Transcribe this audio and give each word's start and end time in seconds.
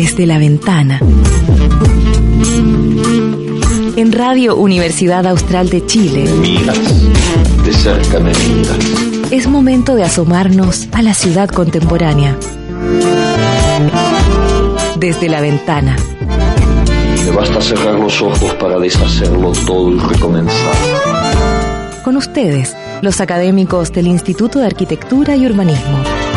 desde 0.00 0.26
la 0.26 0.38
ventana. 0.38 1.00
En 3.96 4.12
Radio 4.12 4.54
Universidad 4.54 5.26
Austral 5.26 5.70
de 5.70 5.84
Chile. 5.86 6.22
Miras, 6.40 6.78
de 7.64 7.72
cerca 7.72 8.20
me 8.20 8.30
miras. 8.30 9.32
Es 9.32 9.48
momento 9.48 9.96
de 9.96 10.04
asomarnos 10.04 10.86
a 10.92 11.02
la 11.02 11.14
ciudad 11.14 11.48
contemporánea. 11.48 12.36
Desde 15.00 15.28
la 15.28 15.40
ventana. 15.40 15.96
Me 17.24 17.32
basta 17.32 17.60
cerrar 17.60 17.98
los 17.98 18.22
ojos 18.22 18.54
para 18.54 18.78
deshacerlo 18.78 19.50
todo 19.66 19.96
y 19.96 19.98
recomenzar. 19.98 20.74
Con 22.04 22.16
ustedes, 22.16 22.76
los 23.02 23.20
académicos 23.20 23.90
del 23.90 24.06
Instituto 24.06 24.60
de 24.60 24.66
Arquitectura 24.66 25.34
y 25.34 25.44
Urbanismo. 25.44 26.27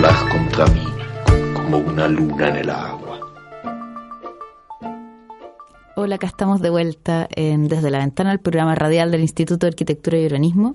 Temblar 0.00 0.28
contra 0.30 0.66
mí, 0.68 0.86
como 1.52 1.78
una 1.78 2.08
luna 2.08 2.48
en 2.48 2.56
el 2.56 2.70
agua. 2.70 3.20
Hola, 5.94 6.14
acá 6.14 6.26
estamos 6.26 6.62
de 6.62 6.70
vuelta 6.70 7.28
en 7.36 7.68
Desde 7.68 7.90
la 7.90 7.98
Ventana, 7.98 8.32
el 8.32 8.40
programa 8.40 8.74
radial 8.74 9.10
del 9.10 9.20
Instituto 9.20 9.66
de 9.66 9.68
Arquitectura 9.68 10.18
y 10.18 10.24
Urbanismo. 10.24 10.74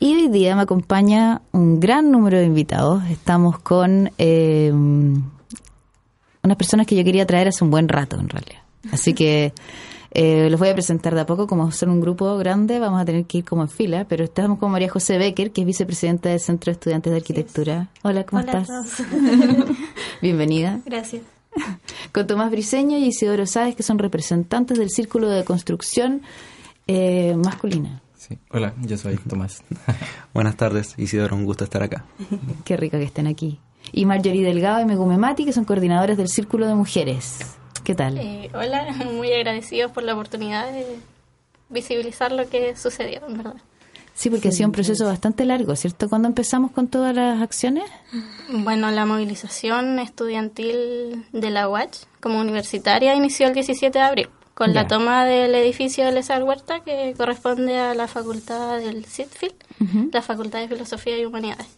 Y 0.00 0.14
hoy 0.14 0.28
día 0.28 0.56
me 0.56 0.62
acompaña 0.62 1.42
un 1.52 1.78
gran 1.78 2.10
número 2.10 2.38
de 2.38 2.46
invitados. 2.46 3.04
Estamos 3.10 3.60
con 3.60 4.10
eh, 4.18 4.72
unas 4.72 6.56
personas 6.56 6.86
que 6.88 6.96
yo 6.96 7.04
quería 7.04 7.26
traer 7.26 7.48
hace 7.48 7.62
un 7.62 7.70
buen 7.70 7.88
rato, 7.88 8.18
en 8.18 8.28
realidad. 8.28 8.62
Así 8.90 9.14
que 9.14 9.52
eh, 10.20 10.50
los 10.50 10.58
voy 10.58 10.70
a 10.70 10.74
presentar 10.74 11.14
de 11.14 11.20
a 11.20 11.26
poco. 11.26 11.46
Como 11.46 11.70
son 11.70 11.90
un 11.90 12.00
grupo 12.00 12.36
grande, 12.38 12.80
vamos 12.80 13.00
a 13.00 13.04
tener 13.04 13.24
que 13.26 13.38
ir 13.38 13.44
como 13.44 13.62
en 13.62 13.68
fila. 13.68 14.04
Pero 14.08 14.24
estamos 14.24 14.58
con 14.58 14.72
María 14.72 14.88
José 14.88 15.16
Becker, 15.16 15.52
que 15.52 15.60
es 15.60 15.66
vicepresidenta 15.66 16.28
del 16.28 16.40
Centro 16.40 16.70
de 16.70 16.72
Estudiantes 16.72 17.12
de 17.12 17.16
Arquitectura. 17.18 17.88
Hola, 18.02 18.24
¿cómo 18.24 18.42
Hola 18.42 18.52
a 18.52 18.62
estás? 18.62 18.96
todos. 18.96 19.08
Bienvenida. 20.22 20.80
Gracias. 20.84 21.22
Con 22.12 22.26
Tomás 22.26 22.50
Briceño 22.50 22.98
y 22.98 23.04
Isidoro 23.04 23.46
Sáez, 23.46 23.76
que 23.76 23.82
son 23.82 23.98
representantes 23.98 24.78
del 24.78 24.90
Círculo 24.90 25.28
de 25.28 25.44
Construcción 25.44 26.22
eh, 26.88 27.36
Masculina. 27.36 28.02
Sí. 28.16 28.38
Hola, 28.50 28.74
yo 28.82 28.96
soy 28.98 29.16
Tomás. 29.18 29.62
Buenas 30.34 30.56
tardes, 30.56 30.94
Isidoro, 30.98 31.36
un 31.36 31.44
gusto 31.44 31.62
estar 31.62 31.82
acá. 31.82 32.04
Qué 32.64 32.76
rico 32.76 32.98
que 32.98 33.04
estén 33.04 33.28
aquí. 33.28 33.60
Y 33.92 34.04
Marjorie 34.04 34.44
Delgado 34.44 34.80
y 34.82 34.84
Megume 34.84 35.16
Mati, 35.16 35.44
que 35.44 35.52
son 35.52 35.64
coordinadores 35.64 36.16
del 36.16 36.28
Círculo 36.28 36.66
de 36.66 36.74
Mujeres. 36.74 37.57
¿Qué 37.88 37.94
tal? 37.94 38.18
Eh, 38.18 38.50
hola, 38.52 38.84
muy 39.14 39.32
agradecidos 39.32 39.90
por 39.92 40.02
la 40.02 40.12
oportunidad 40.12 40.70
de 40.70 40.84
visibilizar 41.70 42.30
lo 42.32 42.46
que 42.50 42.76
sucedió, 42.76 43.26
en 43.26 43.38
verdad. 43.38 43.54
Sí, 44.12 44.28
porque 44.28 44.48
ha 44.48 44.52
sido 44.52 44.66
un 44.68 44.72
proceso 44.72 45.06
bastante 45.06 45.46
largo, 45.46 45.74
¿cierto? 45.74 46.06
¿Cuándo 46.10 46.28
empezamos 46.28 46.70
con 46.72 46.88
todas 46.88 47.16
las 47.16 47.40
acciones? 47.40 47.84
Bueno, 48.50 48.90
la 48.90 49.06
movilización 49.06 49.98
estudiantil 50.00 51.24
de 51.32 51.48
la 51.50 51.66
UACH 51.66 51.96
como 52.20 52.38
universitaria 52.40 53.14
inició 53.14 53.46
el 53.46 53.54
17 53.54 53.98
de 53.98 54.04
abril 54.04 54.28
con 54.52 54.74
Ya. 54.74 54.82
la 54.82 54.86
toma 54.86 55.24
del 55.24 55.54
edificio 55.54 56.04
de 56.04 56.12
Lesar 56.12 56.42
Huerta 56.42 56.80
que 56.80 57.14
corresponde 57.16 57.78
a 57.78 57.94
la 57.94 58.06
facultad 58.06 58.76
del 58.80 59.06
CITFIL, 59.06 59.54
la 60.12 60.20
Facultad 60.20 60.58
de 60.58 60.68
Filosofía 60.68 61.16
y 61.16 61.24
Humanidades. 61.24 61.68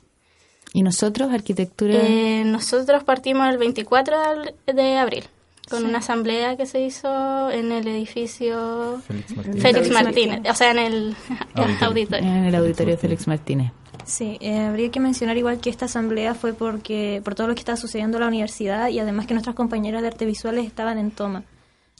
¿Y 0.73 0.83
nosotros, 0.83 1.31
arquitectura? 1.33 1.95
Eh, 1.95 2.43
nosotros 2.47 3.05
partimos 3.05 3.49
el 3.49 3.59
24 3.59 4.19
de 4.19 4.25
abr- 4.27 4.55
de 4.75 4.97
abril 4.99 5.25
con 5.71 5.85
una 5.87 5.99
asamblea 5.99 6.57
que 6.57 6.67
se 6.67 6.81
hizo 6.81 7.51
en 7.51 7.73
el 7.73 7.87
edificio 7.89 9.01
Félix 9.07 9.37
Martínez. 9.37 9.63
Félix 9.63 9.91
Martínez, 9.91 10.41
o 10.51 10.55
sea, 10.55 10.71
en 10.73 10.79
el 10.79 11.17
Auditorio. 11.55 11.87
auditorio. 11.87 12.29
en 12.29 12.45
el 12.45 12.55
auditorio 12.55 12.99
Félix 12.99 13.27
Martínez. 13.27 13.73
Sí, 14.05 14.39
eh, 14.41 14.59
habría 14.61 14.91
que 14.91 14.99
mencionar 14.99 15.37
igual 15.37 15.61
que 15.61 15.71
esta 15.71 15.85
asamblea 15.85 16.35
fue 16.35 16.53
porque 16.53 17.21
por 17.25 17.35
todo 17.35 17.47
lo 17.47 17.55
que 17.55 17.61
estaba 17.61 17.77
sucediendo 17.77 18.17
en 18.17 18.23
la 18.23 18.29
universidad 18.29 18.89
y 18.89 18.99
además 18.99 19.27
que 19.27 19.35
nuestras 19.35 19.55
compañeras 19.55 20.03
de 20.03 20.09
artes 20.09 20.27
visuales 20.27 20.67
estaban 20.67 20.99
en 20.99 21.11
toma. 21.11 21.45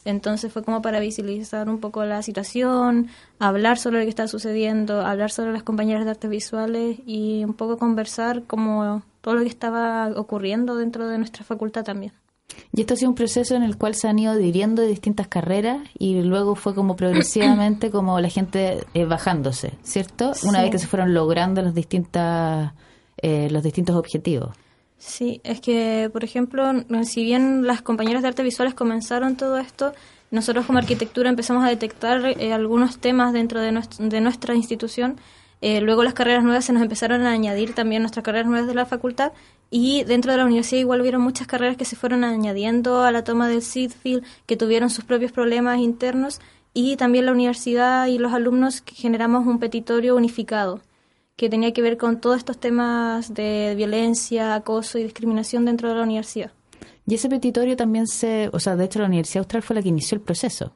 Entonces 0.05 0.51
fue 0.51 0.63
como 0.65 0.81
para 0.81 0.99
visibilizar 0.99 1.69
un 1.69 1.79
poco 1.79 2.05
la 2.07 2.23
situación, 2.23 3.09
hablar 3.39 3.79
sobre 3.79 3.99
lo 3.99 4.05
que 4.05 4.09
está 4.09 4.27
sucediendo, 4.29 5.03
hablar 5.03 5.31
sobre 5.31 5.53
las 5.53 5.63
compañeras 5.63 6.05
de 6.05 6.13
artes 6.13 6.31
visuales 6.31 6.99
y 7.07 7.45
un 7.45 7.53
poco 7.55 7.77
conversar 7.77 8.45
como 8.45 9.03
todo 9.21 9.35
lo 9.35 9.43
que 9.43 9.49
estaba 9.49 10.09
ocurriendo 10.17 10.75
dentro 10.77 11.07
de 11.07 11.19
nuestra 11.19 11.45
facultad 11.45 11.85
también. 11.85 12.13
Y 12.73 12.81
esto 12.83 12.95
ha 12.95 12.97
sido 12.97 13.11
un 13.11 13.15
proceso 13.17 13.55
en 13.57 13.63
el 13.63 13.77
cual 13.77 13.95
se 13.95 14.09
han 14.09 14.19
ido 14.19 14.33
adhiriendo 14.33 14.83
de 14.83 14.89
distintas 14.89 15.27
carreras 15.29 15.79
y 15.99 16.23
luego 16.23 16.55
fue 16.55 16.75
como 16.75 16.95
progresivamente 16.97 17.91
como 17.93 18.21
la 18.21 18.29
gente 18.29 18.85
eh, 18.95 19.05
bajándose, 19.05 19.73
¿cierto? 19.83 20.33
Una 20.45 20.59
Sí. 20.59 20.63
vez 20.63 20.71
que 20.71 20.79
se 20.79 20.87
fueron 20.87 21.13
logrando 21.15 21.63
los 21.63 21.75
distintas 21.75 22.73
eh, 23.23 23.49
los 23.51 23.63
distintos 23.63 23.97
objetivos. 23.97 24.55
Sí, 24.99 25.41
es 25.45 25.61
que, 25.61 26.09
por 26.13 26.25
ejemplo, 26.25 26.65
si 27.05 27.25
bien 27.25 27.67
las 27.67 27.83
compañeras 27.83 28.23
de 28.23 28.29
artes 28.29 28.45
visuales 28.45 28.75
comenzaron 28.75 29.37
todo 29.37 29.59
esto, 29.59 29.93
nosotros 30.31 30.65
como 30.67 30.79
arquitectura 30.79 31.29
empezamos 31.31 31.65
a 31.65 31.69
detectar 31.69 32.25
eh, 32.25 32.53
algunos 32.53 32.99
temas 32.99 33.33
dentro 33.33 33.61
de, 33.61 33.73
nues- 33.73 33.97
de 33.99 34.21
nuestra 34.21 34.55
institución. 34.55 35.17
Eh, 35.63 35.81
luego 35.83 36.03
las 36.05 36.15
carreras 36.15 36.45
nuevas 36.45 36.65
se 36.65 36.73
nos 36.73 36.83
empezaron 36.83 37.23
a 37.23 37.31
añadir 37.33 37.75
también 37.75 38.03
nuestras 38.03 38.25
carreras 38.25 38.47
nuevas 38.47 38.67
de 38.67 38.75
la 38.75 38.87
facultad 38.87 39.33
y 39.71 40.05
dentro 40.05 40.33
de 40.33 40.39
la 40.39 40.45
universidad 40.45 40.81
igual 40.81 41.01
hubieron 41.01 41.23
muchas 41.23 41.47
carreras 41.47 41.77
que 41.77 41.85
se 41.85 41.97
fueron 41.97 42.25
añadiendo 42.25 43.03
a 43.03 43.13
la 43.13 43.23
toma 43.23 43.49
del 43.49 43.63
SIDFIeld, 43.63 44.25
que 44.47 44.57
tuvieron 44.57 44.91
sus 44.91 45.05
propios 45.05 45.31
problemas 45.31 45.79
internos 45.79 46.41
y 46.75 46.97
también 46.97 47.27
la 47.27 47.33
universidad 47.33 48.07
y 48.07 48.19
los 48.19 48.33
alumnos 48.33 48.83
generamos 48.85 49.47
un 49.47 49.59
petitorio 49.59 50.17
unificado 50.17 50.81
que 51.37 51.49
tenía 51.49 51.73
que 51.73 51.83
ver 51.83 51.97
con 51.97 52.21
todos 52.21 52.39
estos 52.39 52.59
temas 52.59 53.33
de 53.33 53.75
violencia, 53.77 54.55
acoso 54.55 54.99
y 54.99 55.05
discriminación 55.05 55.65
dentro 55.65 55.89
de 55.89 55.95
la 55.95 56.03
universidad. 56.03 56.53
Y 57.07 57.15
ese 57.15 57.29
petitorio 57.29 57.77
también 57.77 58.07
se, 58.07 58.51
o 58.53 58.61
sea, 58.61 58.77
de 58.77 58.85
hecho 58.85 58.99
la 58.99 59.07
Universidad 59.07 59.41
Austral 59.41 59.63
fue 59.63 59.77
la 59.77 59.83
que 59.83 59.89
inició 59.89 60.17
el 60.17 60.21
proceso. 60.21 60.73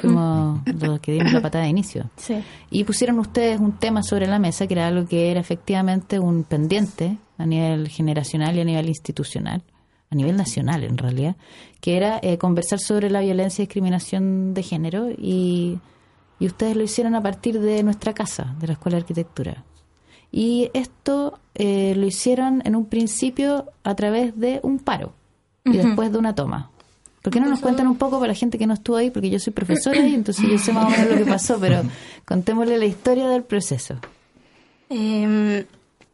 Como 0.00 0.62
los 0.66 1.00
que 1.00 1.12
dimos 1.12 1.32
la 1.32 1.40
patada 1.40 1.64
de 1.64 1.70
inicio. 1.70 2.10
Sí. 2.16 2.42
Y 2.70 2.84
pusieron 2.84 3.18
ustedes 3.18 3.60
un 3.60 3.72
tema 3.72 4.02
sobre 4.02 4.26
la 4.26 4.38
mesa 4.38 4.66
que 4.66 4.74
era 4.74 4.86
algo 4.88 5.06
que 5.06 5.30
era 5.30 5.40
efectivamente 5.40 6.18
un 6.18 6.44
pendiente 6.44 7.16
a 7.38 7.46
nivel 7.46 7.88
generacional 7.88 8.56
y 8.56 8.60
a 8.60 8.64
nivel 8.64 8.88
institucional, 8.88 9.62
a 10.10 10.14
nivel 10.14 10.36
nacional 10.36 10.84
en 10.84 10.98
realidad, 10.98 11.36
que 11.80 11.96
era 11.96 12.18
eh, 12.22 12.38
conversar 12.38 12.80
sobre 12.80 13.10
la 13.10 13.20
violencia 13.20 13.62
y 13.62 13.66
discriminación 13.66 14.52
de 14.52 14.62
género 14.62 15.10
y, 15.10 15.78
y 16.38 16.46
ustedes 16.46 16.76
lo 16.76 16.82
hicieron 16.82 17.14
a 17.14 17.22
partir 17.22 17.60
de 17.60 17.82
nuestra 17.82 18.12
casa, 18.12 18.54
de 18.58 18.66
la 18.66 18.72
Escuela 18.74 18.96
de 18.96 19.02
Arquitectura. 19.02 19.64
Y 20.30 20.70
esto 20.74 21.38
eh, 21.54 21.94
lo 21.96 22.06
hicieron 22.06 22.62
en 22.64 22.76
un 22.76 22.86
principio 22.86 23.66
a 23.82 23.94
través 23.94 24.38
de 24.38 24.60
un 24.62 24.78
paro 24.78 25.14
y 25.64 25.76
después 25.76 26.12
de 26.12 26.18
una 26.18 26.34
toma. 26.34 26.70
¿Por 27.28 27.34
qué 27.34 27.40
no 27.40 27.50
nos 27.50 27.60
cuentan 27.60 27.86
un 27.86 27.98
poco 27.98 28.18
para 28.18 28.32
la 28.32 28.34
gente 28.34 28.56
que 28.56 28.66
no 28.66 28.72
estuvo 28.72 28.96
ahí? 28.96 29.10
Porque 29.10 29.28
yo 29.28 29.38
soy 29.38 29.52
profesora 29.52 30.00
y 30.00 30.14
entonces 30.14 30.48
yo 30.48 30.56
sé 30.56 30.72
más 30.72 30.86
o 30.86 30.88
menos 30.88 31.10
lo 31.10 31.16
que 31.18 31.30
pasó, 31.30 31.60
pero 31.60 31.82
contémosle 32.24 32.78
la 32.78 32.86
historia 32.86 33.28
del 33.28 33.42
proceso. 33.42 33.96
Eh, 34.88 35.66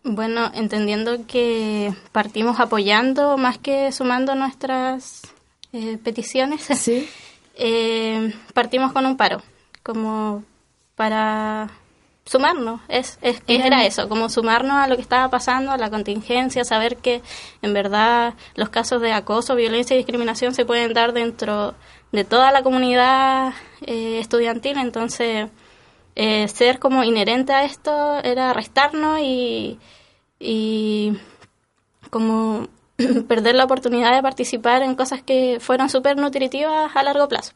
bueno, 0.02 0.50
entendiendo 0.54 1.24
que 1.28 1.94
partimos 2.10 2.58
apoyando 2.58 3.36
más 3.36 3.58
que 3.58 3.92
sumando 3.92 4.34
nuestras 4.34 5.22
eh, 5.72 5.98
peticiones, 6.02 6.62
Sí. 6.62 7.08
eh, 7.54 8.34
partimos 8.52 8.92
con 8.92 9.06
un 9.06 9.16
paro, 9.16 9.40
como 9.84 10.42
para 10.96 11.70
sumarnos. 12.24 12.80
Es, 12.88 13.18
es 13.22 13.40
que 13.40 13.56
era 13.56 13.84
eso, 13.84 14.08
como 14.08 14.28
sumarnos 14.28 14.76
a 14.76 14.86
lo 14.86 14.96
que 14.96 15.02
estaba 15.02 15.28
pasando, 15.30 15.72
a 15.72 15.78
la 15.78 15.90
contingencia, 15.90 16.64
saber 16.64 16.96
que 16.96 17.22
en 17.62 17.74
verdad 17.74 18.34
los 18.54 18.70
casos 18.70 19.00
de 19.00 19.12
acoso, 19.12 19.54
violencia 19.54 19.94
y 19.94 19.98
discriminación 19.98 20.54
se 20.54 20.64
pueden 20.64 20.92
dar 20.94 21.12
dentro 21.12 21.74
de 22.12 22.24
toda 22.24 22.52
la 22.52 22.62
comunidad 22.62 23.52
eh, 23.82 24.18
estudiantil, 24.20 24.78
entonces 24.78 25.50
eh, 26.16 26.48
ser 26.48 26.78
como 26.78 27.02
inherente 27.04 27.52
a 27.52 27.64
esto 27.64 28.18
era 28.22 28.52
restarnos 28.52 29.20
y, 29.20 29.78
y 30.38 31.18
como 32.10 32.68
perder 33.28 33.56
la 33.56 33.64
oportunidad 33.64 34.14
de 34.14 34.22
participar 34.22 34.82
en 34.82 34.94
cosas 34.94 35.22
que 35.22 35.58
fueron 35.60 35.90
súper 35.90 36.16
nutritivas 36.16 36.94
a 36.94 37.02
largo 37.02 37.28
plazo. 37.28 37.52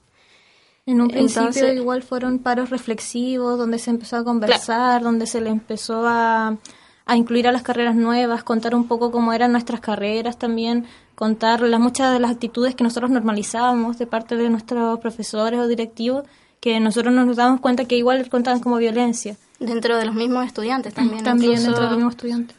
En 0.90 1.00
un 1.02 1.08
principio 1.08 1.48
Entonces- 1.48 1.76
igual 1.76 2.02
fueron 2.02 2.38
paros 2.38 2.70
reflexivos, 2.70 3.58
donde 3.58 3.78
se 3.78 3.90
empezó 3.90 4.16
a 4.16 4.24
conversar, 4.24 5.02
donde 5.02 5.26
se 5.26 5.40
le 5.42 5.50
empezó 5.50 6.06
a, 6.08 6.56
a 7.04 7.16
incluir 7.16 7.46
a 7.46 7.52
las 7.52 7.62
carreras 7.62 7.94
nuevas, 7.94 8.42
contar 8.42 8.74
un 8.74 8.88
poco 8.88 9.10
cómo 9.10 9.32
eran 9.34 9.52
nuestras 9.52 9.80
carreras 9.80 10.38
también, 10.38 10.86
contar 11.14 11.60
las, 11.60 11.78
muchas 11.78 12.12
de 12.14 12.20
las 12.20 12.30
actitudes 12.30 12.74
que 12.74 12.84
nosotros 12.84 13.10
normalizábamos 13.10 13.98
de 13.98 14.06
parte 14.06 14.36
de 14.36 14.48
nuestros 14.48 14.98
profesores 15.00 15.60
o 15.60 15.66
directivos, 15.68 16.24
que 16.60 16.80
nosotros 16.80 17.12
nos 17.12 17.36
damos 17.36 17.60
cuenta 17.60 17.84
que 17.84 17.96
igual 17.96 18.26
contaban 18.30 18.60
como 18.60 18.78
violencia. 18.78 19.36
Dentro 19.60 19.96
de 19.98 20.06
los 20.06 20.14
mismos 20.14 20.46
estudiantes 20.46 20.94
también. 20.94 21.22
También 21.22 21.52
incluso- 21.52 21.66
dentro 21.66 21.84
de 21.84 21.88
los 21.90 21.96
mismos 21.98 22.14
estudiantes. 22.14 22.56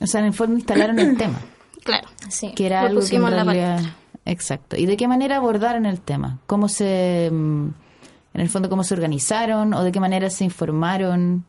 O 0.00 0.06
sea, 0.08 0.20
en 0.20 0.26
el 0.26 0.32
fondo 0.32 0.56
instalaron 0.56 0.98
el 0.98 1.16
tema, 1.16 1.38
Claro. 1.84 2.08
Sí. 2.28 2.52
que 2.56 2.66
era 2.66 2.80
Lo 2.82 2.88
algo 2.88 3.00
que 3.00 3.06
en 3.06 3.22
pusimos 3.22 3.30
en 3.30 3.36
la 3.36 3.44
realidad... 3.44 3.80
Exacto. 4.24 4.76
¿Y 4.76 4.86
de 4.86 4.96
qué 4.96 5.08
manera 5.08 5.36
abordaron 5.36 5.86
el 5.86 6.00
tema? 6.00 6.38
¿Cómo 6.46 6.68
se... 6.68 7.28
mm, 7.32 7.66
En 8.34 8.40
el 8.40 8.48
fondo, 8.48 8.68
cómo 8.68 8.84
se 8.84 8.94
organizaron 8.94 9.74
o 9.74 9.82
de 9.82 9.92
qué 9.92 10.00
manera 10.00 10.30
se 10.30 10.44
informaron? 10.44 11.44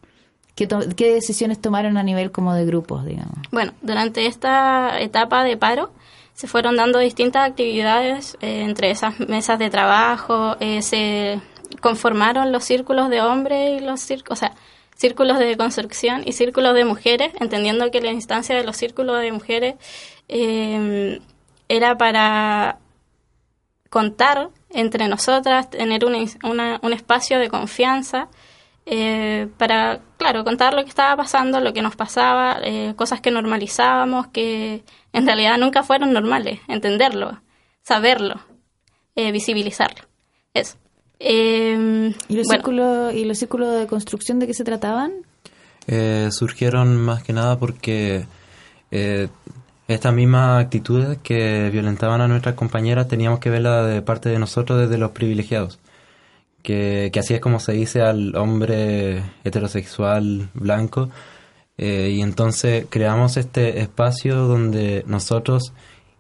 ¿Qué, 0.56 0.68
to- 0.68 0.82
qué 0.96 1.14
decisiones 1.14 1.60
tomaron 1.62 1.98
a 1.98 2.04
nivel 2.04 2.32
como 2.32 2.54
de 2.54 2.66
grupos, 2.66 3.06
digamos? 3.06 3.38
Bueno, 3.52 3.72
durante 3.82 4.26
esta 4.26 5.00
etapa 5.00 5.44
de 5.44 5.56
paro 5.58 5.92
se 6.34 6.48
fueron 6.48 6.76
dando 6.76 7.00
distintas 7.00 7.48
actividades, 7.50 8.38
eh, 8.42 8.62
entre 8.64 8.90
esas 8.92 9.20
mesas 9.20 9.60
de 9.60 9.70
trabajo, 9.70 10.56
eh, 10.60 10.82
se 10.82 11.40
conformaron 11.82 12.52
los 12.52 12.64
círculos 12.64 13.10
de 13.10 13.22
hombres 13.22 13.82
y 13.82 13.86
los 13.86 14.00
círculos, 14.00 14.38
o 14.38 14.40
sea, 14.40 14.54
círculos 14.96 15.40
de 15.40 15.56
construcción 15.58 16.22
y 16.26 16.34
círculos 16.34 16.74
de 16.76 16.86
mujeres, 16.86 17.32
entendiendo 17.40 17.90
que 17.92 18.02
la 18.02 18.12
instancia 18.12 18.56
de 18.56 18.64
los 18.64 18.78
círculos 18.78 19.20
de 19.22 19.32
mujeres 19.32 19.76
eh, 20.28 21.20
era 21.70 21.98
para 21.98 22.78
contar 23.90 24.50
entre 24.70 25.08
nosotras, 25.08 25.70
tener 25.70 26.04
un, 26.06 26.16
una- 26.44 26.80
un 26.82 26.94
espacio 26.94 27.40
de 27.40 27.50
confianza 27.50 28.28
eh, 28.86 29.48
para, 29.58 30.02
claro, 30.18 30.44
contar 30.44 30.74
lo 30.74 30.84
que 30.84 30.90
estaba 30.90 31.16
pasando, 31.16 31.60
lo 31.62 31.74
que 31.74 31.82
nos 31.82 31.96
pasaba, 31.96 32.58
eh, 32.64 32.94
cosas 32.98 33.22
que 33.22 33.32
normalizábamos, 33.32 34.28
que 34.28 34.84
en 35.14 35.26
realidad 35.26 35.58
nunca 35.58 35.84
fueron 35.84 36.12
normales, 36.12 36.60
entenderlo, 36.68 37.40
saberlo, 37.82 38.36
eh, 39.16 39.32
visibilizarlo. 39.32 40.04
Eso. 40.54 40.76
Eh, 41.20 42.14
¿Y 42.28 42.36
los, 42.36 42.48
bueno, 42.48 42.60
círculos, 42.62 43.14
¿Y 43.14 43.26
los 43.26 43.38
círculos 43.38 43.80
de 43.80 43.88
construcción 43.88 44.40
de 44.40 44.48
qué 44.48 44.54
se 44.54 44.64
trataban? 44.66 45.14
Eh, 45.88 46.30
surgieron 46.32 46.98
más 46.98 47.24
que 47.24 47.32
nada 47.32 47.58
porque 47.60 48.26
eh, 48.92 49.30
estas 49.88 50.14
mismas 50.14 50.64
actitudes 50.64 51.18
que 51.24 51.70
violentaban 51.72 52.22
a 52.22 52.28
nuestras 52.28 52.56
compañeras 52.56 53.08
teníamos 53.08 53.40
que 53.40 53.50
verlas 53.50 53.88
de 53.88 54.02
parte 54.02 54.30
de 54.30 54.40
nosotros 54.40 54.80
desde 54.80 54.98
los 54.98 55.12
privilegiados. 55.12 55.80
Que, 56.62 57.10
que 57.12 57.20
así 57.20 57.34
es 57.34 57.42
como 57.42 57.60
se 57.60 57.74
dice 57.74 58.02
al 58.02 58.36
hombre 58.38 59.22
heterosexual 59.44 60.50
blanco. 60.54 61.10
Eh, 61.78 62.12
y 62.14 62.22
entonces 62.22 62.86
creamos 62.90 63.36
este 63.38 63.80
espacio 63.82 64.36
donde 64.48 65.04
nosotros 65.08 65.74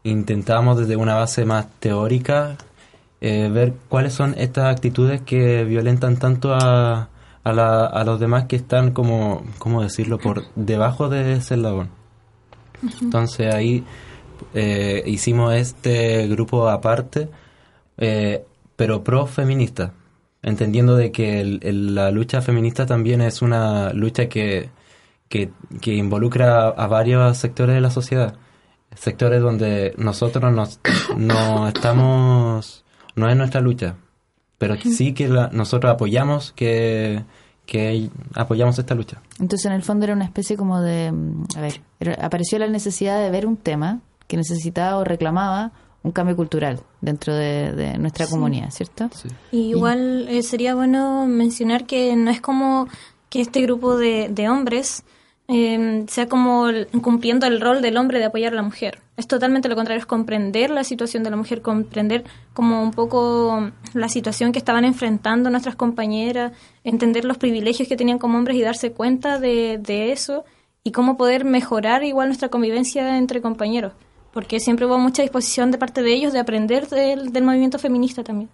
intentamos 0.04 0.78
desde 0.80 0.96
una 0.98 1.16
base 1.16 1.46
más 1.46 1.68
teórica 1.80 2.58
eh, 3.22 3.50
ver 3.54 3.74
cuáles 3.88 4.14
son 4.14 4.36
estas 4.38 4.66
actitudes 4.66 5.22
que 5.22 5.64
violentan 5.64 6.18
tanto 6.18 6.54
a, 6.54 7.10
a, 7.44 7.54
la- 7.54 7.86
a 7.86 8.04
los 8.04 8.20
demás 8.20 8.46
que 8.46 8.58
están 8.58 8.92
como, 8.92 9.44
¿cómo 9.60 9.82
decirlo?, 9.84 10.18
por 10.20 10.44
debajo 10.56 11.08
de 11.10 11.34
ese 11.34 11.54
eslabón. 11.56 12.03
Entonces 13.02 13.54
ahí 13.54 13.84
eh, 14.54 15.04
hicimos 15.06 15.54
este 15.54 16.28
grupo 16.28 16.68
aparte, 16.70 17.30
eh, 17.98 18.44
pero 18.76 19.04
pro 19.04 19.26
feminista, 19.28 19.94
entendiendo 20.42 20.96
de 20.96 21.12
que 21.12 21.40
el- 21.42 21.60
el- 21.64 21.96
la 21.96 22.12
lucha 22.12 22.42
feminista 22.42 22.86
también 22.86 23.22
es 23.22 23.42
una 23.42 23.94
lucha 23.94 24.28
que, 24.28 24.70
que, 25.30 25.52
que 25.82 25.94
involucra 25.96 26.68
a 26.68 26.88
varios 26.88 27.38
sectores 27.38 27.76
de 27.76 27.82
la 27.82 27.90
sociedad, 27.90 28.36
sectores 28.96 29.42
donde 29.42 29.94
nosotros 29.98 30.52
nos, 30.54 30.80
no 31.18 31.68
estamos, 31.68 32.84
no 33.16 33.30
es 33.30 33.36
nuestra 33.38 33.62
lucha, 33.62 33.96
pero 34.58 34.76
sí 34.82 35.14
que 35.14 35.28
la- 35.30 35.50
nosotros 35.52 35.92
apoyamos 35.94 36.52
que, 36.52 37.24
que 37.66 38.10
apoyamos 38.36 38.78
esta 38.78 38.94
lucha. 38.96 39.22
Entonces, 39.40 39.66
en 39.66 39.74
el 39.74 39.82
fondo 39.84 40.06
era 40.06 40.14
una 40.14 40.26
especie 40.26 40.56
como 40.58 40.80
de... 40.82 41.12
mm, 41.12 41.44
A 41.58 41.62
ver, 41.62 41.82
era- 42.00 42.26
apareció 42.26 42.60
la 42.60 42.68
necesidad 42.68 43.20
de 43.22 43.30
ver 43.32 43.46
un 43.48 43.58
tema 43.58 44.00
que 44.28 44.38
necesitaba 44.38 44.98
o 44.98 45.04
reclamaba 45.04 45.72
un 46.04 46.12
cambio 46.12 46.36
cultural 46.36 46.82
dentro 47.02 47.34
de, 47.34 47.72
de 47.72 47.98
nuestra 47.98 48.28
comunidad, 48.28 48.70
¿cierto? 48.72 49.10
Y 49.52 49.70
igual 49.70 50.28
eh, 50.30 50.44
sería 50.44 50.76
bueno 50.76 51.26
mencionar 51.28 51.86
que 51.86 52.16
no 52.16 52.30
es 52.30 52.42
como 52.42 52.88
que 53.30 53.42
este 53.42 53.62
grupo 53.62 53.98
de, 53.98 54.28
de 54.30 54.50
hombres 54.50 55.04
eh, 55.48 56.06
sea 56.08 56.28
como 56.28 56.68
cumpliendo 57.02 57.46
el 57.46 57.60
rol 57.60 57.82
del 57.82 57.98
hombre 57.98 58.20
de 58.20 58.26
apoyar 58.26 58.54
a 58.54 58.56
la 58.56 58.62
mujer. 58.62 59.00
Es 59.18 59.28
totalmente 59.28 59.70
lo 59.70 59.76
contrario, 59.76 60.00
es 60.00 60.06
comprender 60.06 60.70
la 60.70 60.84
situación 60.84 61.24
de 61.24 61.30
la 61.30 61.36
mujer, 61.36 61.62
comprender 61.62 62.24
como 62.54 62.82
un 62.82 62.92
poco 62.92 63.72
la 63.94 64.10
situación 64.10 64.52
que 64.52 64.60
estaban 64.60 64.86
enfrentando 64.86 65.50
nuestras 65.50 65.76
compañeras, 65.76 66.54
entender 66.84 67.26
los 67.26 67.38
privilegios 67.38 67.88
que 67.88 67.98
tenían 67.98 68.20
como 68.20 68.38
hombres 68.38 68.58
y 68.58 68.62
darse 68.62 68.92
cuenta 68.92 69.40
de, 69.40 69.80
de 69.80 70.12
eso 70.12 70.46
y 70.84 70.92
cómo 70.92 71.18
poder 71.18 71.46
mejorar 71.46 72.04
igual 72.04 72.30
nuestra 72.30 72.50
convivencia 72.50 73.18
entre 73.18 73.42
compañeros. 73.42 73.94
Porque 74.34 74.60
siempre 74.60 74.86
hubo 74.86 74.98
mucha 74.98 75.22
disposición 75.22 75.72
de 75.72 75.78
parte 75.78 76.02
de 76.02 76.14
ellos 76.14 76.34
de 76.34 76.40
aprender 76.40 76.88
del, 76.90 77.32
del 77.32 77.44
movimiento 77.44 77.78
feminista 77.80 78.24
también. 78.24 78.50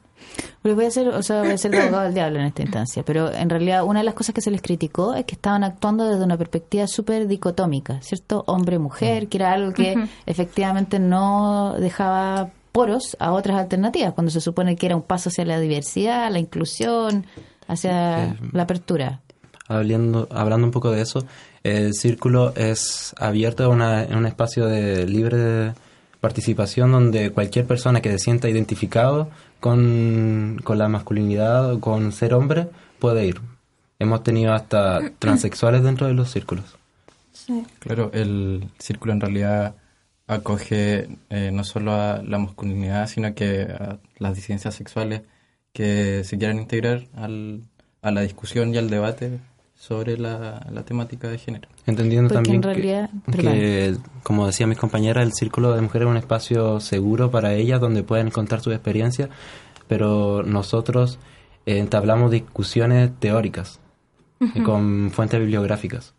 Pues 0.61 0.75
voy 0.75 0.85
a 0.85 0.91
ser, 0.91 1.07
o 1.09 1.23
sea, 1.23 1.41
voy 1.41 1.51
a 1.51 1.57
ser 1.57 1.73
el 1.73 1.81
abogado 1.81 2.03
del 2.03 2.13
diablo 2.13 2.39
en 2.39 2.45
esta 2.45 2.61
instancia, 2.61 3.03
pero 3.03 3.31
en 3.33 3.49
realidad 3.49 3.83
una 3.85 3.99
de 3.99 4.05
las 4.05 4.13
cosas 4.13 4.35
que 4.35 4.41
se 4.41 4.51
les 4.51 4.61
criticó 4.61 5.13
es 5.15 5.25
que 5.25 5.35
estaban 5.35 5.63
actuando 5.63 6.05
desde 6.07 6.23
una 6.23 6.37
perspectiva 6.37 6.85
súper 6.87 7.27
dicotómica, 7.27 8.01
¿cierto? 8.01 8.43
Hombre-mujer, 8.45 9.27
que 9.29 9.37
era 9.37 9.53
algo 9.53 9.73
que 9.73 9.95
efectivamente 10.25 10.99
no 10.99 11.75
dejaba 11.79 12.49
poros 12.73 13.15
a 13.19 13.31
otras 13.31 13.57
alternativas, 13.57 14.13
cuando 14.13 14.31
se 14.31 14.41
supone 14.41 14.75
que 14.75 14.85
era 14.85 14.95
un 14.95 15.01
paso 15.01 15.29
hacia 15.29 15.45
la 15.45 15.59
diversidad, 15.59 16.29
la 16.31 16.39
inclusión, 16.39 17.25
hacia 17.67 18.33
Sí. 18.33 18.49
la 18.51 18.63
apertura. 18.63 19.21
Hablando, 19.67 20.27
hablando 20.31 20.65
un 20.67 20.71
poco 20.71 20.91
de 20.91 21.01
eso, 21.01 21.23
el 21.63 21.93
círculo 21.93 22.53
es 22.55 23.13
abierto 23.17 23.63
a 23.63 23.67
una, 23.67 24.03
en 24.03 24.15
un 24.15 24.25
espacio 24.25 24.65
de 24.65 25.05
libre 25.05 25.73
participación 26.19 26.91
donde 26.91 27.31
cualquier 27.31 27.65
persona 27.65 28.01
que 28.01 28.11
se 28.11 28.19
sienta 28.19 28.49
identificado 28.49 29.29
con, 29.59 30.59
con 30.63 30.77
la 30.77 30.89
masculinidad 30.89 31.73
o 31.73 31.79
con 31.79 32.11
ser 32.11 32.33
hombre 32.33 32.67
puede 32.99 33.25
ir. 33.25 33.41
Hemos 33.99 34.23
tenido 34.23 34.53
hasta 34.53 34.99
transexuales 35.19 35.83
dentro 35.83 36.07
de 36.07 36.13
los 36.13 36.31
círculos. 36.31 36.65
Claro, 37.79 38.11
el 38.13 38.69
círculo 38.77 39.13
en 39.13 39.21
realidad 39.21 39.75
acoge 40.27 41.09
eh, 41.29 41.49
no 41.51 41.63
solo 41.63 41.93
a 41.93 42.21
la 42.21 42.37
masculinidad, 42.37 43.07
sino 43.07 43.33
que 43.33 43.63
a 43.63 43.97
las 44.19 44.35
disidencias 44.35 44.75
sexuales 44.75 45.23
que 45.73 46.23
se 46.23 46.37
quieran 46.37 46.59
integrar 46.59 47.07
al, 47.15 47.63
a 48.01 48.11
la 48.11 48.21
discusión 48.21 48.73
y 48.73 48.77
al 48.77 48.89
debate 48.89 49.39
sobre 49.79 50.17
la, 50.17 50.67
la 50.71 50.83
temática 50.83 51.29
de 51.29 51.37
género. 51.37 51.69
Entendiendo 51.85 52.27
Porque 52.27 52.35
también 52.51 52.55
en 52.57 52.63
realidad- 52.63 53.09
que, 53.31 53.31
que, 53.41 53.97
como 54.23 54.45
decían 54.45 54.67
mis 54.69 54.77
compañeras, 54.77 55.23
el 55.25 55.31
círculo 55.33 55.71
de 55.73 55.81
mujeres 55.81 56.05
es 56.05 56.11
un 56.11 56.17
espacio 56.17 56.79
seguro 56.81 57.31
para 57.31 57.53
ellas 57.53 57.79
donde 57.79 58.03
pueden 58.03 58.29
contar 58.29 58.59
sus 58.59 58.73
experiencias, 58.73 59.29
pero 59.87 60.43
nosotros 60.43 61.17
eh, 61.65 61.79
entablamos 61.79 62.29
discusiones 62.29 63.09
teóricas 63.19 63.79
y 64.53 64.61
con 64.61 65.11
fuentes 65.11 65.39
bibliográficas. 65.39 66.13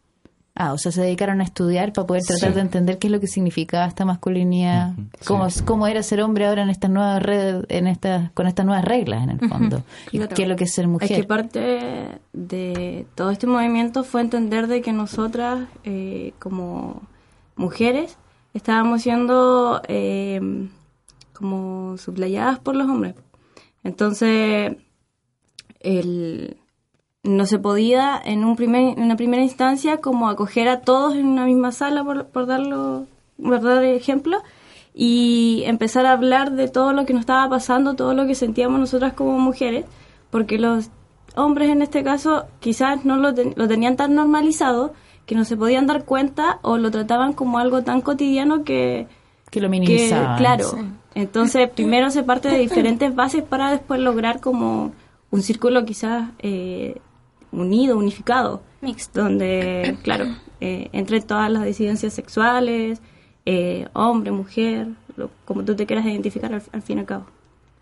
Ah, 0.63 0.75
o 0.75 0.79
sea, 0.79 0.93
se 0.93 1.01
dedicaron 1.01 1.41
a 1.41 1.45
estudiar 1.45 1.95
para 1.95 2.07
poder 2.07 2.23
tratar 2.23 2.51
Sí. 2.51 2.55
de 2.57 2.61
entender 2.61 2.99
qué 2.99 3.07
es 3.07 3.11
lo 3.13 3.19
que 3.19 3.27
significaba 3.29 3.87
esta 3.87 4.05
masculinidad, 4.05 4.93
cómo, 5.27 5.49
sí. 5.49 5.63
cómo 5.65 5.87
era 5.87 6.03
ser 6.03 6.21
hombre 6.21 6.47
ahora 6.47 6.63
en 6.65 6.69
estas 6.69 6.91
nuevas 6.91 7.23
redes, 7.23 7.65
en 7.71 7.87
estas, 7.87 8.31
con 8.33 8.47
estas 8.47 8.67
nuevas 8.67 8.85
reglas 8.85 9.23
en 9.25 9.31
el 9.31 9.49
fondo, 9.49 9.83
y 10.13 10.19
Claro. 10.19 10.35
qué 10.35 10.43
es 10.43 10.49
lo 10.51 10.57
que 10.57 10.65
es 10.65 10.75
ser 10.75 10.87
mujer. 10.87 11.11
Es 11.13 11.19
que 11.19 11.25
parte 11.25 12.19
de 12.35 13.07
todo 13.15 13.31
este 13.31 13.47
movimiento 13.47 14.05
fue 14.05 14.21
entender 14.21 14.67
de 14.67 14.83
que 14.83 14.93
nosotras, 14.93 15.67
eh, 15.85 16.35
como 16.39 17.01
mujeres, 17.57 18.19
estábamos 18.53 19.01
siendo 19.01 19.81
eh, 19.89 20.41
como 21.33 21.97
suplayadas 21.97 22.59
por 22.59 22.77
los 22.77 22.87
hombres. 22.87 23.15
Entonces, 23.83 24.77
el, 25.81 26.59
no 27.23 27.45
se 27.47 27.59
podía 27.59 28.21
en, 28.25 28.45
un 28.45 28.57
primer, 28.57 28.97
en 28.99 29.03
una 29.05 29.17
primera 29.17 29.43
instancia 29.43 29.99
como 29.99 30.29
acoger 30.29 30.69
a 30.69 30.81
todos 30.81 31.15
en 31.15 31.27
una 31.27 31.45
misma 31.45 31.71
sala, 31.73 32.03
por, 32.05 32.27
por 32.27 32.47
darlo, 32.47 33.07
por 33.43 33.61
dar 33.63 33.85
ejemplo, 33.85 34.39
y 34.95 35.63
empezar 35.67 36.07
a 36.07 36.13
hablar 36.13 36.53
de 36.53 36.69
todo 36.69 36.93
lo 36.93 37.05
que 37.07 37.13
nos 37.13 37.21
estaba 37.21 37.49
pasando, 37.49 37.95
todo 37.95 38.15
lo 38.15 38.27
que 38.27 38.35
sentíamos 38.35 38.81
nosotras 38.81 39.13
como 39.13 39.39
mujeres, 39.39 39.85
porque 40.31 40.59
los 40.59 40.91
hombres 41.37 41.71
en 41.71 41.83
este 41.83 42.03
caso 42.03 42.47
quizás 42.59 43.05
no 43.05 43.17
lo, 43.17 43.33
ten- 43.35 43.53
lo 43.57 43.69
tenían 43.69 43.97
tan 43.97 44.15
normalizado 44.15 44.93
que 45.27 45.35
no 45.37 45.45
se 45.45 45.57
podían 45.57 45.87
dar 45.87 46.05
cuenta 46.05 46.59
o 46.63 46.77
lo 46.77 46.91
trataban 46.91 47.35
como 47.35 47.59
algo 47.59 47.83
tan 47.83 48.01
cotidiano 48.01 48.65
que, 48.65 49.07
que 49.51 49.61
lo 49.61 49.67
que, 49.67 49.71
minimizaban. 49.71 50.39
claro. 50.39 50.65
sí. 50.65 50.77
Entonces, 51.15 51.69
primero 51.69 52.11
se 52.11 52.23
parte 52.23 52.49
de 52.49 52.59
diferentes 52.59 53.15
bases 53.15 53.43
para 53.43 53.71
después 53.71 54.01
lograr 54.01 54.41
como 54.41 54.93
un 55.31 55.43
círculo 55.43 55.85
quizás 55.85 56.31
eh, 56.41 57.01
unido, 57.53 57.97
unificado, 57.99 58.63
Mixto. 58.81 59.23
donde, 59.23 59.97
claro, 60.03 60.27
eh, 60.61 60.89
entre 60.93 61.21
todas 61.21 61.51
las 61.51 61.65
disidencias 61.65 62.13
sexuales, 62.13 63.01
eh, 63.47 63.89
hombre, 63.93 64.31
mujer, 64.33 64.89
lo- 65.17 65.31
como 65.45 65.65
tú 65.65 65.75
te 65.77 65.87
quieras 65.87 66.05
identificar 66.07 66.53
al, 66.53 66.63
al 66.73 66.83
fin 66.83 66.99
y 66.99 67.01
al 67.01 67.07
cabo. 67.07 67.27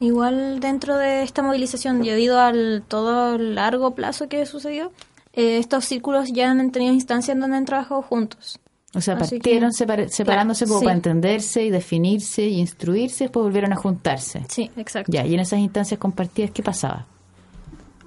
Igual 0.01 0.61
dentro 0.61 0.97
de 0.97 1.23
esta 1.23 1.43
movilización, 1.43 2.03
debido 2.03 2.39
al 2.39 2.85
todo 2.87 3.37
largo 3.37 3.95
plazo 3.97 4.29
que 4.29 4.47
sucedió, 4.47 4.93
eh, 5.33 5.59
estos 5.59 5.85
círculos 5.87 6.33
ya 6.33 6.51
han 6.53 6.71
tenido 6.71 6.93
instancias 6.95 7.35
en 7.35 7.41
donde 7.41 7.57
han 7.57 7.65
trabajado 7.65 8.03
juntos. 8.03 8.61
O 8.95 9.01
sea, 9.01 9.15
Así 9.17 9.37
partieron 9.37 9.71
que- 9.77 10.09
separándose 10.09 10.67
como 10.67 10.79
sí. 10.79 10.85
para 10.85 10.97
entenderse 10.97 11.65
y 11.65 11.71
definirse 11.71 12.47
y 12.47 12.59
instruirse, 12.61 13.25
después 13.25 13.43
volvieron 13.43 13.73
a 13.73 13.77
juntarse. 13.77 14.45
Sí, 14.49 14.71
exacto. 14.77 15.11
Ya, 15.13 15.27
y 15.27 15.35
en 15.35 15.41
esas 15.41 15.59
instancias 15.59 15.99
compartidas, 16.01 16.53
¿qué 16.53 16.63
pasaba? 16.63 17.07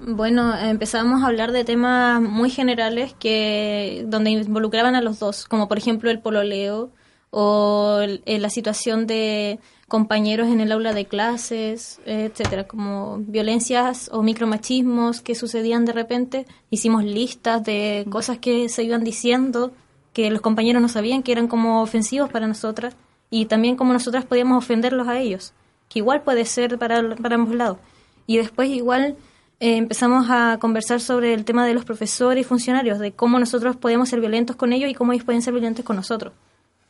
Bueno, 0.03 0.57
empezamos 0.57 1.21
a 1.21 1.27
hablar 1.27 1.51
de 1.51 1.63
temas 1.63 2.19
muy 2.19 2.49
generales 2.49 3.13
que 3.19 4.03
donde 4.07 4.31
involucraban 4.31 4.95
a 4.95 5.01
los 5.01 5.19
dos, 5.19 5.45
como 5.45 5.67
por 5.67 5.77
ejemplo 5.77 6.09
el 6.09 6.19
pololeo 6.19 6.89
o 7.29 7.99
eh, 8.01 8.39
la 8.39 8.49
situación 8.49 9.05
de 9.05 9.59
compañeros 9.87 10.47
en 10.47 10.59
el 10.59 10.71
aula 10.71 10.93
de 10.93 11.05
clases, 11.05 11.99
etcétera, 12.07 12.67
como 12.67 13.19
violencias 13.19 14.09
o 14.11 14.23
micromachismos 14.23 15.21
que 15.21 15.35
sucedían 15.35 15.85
de 15.85 15.93
repente. 15.93 16.47
Hicimos 16.71 17.03
listas 17.03 17.63
de 17.63 18.07
cosas 18.09 18.39
que 18.39 18.69
se 18.69 18.83
iban 18.83 19.03
diciendo 19.03 19.71
que 20.13 20.31
los 20.31 20.41
compañeros 20.41 20.81
no 20.81 20.89
sabían 20.89 21.21
que 21.21 21.31
eran 21.31 21.47
como 21.47 21.83
ofensivos 21.83 22.31
para 22.31 22.47
nosotras 22.47 22.95
y 23.29 23.45
también 23.45 23.75
como 23.75 23.93
nosotras 23.93 24.25
podíamos 24.25 24.57
ofenderlos 24.63 25.07
a 25.07 25.19
ellos, 25.19 25.53
que 25.89 25.99
igual 25.99 26.23
puede 26.23 26.45
ser 26.45 26.79
para, 26.79 27.15
para 27.17 27.35
ambos 27.35 27.53
lados. 27.53 27.77
Y 28.25 28.37
después 28.37 28.69
igual 28.69 29.15
eh, 29.61 29.77
empezamos 29.77 30.25
a 30.31 30.57
conversar 30.59 30.99
sobre 30.99 31.35
el 31.35 31.45
tema 31.45 31.67
de 31.67 31.75
los 31.75 31.85
profesores 31.85 32.41
y 32.41 32.43
funcionarios, 32.43 32.97
de 32.97 33.11
cómo 33.11 33.37
nosotros 33.37 33.75
podemos 33.75 34.09
ser 34.09 34.19
violentos 34.19 34.55
con 34.55 34.73
ellos 34.73 34.89
y 34.89 34.95
cómo 34.95 35.13
ellos 35.13 35.23
pueden 35.23 35.43
ser 35.43 35.53
violentos 35.53 35.85
con 35.85 35.95
nosotros. 35.95 36.33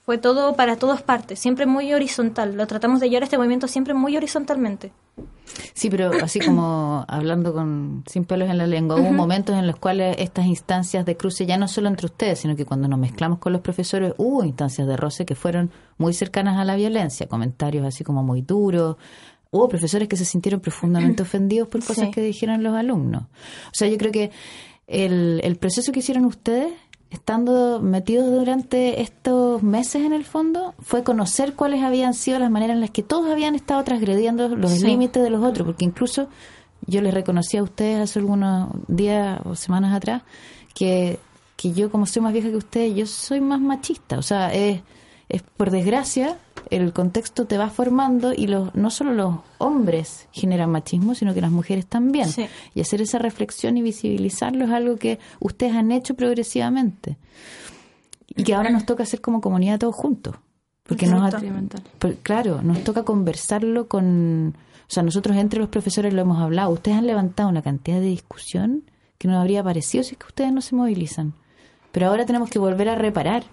Fue 0.05 0.17
todo 0.17 0.55
para 0.55 0.77
todas 0.77 1.03
partes, 1.03 1.37
siempre 1.37 1.65
muy 1.65 1.93
horizontal. 1.93 2.55
Lo 2.55 2.65
tratamos 2.67 3.01
de 3.01 3.09
llevar 3.09 3.23
este 3.23 3.37
movimiento 3.37 3.67
siempre 3.67 3.93
muy 3.93 4.15
horizontalmente. 4.15 4.93
Sí, 5.73 5.89
pero 5.89 6.11
así 6.23 6.39
como 6.39 7.03
hablando 7.09 7.53
con 7.53 8.05
sin 8.07 8.23
pelos 8.23 8.49
en 8.49 8.57
la 8.57 8.67
lengua, 8.67 8.95
hubo 8.95 9.11
momentos 9.11 9.57
en 9.57 9.67
los 9.67 9.75
cuales 9.75 10.15
estas 10.17 10.45
instancias 10.45 11.05
de 11.05 11.17
cruce, 11.17 11.45
ya 11.45 11.57
no 11.57 11.67
solo 11.67 11.89
entre 11.89 12.05
ustedes, 12.05 12.39
sino 12.39 12.55
que 12.55 12.65
cuando 12.65 12.87
nos 12.87 12.99
mezclamos 12.99 13.39
con 13.39 13.51
los 13.51 13.61
profesores, 13.61 14.13
hubo 14.15 14.45
instancias 14.45 14.87
de 14.87 14.95
roce 14.95 15.25
que 15.25 15.35
fueron 15.35 15.71
muy 15.97 16.13
cercanas 16.13 16.57
a 16.57 16.63
la 16.63 16.77
violencia, 16.77 17.27
comentarios 17.27 17.85
así 17.85 18.05
como 18.05 18.23
muy 18.23 18.41
duros. 18.41 18.95
Hubo 19.51 19.67
profesores 19.67 20.07
que 20.07 20.15
se 20.17 20.25
sintieron 20.25 20.61
profundamente 20.61 21.21
ofendidos 21.23 21.67
por 21.67 21.81
cosas 21.83 22.05
Sí. 22.05 22.11
que 22.11 22.21
dijeron 22.21 22.63
los 22.63 22.73
alumnos. 22.75 23.23
O 23.23 23.73
sea, 23.73 23.87
yo 23.87 23.97
creo 23.97 24.11
que 24.11 24.31
el, 24.87 25.41
el 25.43 25.55
proceso 25.57 25.91
que 25.91 25.99
hicieron 25.99 26.25
ustedes, 26.25 26.73
estando 27.09 27.81
metidos 27.81 28.31
durante 28.31 29.01
estos 29.01 29.61
meses 29.61 30.03
en 30.05 30.13
el 30.13 30.23
fondo, 30.23 30.73
fue 30.79 31.03
conocer 31.03 31.53
cuáles 31.55 31.83
habían 31.83 32.13
sido 32.13 32.39
las 32.39 32.49
maneras 32.49 32.75
en 32.75 32.81
las 32.81 32.91
que 32.91 33.03
todos 33.03 33.29
habían 33.29 33.53
estado 33.55 33.83
transgrediendo 33.83 34.47
los 34.47 34.71
Sí. 34.71 34.85
límites 34.87 35.21
de 35.21 35.29
los 35.29 35.43
otros, 35.43 35.65
porque 35.65 35.83
incluso 35.83 36.29
yo 36.87 37.01
les 37.01 37.13
reconocí 37.13 37.57
a 37.57 37.63
ustedes 37.63 37.99
hace 37.99 38.19
algunos 38.19 38.69
días 38.87 39.39
o 39.45 39.55
semanas 39.55 39.93
atrás 39.93 40.23
que, 40.73 41.19
que 41.57 41.73
yo, 41.73 41.91
como 41.91 42.05
soy 42.05 42.21
más 42.21 42.31
vieja 42.31 42.49
que 42.49 42.55
ustedes, 42.55 42.95
yo 42.95 43.05
soy 43.05 43.41
más 43.41 43.59
machista. 43.59 44.17
O 44.17 44.21
sea, 44.21 44.53
es, 44.53 44.81
es 45.27 45.41
por 45.43 45.69
desgracia, 45.69 46.37
el 46.69 46.93
contexto 46.93 47.45
te 47.45 47.57
va 47.57 47.69
formando 47.69 48.33
y 48.33 48.47
los, 48.47 48.73
no 48.75 48.89
solo 48.89 49.13
los 49.13 49.35
hombres 49.57 50.27
generan 50.31 50.69
machismo, 50.71 51.15
sino 51.15 51.33
que 51.33 51.41
las 51.41 51.51
mujeres 51.51 51.85
también. 51.85 52.29
Sí. 52.29 52.45
Y 52.75 52.81
hacer 52.81 53.01
esa 53.01 53.17
reflexión 53.19 53.77
y 53.77 53.81
visibilizarlo 53.81 54.65
es 54.65 54.71
algo 54.71 54.97
que 54.97 55.19
ustedes 55.39 55.75
han 55.75 55.91
hecho 55.91 56.13
progresivamente. 56.15 57.17
Y 58.27 58.43
que 58.43 58.55
ahora 58.55 58.69
nos 58.69 58.85
toca 58.85 59.03
hacer 59.03 59.21
como 59.21 59.41
comunidad 59.41 59.79
todos 59.79 59.95
juntos. 59.95 60.35
Porque 60.83 61.05
nos 61.07 61.33
por- 61.99 62.15
claro, 62.17 62.61
nos 62.61 62.83
toca 62.83 63.03
conversarlo 63.03 63.87
con... 63.87 64.55
O 64.57 64.93
sea, 64.93 65.03
nosotros 65.03 65.37
entre 65.37 65.59
los 65.59 65.69
profesores 65.69 66.13
lo 66.13 66.21
hemos 66.21 66.41
hablado. 66.41 66.69
Ustedes 66.71 66.97
han 66.97 67.07
levantado 67.07 67.47
una 67.49 67.61
cantidad 67.61 67.99
de 67.99 68.07
discusión 68.07 68.83
que 69.17 69.27
nos 69.27 69.37
habría 69.37 69.63
parecido 69.63 70.03
si 70.03 70.13
es 70.13 70.17
que 70.17 70.25
ustedes 70.25 70.51
no 70.51 70.61
se 70.61 70.75
movilizan. 70.75 71.33
Pero 71.91 72.07
ahora 72.07 72.25
tenemos 72.25 72.49
que 72.49 72.59
volver 72.59 72.89
a 72.89 72.95
reparar. 72.95 73.43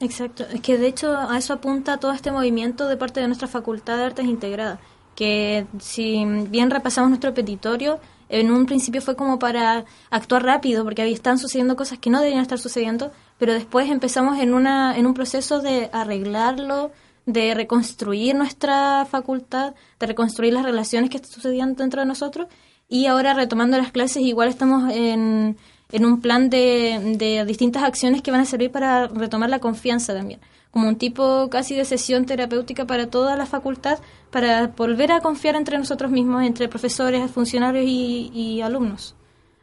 Exacto, 0.00 0.44
es 0.52 0.60
que 0.60 0.76
de 0.76 0.88
hecho 0.88 1.16
a 1.16 1.38
eso 1.38 1.52
apunta 1.52 1.98
todo 1.98 2.12
este 2.12 2.32
movimiento 2.32 2.88
de 2.88 2.96
parte 2.96 3.20
de 3.20 3.26
nuestra 3.28 3.48
Facultad 3.48 3.96
de 3.96 4.04
Artes 4.04 4.26
Integrada, 4.26 4.80
que 5.14 5.66
si 5.78 6.24
bien 6.48 6.70
repasamos 6.70 7.10
nuestro 7.10 7.32
petitorio, 7.32 8.00
en 8.28 8.50
un 8.50 8.66
principio 8.66 9.00
fue 9.00 9.14
como 9.14 9.38
para 9.38 9.84
actuar 10.10 10.42
rápido, 10.42 10.82
porque 10.82 11.02
ahí 11.02 11.12
están 11.12 11.38
sucediendo 11.38 11.76
cosas 11.76 11.98
que 11.98 12.10
no 12.10 12.18
deberían 12.18 12.42
estar 12.42 12.58
sucediendo, 12.58 13.12
pero 13.38 13.52
después 13.52 13.88
empezamos 13.88 14.40
en, 14.40 14.54
una, 14.54 14.96
en 14.98 15.06
un 15.06 15.14
proceso 15.14 15.60
de 15.60 15.90
arreglarlo, 15.92 16.90
de 17.26 17.54
reconstruir 17.54 18.34
nuestra 18.34 19.06
facultad, 19.06 19.74
de 20.00 20.06
reconstruir 20.06 20.52
las 20.52 20.64
relaciones 20.64 21.10
que 21.10 21.24
sucedían 21.24 21.76
dentro 21.76 22.00
de 22.00 22.06
nosotros, 22.06 22.48
y 22.88 23.06
ahora 23.06 23.34
retomando 23.34 23.78
las 23.78 23.92
clases 23.92 24.22
igual 24.22 24.48
estamos 24.48 24.92
en, 24.92 25.56
en 25.94 26.04
un 26.04 26.20
plan 26.20 26.50
de, 26.50 27.14
de 27.18 27.44
distintas 27.44 27.82
acciones 27.84 28.22
que 28.22 28.30
van 28.30 28.40
a 28.40 28.44
servir 28.44 28.70
para 28.70 29.06
retomar 29.08 29.48
la 29.50 29.58
confianza 29.60 30.12
también, 30.14 30.40
como 30.70 30.88
un 30.88 30.96
tipo 30.96 31.48
casi 31.50 31.74
de 31.76 31.84
sesión 31.84 32.24
terapéutica 32.26 32.84
para 32.86 33.06
toda 33.08 33.36
la 33.36 33.46
facultad, 33.46 33.98
para 34.30 34.66
volver 34.68 35.12
a 35.12 35.20
confiar 35.20 35.54
entre 35.56 35.78
nosotros 35.78 36.10
mismos, 36.10 36.42
entre 36.42 36.68
profesores, 36.68 37.30
funcionarios 37.30 37.84
y, 37.86 38.30
y 38.34 38.60
alumnos. 38.60 39.14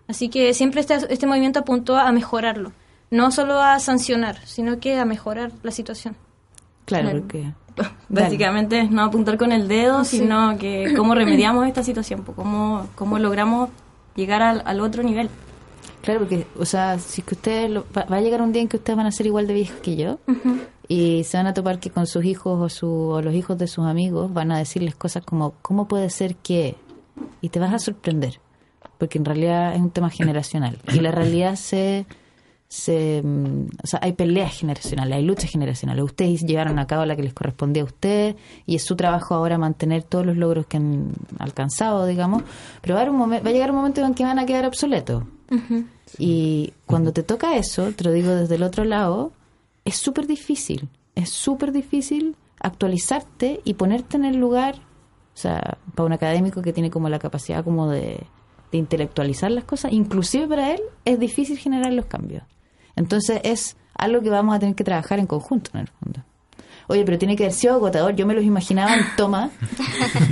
Así 0.07 0.29
que 0.29 0.53
siempre 0.53 0.81
este, 0.81 0.95
este 1.13 1.27
movimiento 1.27 1.59
apuntó 1.59 1.97
a 1.97 2.11
mejorarlo, 2.11 2.71
no 3.09 3.31
solo 3.31 3.59
a 3.61 3.79
sancionar, 3.79 4.37
sino 4.45 4.79
que 4.79 4.97
a 4.97 5.05
mejorar 5.05 5.51
la 5.63 5.71
situación. 5.71 6.15
Claro, 6.85 7.09
Claro. 7.09 7.21
porque... 7.21 7.51
Básicamente 8.09 8.79
es 8.81 8.91
no 8.91 9.01
apuntar 9.03 9.37
con 9.37 9.51
el 9.53 9.67
dedo, 9.69 10.03
Sí. 10.03 10.19
sino 10.19 10.57
que 10.57 10.93
cómo 10.95 11.15
remediamos 11.15 11.65
esta 11.67 11.83
situación, 11.83 12.23
cómo, 12.35 12.87
cómo 12.95 13.17
logramos 13.17 13.69
llegar 14.15 14.41
al, 14.41 14.61
al 14.65 14.81
otro 14.81 15.01
nivel. 15.03 15.29
Claro, 16.01 16.21
porque, 16.21 16.47
o 16.57 16.65
sea, 16.65 16.97
si 16.99 17.21
es 17.21 17.27
que 17.27 17.35
ustedes, 17.35 17.69
lo- 17.69 17.85
va, 17.95 18.05
va 18.05 18.17
a 18.17 18.21
llegar 18.21 18.41
un 18.41 18.51
día 18.51 18.61
en 18.61 18.67
que 18.67 18.77
ustedes 18.77 18.97
van 18.97 19.05
a 19.05 19.11
ser 19.11 19.25
igual 19.27 19.45
de 19.47 19.53
viejos 19.53 19.79
que 19.81 19.95
yo 19.95 20.17
y 20.87 21.23
se 21.23 21.37
van 21.37 21.47
a 21.47 21.53
topar 21.53 21.79
que 21.79 21.89
con 21.91 22.07
sus 22.07 22.25
hijos 22.25 22.59
o, 22.59 22.69
su, 22.69 22.87
o 22.89 23.21
los 23.21 23.33
hijos 23.35 23.57
de 23.57 23.67
sus 23.67 23.85
amigos 23.85 24.33
van 24.33 24.51
a 24.51 24.57
decirles 24.57 24.95
cosas 24.95 25.23
como, 25.23 25.53
¿cómo 25.61 25.87
puede 25.87 26.09
ser 26.09 26.35
que? 26.35 26.75
Y 27.41 27.49
te 27.49 27.59
vas 27.59 27.73
a 27.73 27.79
sorprender, 27.79 28.39
porque 28.97 29.17
en 29.19 29.25
realidad 29.25 29.75
es 29.75 29.79
un 29.81 29.91
tema 29.91 30.09
generacional 30.09 30.79
y 30.91 30.99
la 31.01 31.11
realidad 31.11 31.55
se... 31.55 32.05
se 32.67 33.21
mm, 33.23 33.65
o 33.83 33.87
sea, 33.87 33.99
hay 34.01 34.13
peleas 34.13 34.53
generacionales, 34.57 35.17
hay 35.17 35.23
luchas 35.23 35.51
generacionales. 35.51 36.03
Ustedes 36.03 36.41
llevaron 36.41 36.79
a 36.79 36.87
cabo 36.87 37.05
la 37.05 37.15
que 37.15 37.23
les 37.23 37.33
correspondía 37.33 37.83
a 37.83 37.85
ustedes 37.85 38.35
y 38.65 38.75
es 38.75 38.83
su 38.83 38.95
trabajo 38.95 39.35
ahora 39.35 39.57
mantener 39.57 40.03
todos 40.03 40.25
los 40.25 40.35
logros 40.37 40.65
que 40.67 40.77
han 40.77 41.11
alcanzado, 41.37 42.05
digamos. 42.07 42.43
Pero 42.81 42.95
va 42.95 43.01
a, 43.01 43.03
haber 43.03 43.13
un 43.13 43.19
momen- 43.21 43.45
va 43.45 43.49
a 43.49 43.53
llegar 43.53 43.69
un 43.71 43.77
momento 43.77 44.03
en 44.05 44.13
que 44.13 44.23
van 44.23 44.39
a 44.39 44.45
quedar 44.45 44.65
obsoletos. 44.65 45.23
Y 46.17 46.73
cuando 46.85 47.11
te 47.11 47.23
toca 47.23 47.57
eso, 47.57 47.91
te 47.91 48.03
lo 48.03 48.11
digo 48.11 48.31
desde 48.31 48.55
el 48.55 48.63
otro 48.63 48.85
lado, 48.85 49.31
es 49.85 49.95
súper 49.97 50.27
difícil. 50.27 50.87
Es 51.15 51.29
súper 51.29 51.71
difícil 51.71 52.35
actualizarte 52.59 53.61
y 53.63 53.73
ponerte 53.73 54.17
en 54.17 54.25
el 54.25 54.37
lugar, 54.37 54.75
o 54.75 55.37
sea, 55.37 55.77
para 55.95 56.05
un 56.05 56.13
académico 56.13 56.61
que 56.61 56.73
tiene 56.73 56.89
como 56.89 57.09
la 57.09 57.19
capacidad 57.19 57.63
como 57.63 57.89
de, 57.89 58.25
de 58.71 58.77
intelectualizar 58.77 59.51
las 59.51 59.65
cosas, 59.65 59.91
inclusive 59.91 60.47
para 60.47 60.71
él 60.71 60.81
es 61.05 61.19
difícil 61.19 61.57
generar 61.57 61.91
los 61.93 62.05
cambios. 62.05 62.43
Entonces 62.95 63.41
es 63.43 63.77
algo 63.93 64.21
que 64.21 64.29
vamos 64.29 64.55
a 64.55 64.59
tener 64.59 64.75
que 64.75 64.83
trabajar 64.83 65.19
en 65.19 65.27
conjunto 65.27 65.71
en 65.73 65.81
el 65.81 65.87
fondo. 65.87 66.23
Oye, 66.91 67.05
pero 67.05 67.17
tiene 67.17 67.37
que 67.37 67.45
haber 67.45 67.53
sido 67.53 67.75
agotador. 67.75 68.15
Yo 68.17 68.27
me 68.27 68.33
los 68.33 68.43
imaginaba 68.43 68.93
en 68.95 69.05
toma, 69.15 69.49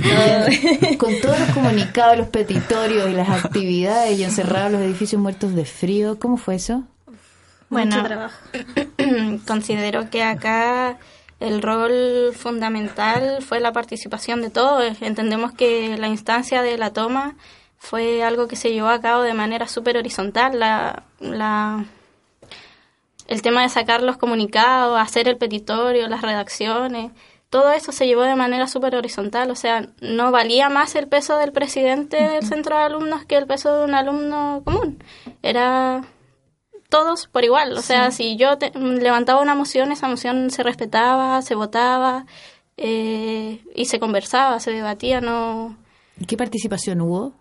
eh, 0.04 0.98
con 0.98 1.18
todos 1.22 1.40
los 1.40 1.48
comunicados, 1.50 2.18
los 2.18 2.28
petitorios 2.28 3.08
y 3.08 3.14
las 3.14 3.30
actividades 3.30 4.18
y 4.18 4.24
encerrados 4.24 4.72
los 4.72 4.82
edificios 4.82 5.22
muertos 5.22 5.54
de 5.54 5.64
frío. 5.64 6.18
¿Cómo 6.18 6.36
fue 6.36 6.56
eso? 6.56 6.82
Bueno, 7.70 7.96
Mucho 7.96 8.06
trabajo. 8.06 8.36
considero 9.46 10.10
que 10.10 10.22
acá 10.22 10.98
el 11.38 11.62
rol 11.62 12.34
fundamental 12.34 13.38
fue 13.40 13.60
la 13.60 13.72
participación 13.72 14.42
de 14.42 14.50
todos. 14.50 15.00
Entendemos 15.00 15.52
que 15.52 15.96
la 15.96 16.08
instancia 16.08 16.60
de 16.60 16.76
la 16.76 16.92
toma 16.92 17.36
fue 17.78 18.22
algo 18.22 18.48
que 18.48 18.56
se 18.56 18.70
llevó 18.70 18.88
a 18.88 19.00
cabo 19.00 19.22
de 19.22 19.32
manera 19.32 19.66
súper 19.66 19.96
horizontal. 19.96 20.58
La, 20.60 21.04
la, 21.20 21.86
el 23.30 23.40
tema 23.40 23.62
de 23.62 23.70
sacar 23.70 24.02
los 24.02 24.18
comunicados, 24.18 25.00
hacer 25.00 25.26
el 25.28 25.38
petitorio, 25.38 26.06
las 26.08 26.20
redacciones, 26.20 27.12
todo 27.48 27.72
eso 27.72 27.90
se 27.90 28.06
llevó 28.06 28.22
de 28.22 28.36
manera 28.36 28.66
súper 28.68 28.94
horizontal. 28.94 29.50
O 29.50 29.54
sea, 29.56 29.88
no 30.02 30.30
valía 30.30 30.68
más 30.68 30.94
el 30.94 31.08
peso 31.08 31.36
del 31.38 31.50
presidente 31.52 32.16
del 32.16 32.44
centro 32.44 32.76
de 32.76 32.82
alumnos 32.84 33.24
que 33.24 33.36
el 33.36 33.46
peso 33.46 33.74
de 33.78 33.84
un 33.86 33.94
alumno 33.94 34.62
común. 34.64 35.02
Era 35.42 36.02
todos 36.88 37.26
por 37.26 37.42
igual. 37.44 37.72
O 37.76 37.82
sea, 37.82 38.10
si 38.12 38.36
yo 38.36 38.56
te- 38.58 38.70
levantaba 38.78 39.40
una 39.40 39.54
moción, 39.56 39.90
esa 39.90 40.06
moción 40.06 40.50
se 40.50 40.62
respetaba, 40.62 41.40
se 41.42 41.54
votaba 41.56 42.26
eh, 42.76 43.64
y 43.74 43.84
se 43.86 43.98
conversaba, 43.98 44.60
se 44.60 44.70
debatía, 44.72 45.20
no... 45.20 45.76
¿Y 46.20 46.26
qué 46.26 46.36
participación 46.36 47.00
hubo? 47.00 47.32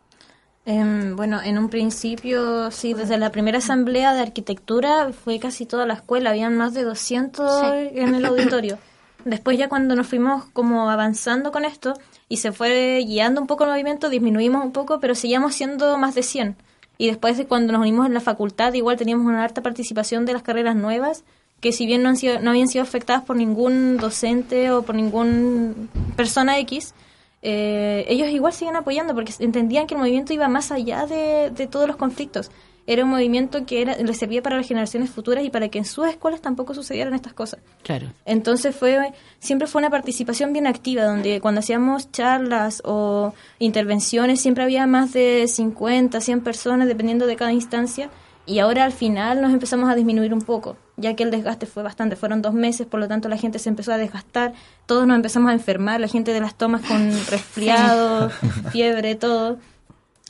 Em, 0.69 1.15
bueno, 1.15 1.41
en 1.41 1.57
un 1.57 1.67
principio, 1.67 2.69
sí, 2.69 2.93
desde 2.93 3.17
la 3.17 3.31
primera 3.31 3.57
asamblea 3.57 4.13
de 4.13 4.21
arquitectura 4.21 5.11
fue 5.11 5.39
casi 5.39 5.65
toda 5.65 5.87
la 5.87 5.95
escuela, 5.95 6.29
habían 6.29 6.55
más 6.57 6.75
de 6.75 6.83
200 6.83 7.63
en 7.95 8.13
el 8.13 8.23
auditorio. 8.23 8.77
Después 9.25 9.57
ya 9.57 9.67
cuando 9.67 9.95
nos 9.95 10.05
fuimos 10.05 10.45
como 10.53 10.91
avanzando 10.91 11.51
con 11.51 11.65
esto 11.65 11.95
y 12.27 12.37
se 12.37 12.51
fue 12.51 13.03
guiando 13.03 13.41
un 13.41 13.47
poco 13.47 13.63
el 13.63 13.71
movimiento, 13.71 14.09
disminuimos 14.09 14.63
un 14.63 14.71
poco, 14.71 14.99
pero 14.99 15.15
seguíamos 15.15 15.55
siendo 15.55 15.97
más 15.97 16.13
de 16.13 16.21
100. 16.21 16.55
Y 16.99 17.07
después 17.07 17.35
de 17.39 17.47
cuando 17.47 17.73
nos 17.73 17.81
unimos 17.81 18.05
en 18.05 18.13
la 18.13 18.21
facultad, 18.21 18.71
igual 18.75 18.95
teníamos 18.95 19.25
una 19.25 19.43
alta 19.43 19.63
participación 19.63 20.27
de 20.27 20.33
las 20.33 20.43
carreras 20.43 20.75
nuevas, 20.75 21.23
que 21.61 21.71
si 21.71 21.87
bien 21.87 22.03
no, 22.03 22.09
han 22.09 22.15
sido, 22.15 22.41
no 22.41 22.51
habían 22.51 22.67
sido 22.67 22.83
afectadas 22.83 23.23
por 23.23 23.37
ningún 23.37 23.97
docente 23.97 24.69
o 24.69 24.83
por 24.83 24.93
ningún 24.93 25.89
persona 26.15 26.59
X, 26.59 26.93
eh, 27.41 28.05
ellos 28.07 28.29
igual 28.29 28.53
siguen 28.53 28.75
apoyando 28.75 29.15
porque 29.15 29.33
entendían 29.39 29.87
que 29.87 29.95
el 29.95 29.99
movimiento 29.99 30.33
iba 30.33 30.47
más 30.47 30.71
allá 30.71 31.05
de, 31.05 31.51
de 31.51 31.67
todos 31.67 31.87
los 31.87 31.95
conflictos. 31.95 32.51
Era 32.87 33.03
un 33.03 33.11
movimiento 33.11 33.67
que 33.67 33.83
era, 33.83 33.95
les 33.97 34.17
servía 34.17 34.41
para 34.41 34.57
las 34.57 34.67
generaciones 34.67 35.11
futuras 35.11 35.43
y 35.43 35.51
para 35.51 35.69
que 35.69 35.77
en 35.77 35.85
sus 35.85 36.07
escuelas 36.07 36.41
tampoco 36.41 36.73
sucedieran 36.73 37.13
estas 37.13 37.33
cosas. 37.33 37.59
Claro. 37.83 38.07
Entonces 38.25 38.75
fue 38.75 39.13
siempre 39.37 39.67
fue 39.67 39.79
una 39.79 39.91
participación 39.91 40.53
bien 40.53 40.65
activa, 40.65 41.03
donde 41.03 41.39
cuando 41.39 41.59
hacíamos 41.59 42.11
charlas 42.11 42.81
o 42.83 43.33
intervenciones 43.59 44.41
siempre 44.41 44.63
había 44.63 44.87
más 44.87 45.13
de 45.13 45.45
50, 45.47 46.19
100 46.19 46.41
personas, 46.41 46.87
dependiendo 46.87 47.27
de 47.27 47.35
cada 47.35 47.53
instancia, 47.53 48.09
y 48.49 48.57
ahora 48.59 48.83
al 48.83 48.91
final 48.91 49.41
nos 49.41 49.53
empezamos 49.53 49.89
a 49.89 49.95
disminuir 49.95 50.33
un 50.33 50.41
poco, 50.41 50.75
ya 50.97 51.15
que 51.15 51.21
el 51.21 51.29
desgaste 51.29 51.67
fue 51.67 51.83
bastante, 51.83 52.15
fueron 52.15 52.41
dos 52.41 52.53
meses, 52.53 52.87
por 52.87 52.99
lo 52.99 53.07
tanto 53.07 53.29
la 53.29 53.37
gente 53.37 53.59
se 53.59 53.69
empezó 53.69 53.93
a 53.93 53.97
desgastar, 53.97 54.53
todos 54.87 55.05
nos 55.05 55.15
empezamos 55.15 55.51
a 55.51 55.53
enfermar, 55.53 56.01
la 56.01 56.07
gente 56.07 56.33
de 56.33 56.39
las 56.39 56.55
tomas 56.55 56.81
con 56.81 57.11
resfriado, 57.29 58.31
fiebre, 58.71 59.13
todo. 59.13 59.57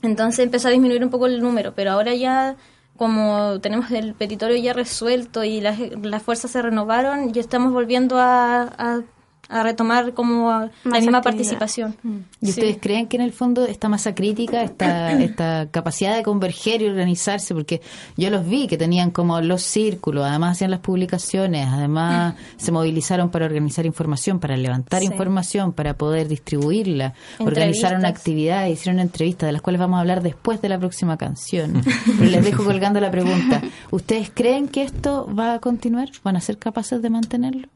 Entonces 0.01 0.39
empezó 0.39 0.67
a 0.67 0.71
disminuir 0.71 1.01
un 1.01 1.09
poco 1.09 1.27
el 1.27 1.41
número, 1.41 1.73
pero 1.73 1.91
ahora 1.91 2.13
ya 2.13 2.57
como 2.97 3.61
tenemos 3.61 3.89
el 3.91 4.13
petitorio 4.13 4.57
ya 4.57 4.73
resuelto 4.73 5.45
y 5.45 5.61
las, 5.61 5.79
las 5.79 6.21
fuerzas 6.21 6.51
se 6.51 6.61
renovaron, 6.61 7.31
ya 7.31 7.39
estamos 7.39 7.71
volviendo 7.71 8.17
a, 8.19 8.63
a 8.77 9.01
a 9.49 9.63
retomar 9.63 10.13
como 10.13 10.69
la 10.83 10.99
misma 10.99 11.21
participación. 11.21 11.95
Mm. 12.03 12.17
¿Y 12.41 12.49
ustedes 12.49 12.77
creen 12.79 13.07
que 13.07 13.17
en 13.17 13.23
el 13.23 13.33
fondo 13.33 13.65
esta 13.65 13.89
masa 13.89 14.13
crítica, 14.13 14.61
esta, 14.61 15.11
esta 15.21 15.67
capacidad 15.71 16.15
de 16.15 16.21
converger 16.21 16.83
y 16.83 16.85
organizarse, 16.85 17.55
porque 17.55 17.81
yo 18.15 18.29
los 18.29 18.47
vi 18.47 18.67
que 18.67 18.77
tenían 18.77 19.09
como 19.09 19.41
los 19.41 19.63
círculos, 19.63 20.25
además 20.25 20.53
hacían 20.53 20.69
las 20.69 20.81
publicaciones, 20.81 21.67
además 21.67 22.35
se 22.57 22.71
movilizaron 22.71 23.31
para 23.31 23.45
organizar 23.45 23.87
información, 23.87 24.39
para 24.39 24.55
levantar 24.55 25.01
información, 25.01 25.73
para 25.73 25.95
poder 25.95 26.27
distribuirla, 26.27 27.15
organizaron 27.39 28.05
actividades, 28.05 28.79
hicieron 28.79 28.99
entrevistas 28.99 29.47
de 29.47 29.53
las 29.53 29.63
cuales 29.63 29.79
vamos 29.79 29.97
a 29.97 30.01
hablar 30.01 30.21
después 30.21 30.61
de 30.61 30.69
la 30.69 30.77
próxima 30.77 31.17
canción. 31.17 31.81
Pero 32.05 32.29
les 32.29 32.45
dejo 32.45 32.63
colgando 32.63 32.99
la 33.01 33.09
pregunta, 33.09 33.61
¿ustedes 33.89 34.29
creen 34.31 34.67
que 34.67 34.83
esto 34.83 35.27
va 35.33 35.55
a 35.55 35.59
continuar? 35.59 36.09
¿Van 36.23 36.35
a 36.35 36.41
ser 36.41 36.59
capaces 36.59 37.01
de 37.01 37.09
mantenerlo? 37.09 37.67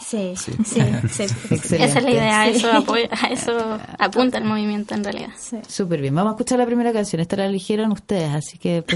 Sí, 0.00 0.34
sí, 0.36 0.52
sí. 0.64 0.80
Esa 1.50 1.98
es 1.98 2.04
la 2.04 2.10
idea, 2.10 2.48
eso, 2.48 2.68
a 2.70 3.26
eso 3.28 3.78
apunta 3.98 4.38
el 4.38 4.44
movimiento 4.44 4.94
en 4.94 5.04
realidad. 5.04 5.30
Súper 5.68 6.00
bien, 6.00 6.14
vamos 6.14 6.32
a 6.32 6.34
escuchar 6.34 6.58
la 6.58 6.66
primera 6.66 6.92
canción, 6.92 7.20
esta 7.20 7.36
la 7.36 7.46
eligieron 7.46 7.92
ustedes, 7.92 8.34
así 8.34 8.58
que 8.58 8.84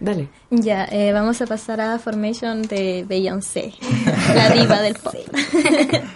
Dale. 0.00 0.28
Ya, 0.50 0.86
eh, 0.86 1.12
vamos 1.12 1.42
a 1.42 1.46
pasar 1.46 1.80
a 1.80 1.98
Formation 1.98 2.62
de 2.62 3.04
Beyoncé, 3.06 3.74
la 4.34 4.50
diva 4.50 4.80
del 4.80 4.94
pop. 4.94 5.14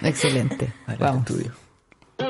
Excelente. 0.02 0.72
Vamos. 0.98 1.28
Estudio. 1.28 1.52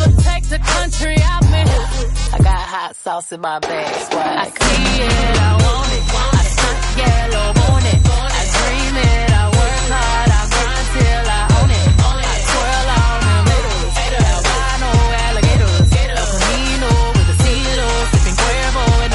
with 0.00 0.24
Jackson 0.24 0.60
5 0.60 0.84
nostrils. 1.04 1.84
I 2.32 2.38
all 2.38 2.42
got 2.42 2.64
hot 2.74 2.96
sauce 2.96 3.32
in 3.32 3.40
my 3.40 3.58
bag, 3.58 3.94
swag. 4.10 4.38
I 4.38 4.48
see 4.50 5.02
it, 5.02 5.38
I 5.38 5.52
want 5.62 5.92
it. 5.94 6.02
I 6.14 6.44
stunt 6.54 6.80
yellow, 6.98 7.46
want 7.54 7.86
it. 7.92 8.00
I 8.04 8.44
dream 8.54 8.96
it, 8.96 9.30
I 9.30 9.44
work 9.54 9.84
hard, 9.94 10.30
I 10.30 10.42
grind 10.52 10.86
till 10.94 11.26
I 11.30 11.42
own 11.58 11.70
it. 11.70 11.86
I 12.04 12.36
twirl 12.50 12.88
on 12.98 13.18
them 13.24 13.44
haters, 13.52 14.44
albino 14.54 14.90
alligators. 15.24 15.88
El 15.94 16.18
Camino 16.32 16.90
with 17.14 17.26
the 17.30 17.36
CeeLo, 17.44 17.88
sipping 18.10 18.36
Cuervo 18.40 18.84
and. 19.04 19.14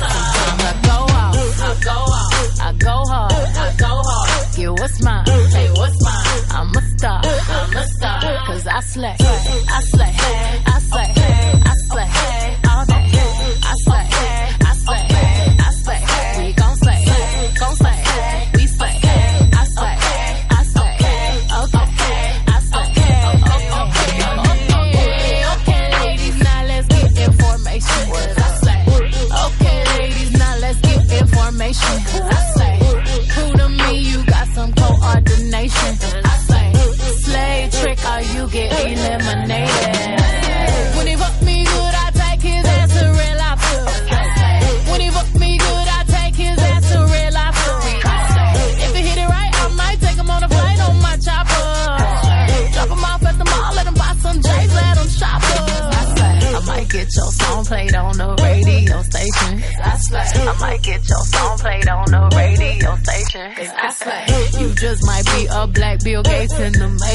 Sometimes 0.00 0.62
I 0.64 0.74
go 0.88 0.98
out, 1.22 1.36
I 1.60 1.72
go 1.84 1.98
out, 2.20 2.32
I 2.60 2.70
go 2.86 2.96
hard, 3.12 3.32
I 3.32 3.70
go 3.78 3.92
hard. 4.02 4.28
Get 4.56 4.70
what's 4.70 4.98
mine, 5.02 5.24
star, 7.04 7.20
I'm 7.22 7.76
a 7.76 7.86
star, 7.86 8.46
cause 8.46 8.66
I 8.66 8.80
slay, 8.80 9.16
I 9.18 9.80
slay, 9.92 10.14
I 10.16 10.78
slay, 10.80 11.12
I 11.12 11.23
in 66.60 66.72
the 66.72 66.88
making. 66.88 67.13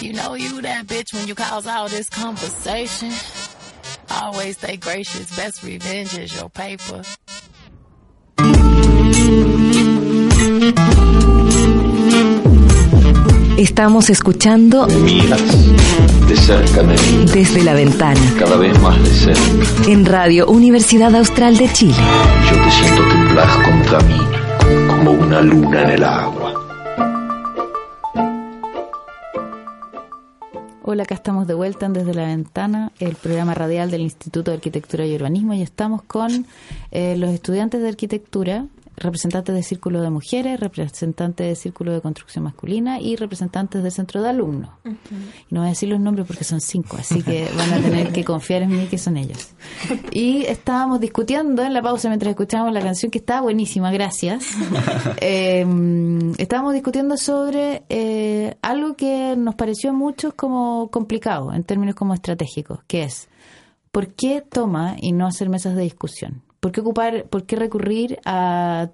You 0.00 0.12
know 0.12 0.34
you 0.34 0.60
that 0.62 0.86
bitch 0.86 1.12
when 1.12 1.26
you 1.26 1.34
cause 1.34 1.66
all 1.66 1.88
this 1.88 2.08
conversation. 2.08 3.12
Always 4.10 4.58
stay 4.58 4.76
gracious, 4.76 5.34
best 5.36 5.62
revenge 5.62 6.18
is 6.18 6.34
your 6.36 6.50
paper. 6.50 7.02
Estamos 13.56 14.10
escuchando 14.10 14.86
Miras 14.88 15.40
de 16.28 16.36
cerca 16.36 16.82
me 16.82 16.94
mira. 16.96 17.32
Desde 17.32 17.62
la 17.62 17.74
ventana. 17.74 18.20
Cada 18.38 18.56
vez 18.56 18.78
más 18.80 19.00
de 19.02 19.10
cerca. 19.10 19.90
En 19.90 20.04
Radio 20.04 20.48
Universidad 20.48 21.14
Austral 21.14 21.56
de 21.56 21.72
Chile. 21.72 21.94
Yo 22.50 22.62
te 22.62 22.70
siento 22.70 23.02
temblar 23.08 23.62
contra 23.62 24.00
mí 24.00 24.20
como 24.88 25.12
una 25.12 25.40
luna 25.40 25.82
en 25.82 25.90
el 25.90 26.04
agua. 26.04 26.53
Hola, 30.86 31.04
acá 31.04 31.14
estamos 31.14 31.46
de 31.46 31.54
vuelta 31.54 31.86
en 31.86 31.94
Desde 31.94 32.12
la 32.12 32.26
Ventana, 32.26 32.92
el 32.98 33.14
programa 33.14 33.54
radial 33.54 33.90
del 33.90 34.02
Instituto 34.02 34.50
de 34.50 34.58
Arquitectura 34.58 35.06
y 35.06 35.14
Urbanismo, 35.14 35.54
y 35.54 35.62
estamos 35.62 36.02
con 36.02 36.44
eh, 36.90 37.16
los 37.16 37.30
estudiantes 37.30 37.80
de 37.80 37.88
arquitectura 37.88 38.66
representantes 38.96 39.54
del 39.54 39.64
Círculo 39.64 40.02
de 40.02 40.10
Mujeres, 40.10 40.60
representantes 40.60 41.46
del 41.46 41.56
Círculo 41.56 41.92
de 41.92 42.00
Construcción 42.00 42.44
Masculina 42.44 43.00
y 43.00 43.16
representantes 43.16 43.82
del 43.82 43.92
Centro 43.92 44.22
de 44.22 44.28
Alumnos. 44.28 44.70
Y 44.84 45.54
no 45.54 45.60
voy 45.60 45.66
a 45.66 45.70
decir 45.70 45.88
los 45.88 46.00
nombres 46.00 46.26
porque 46.26 46.44
son 46.44 46.60
cinco, 46.60 46.96
así 46.98 47.22
que 47.22 47.48
van 47.56 47.72
a 47.72 47.80
tener 47.80 48.12
que 48.12 48.24
confiar 48.24 48.62
en 48.62 48.70
mí 48.70 48.86
que 48.86 48.98
son 48.98 49.16
ellos. 49.16 49.50
Y 50.12 50.44
estábamos 50.44 51.00
discutiendo 51.00 51.62
en 51.62 51.74
la 51.74 51.82
pausa 51.82 52.08
mientras 52.08 52.30
escuchábamos 52.30 52.72
la 52.72 52.80
canción 52.80 53.10
que 53.10 53.18
está 53.18 53.40
buenísima, 53.40 53.90
gracias. 53.90 54.50
Eh, 55.26 55.64
estábamos 56.38 56.74
discutiendo 56.74 57.16
sobre 57.16 57.84
eh, 57.88 58.56
algo 58.62 58.94
que 58.94 59.34
nos 59.36 59.54
pareció 59.54 59.90
a 59.90 59.92
muchos 59.92 60.34
como 60.34 60.90
complicado 60.90 61.52
en 61.52 61.64
términos 61.64 61.94
como 61.94 62.14
estratégicos, 62.14 62.80
que 62.86 63.04
es 63.04 63.28
¿por 63.90 64.08
qué 64.08 64.42
toma 64.42 64.96
y 65.00 65.12
no 65.12 65.26
hacer 65.26 65.48
mesas 65.48 65.76
de 65.76 65.82
discusión? 65.82 66.42
¿Por 66.64 66.72
qué 66.72 66.80
ocupar, 66.80 67.24
por 67.26 67.44
qué 67.44 67.56
recurrir 67.56 68.20
a 68.24 68.88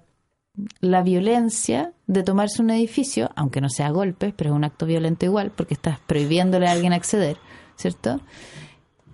la 0.81 1.03
violencia 1.03 1.93
de 2.05 2.21
tomarse 2.21 2.61
un 2.61 2.69
edificio, 2.69 3.29
aunque 3.37 3.61
no 3.61 3.69
sea 3.69 3.87
a 3.87 3.91
golpes, 3.91 4.33
pero 4.35 4.49
es 4.49 4.55
un 4.57 4.65
acto 4.65 4.85
violento 4.85 5.25
igual, 5.25 5.51
porque 5.55 5.75
estás 5.75 5.97
prohibiéndole 6.01 6.67
a 6.67 6.73
alguien 6.73 6.91
acceder, 6.91 7.37
¿cierto? 7.77 8.19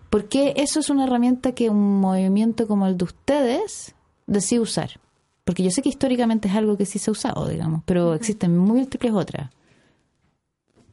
Porque 0.09 0.55
eso 0.57 0.79
es 0.79 0.89
una 0.89 1.03
herramienta 1.03 1.51
que 1.51 1.69
un 1.69 1.99
movimiento 2.01 2.67
como 2.67 2.87
el 2.87 2.97
de 2.97 3.03
ustedes 3.03 3.93
decide 4.25 4.59
usar. 4.59 4.89
Porque 5.43 5.61
yo 5.61 5.69
sé 5.69 5.83
que 5.83 5.89
históricamente 5.89 6.47
es 6.47 6.55
algo 6.55 6.77
que 6.77 6.87
sí 6.87 6.97
se 6.97 7.11
ha 7.11 7.13
usado, 7.13 7.47
digamos, 7.47 7.83
pero 7.85 8.15
existen 8.15 8.57
múltiples 8.57 9.13
otras. 9.13 9.51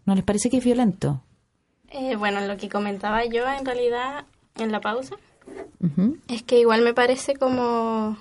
¿No 0.05 0.15
les 0.15 0.23
parece 0.23 0.51
que 0.51 0.59
es 0.59 0.65
violento? 0.67 1.23
Eh, 1.89 2.17
bueno, 2.17 2.43
lo 2.43 2.59
que 2.59 2.69
comentaba 2.69 3.25
yo 3.25 3.49
en 3.49 3.65
realidad 3.65 4.27
en 4.57 4.71
la 4.71 4.83
pausa 4.83 5.17
es 6.29 6.43
que 6.43 6.59
igual 6.59 6.83
me 6.83 6.95
parece 6.95 7.35
como... 7.37 8.17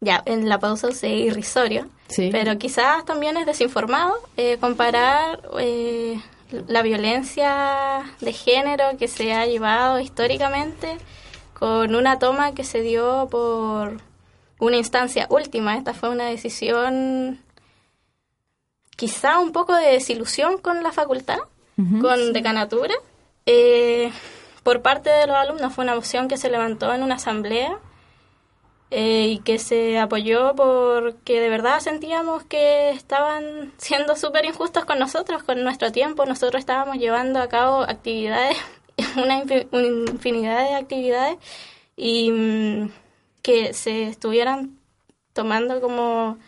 Ya, 0.00 0.22
en 0.26 0.50
la 0.50 0.58
pausa 0.58 0.88
usé 0.88 1.08
irrisorio, 1.08 1.88
pero 2.30 2.58
quizás 2.58 3.06
también 3.06 3.38
es 3.38 3.46
desinformado 3.46 4.12
eh, 4.36 4.58
comparar 4.60 5.40
eh, 5.58 6.20
la 6.68 6.82
violencia 6.82 8.02
de 8.20 8.32
género 8.34 8.84
que 8.98 9.08
se 9.08 9.32
ha 9.32 9.46
llevado 9.46 10.00
históricamente 10.00 10.98
con 11.58 11.94
una 11.94 12.18
toma 12.18 12.52
que 12.52 12.64
se 12.64 12.82
dio 12.82 13.28
por 13.30 14.02
una 14.58 14.76
instancia 14.76 15.26
última. 15.30 15.78
Esta 15.78 15.94
fue 15.94 16.10
una 16.10 16.26
decisión 16.26 17.38
quizá 18.96 19.38
un 19.38 19.52
poco 19.52 19.74
de 19.74 19.92
desilusión 19.92 20.58
con 20.58 20.82
la 20.82 20.92
facultad, 20.92 21.38
con 21.76 22.32
decanatura. 22.32 22.94
Eh, 23.46 24.10
por 24.64 24.82
parte 24.82 25.10
de 25.10 25.28
los 25.28 25.36
alumnos 25.36 25.72
fue 25.72 25.84
una 25.84 25.94
moción 25.94 26.26
que 26.26 26.36
se 26.36 26.50
levantó 26.50 26.92
en 26.92 27.04
una 27.04 27.16
asamblea 27.16 27.78
eh, 28.90 29.26
y 29.28 29.38
que 29.40 29.58
se 29.58 29.98
apoyó 29.98 30.54
porque 30.56 31.40
de 31.40 31.48
verdad 31.48 31.80
sentíamos 31.80 32.44
que 32.44 32.90
estaban 32.90 33.72
siendo 33.76 34.16
súper 34.16 34.44
injustos 34.46 34.84
con 34.84 34.98
nosotros, 34.98 35.42
con 35.42 35.62
nuestro 35.62 35.92
tiempo. 35.92 36.26
Nosotros 36.26 36.60
estábamos 36.60 36.96
llevando 36.96 37.40
a 37.40 37.48
cabo 37.48 37.82
actividades, 37.82 38.56
una, 39.16 39.42
infinidad 39.42 40.68
de 40.68 40.74
actividades 40.76 41.36
y 41.96 42.30
mm, 42.30 42.90
que 43.42 43.74
se 43.74 44.04
estuvieran 44.04 44.78
tomando 45.34 45.80
como 45.80 46.38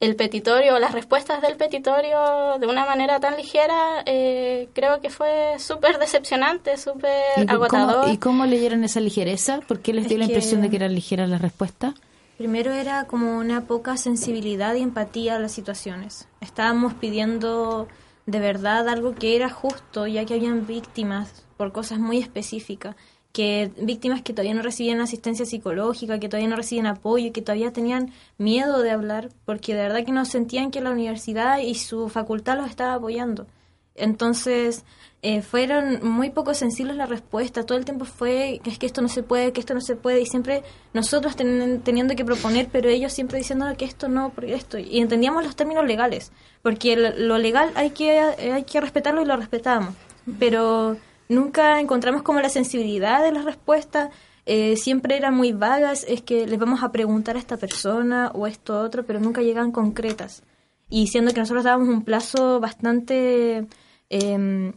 el 0.00 0.16
petitorio 0.16 0.76
o 0.76 0.78
las 0.78 0.92
respuestas 0.92 1.42
del 1.42 1.56
petitorio 1.56 2.58
de 2.58 2.66
una 2.66 2.86
manera 2.86 3.20
tan 3.20 3.36
ligera, 3.36 4.02
eh, 4.06 4.70
creo 4.72 5.02
que 5.02 5.10
fue 5.10 5.56
súper 5.58 5.98
decepcionante, 5.98 6.78
súper 6.78 7.12
agotador. 7.46 8.08
¿Y 8.08 8.16
cómo 8.16 8.46
leyeron 8.46 8.82
esa 8.82 9.00
ligereza? 9.00 9.60
¿Por 9.60 9.80
qué 9.80 9.92
les 9.92 10.08
dio 10.08 10.16
la 10.16 10.24
impresión 10.24 10.62
de 10.62 10.70
que 10.70 10.76
eran 10.76 10.94
ligeras 10.94 11.28
las 11.28 11.42
respuestas? 11.42 11.94
Primero 12.38 12.72
era 12.72 13.04
como 13.04 13.36
una 13.36 13.66
poca 13.66 13.98
sensibilidad 13.98 14.74
y 14.74 14.80
empatía 14.80 15.36
a 15.36 15.38
las 15.38 15.52
situaciones. 15.52 16.26
Estábamos 16.40 16.94
pidiendo 16.94 17.86
de 18.24 18.40
verdad 18.40 18.88
algo 18.88 19.14
que 19.14 19.36
era 19.36 19.50
justo, 19.50 20.06
ya 20.06 20.24
que 20.24 20.34
habían 20.34 20.66
víctimas 20.66 21.44
por 21.58 21.72
cosas 21.72 21.98
muy 21.98 22.16
específicas 22.16 22.96
que 23.32 23.70
víctimas 23.80 24.22
que 24.22 24.32
todavía 24.32 24.54
no 24.54 24.62
recibían 24.62 25.00
asistencia 25.00 25.46
psicológica, 25.46 26.18
que 26.18 26.28
todavía 26.28 26.48
no 26.48 26.56
recibían 26.56 26.86
apoyo, 26.86 27.32
que 27.32 27.42
todavía 27.42 27.72
tenían 27.72 28.12
miedo 28.38 28.82
de 28.82 28.90
hablar, 28.90 29.30
porque 29.44 29.74
de 29.74 29.82
verdad 29.82 30.04
que 30.04 30.12
no 30.12 30.24
sentían 30.24 30.70
que 30.70 30.80
la 30.80 30.90
universidad 30.90 31.58
y 31.58 31.74
su 31.76 32.08
facultad 32.08 32.56
los 32.56 32.68
estaba 32.68 32.94
apoyando. 32.94 33.46
Entonces, 33.94 34.84
eh, 35.22 35.42
fueron 35.42 36.00
muy 36.02 36.30
poco 36.30 36.54
sensibles 36.54 36.96
la 36.96 37.06
respuesta, 37.06 37.66
todo 37.66 37.76
el 37.76 37.84
tiempo 37.84 38.06
fue 38.06 38.60
que 38.64 38.70
es 38.70 38.78
que 38.78 38.86
esto 38.86 39.02
no 39.02 39.08
se 39.08 39.22
puede, 39.22 39.52
que 39.52 39.60
esto 39.60 39.74
no 39.74 39.80
se 39.82 39.94
puede, 39.94 40.22
y 40.22 40.26
siempre 40.26 40.62
nosotros 40.94 41.36
teniendo 41.36 42.16
que 42.16 42.24
proponer, 42.24 42.68
pero 42.72 42.88
ellos 42.88 43.12
siempre 43.12 43.38
diciendo 43.38 43.66
que 43.76 43.84
esto 43.84 44.08
no, 44.08 44.30
porque 44.30 44.54
esto, 44.54 44.78
y 44.78 44.98
entendíamos 44.98 45.44
los 45.44 45.56
términos 45.56 45.84
legales, 45.86 46.32
porque 46.62 46.96
lo, 46.96 47.36
legal 47.38 47.70
hay 47.74 47.90
que, 47.90 48.18
hay 48.18 48.64
que 48.64 48.80
respetarlo 48.80 49.20
y 49.20 49.26
lo 49.26 49.36
respetamos, 49.36 49.94
pero 50.38 50.96
nunca 51.30 51.80
encontramos 51.80 52.22
como 52.22 52.40
la 52.40 52.50
sensibilidad 52.50 53.22
de 53.22 53.32
las 53.32 53.44
respuestas, 53.44 54.10
eh, 54.44 54.76
siempre 54.76 55.16
eran 55.16 55.34
muy 55.34 55.52
vagas, 55.52 56.04
es 56.08 56.22
que 56.22 56.46
les 56.46 56.58
vamos 56.58 56.82
a 56.82 56.92
preguntar 56.92 57.36
a 57.36 57.38
esta 57.38 57.56
persona 57.56 58.30
o 58.34 58.46
esto 58.46 58.80
otro, 58.80 59.06
pero 59.06 59.20
nunca 59.20 59.40
llegan 59.40 59.72
concretas. 59.72 60.42
Y 60.88 61.06
siendo 61.06 61.32
que 61.32 61.40
nosotros 61.40 61.64
dábamos 61.64 61.88
un 61.88 62.02
plazo 62.02 62.58
bastante 62.58 63.68
em, 64.08 64.72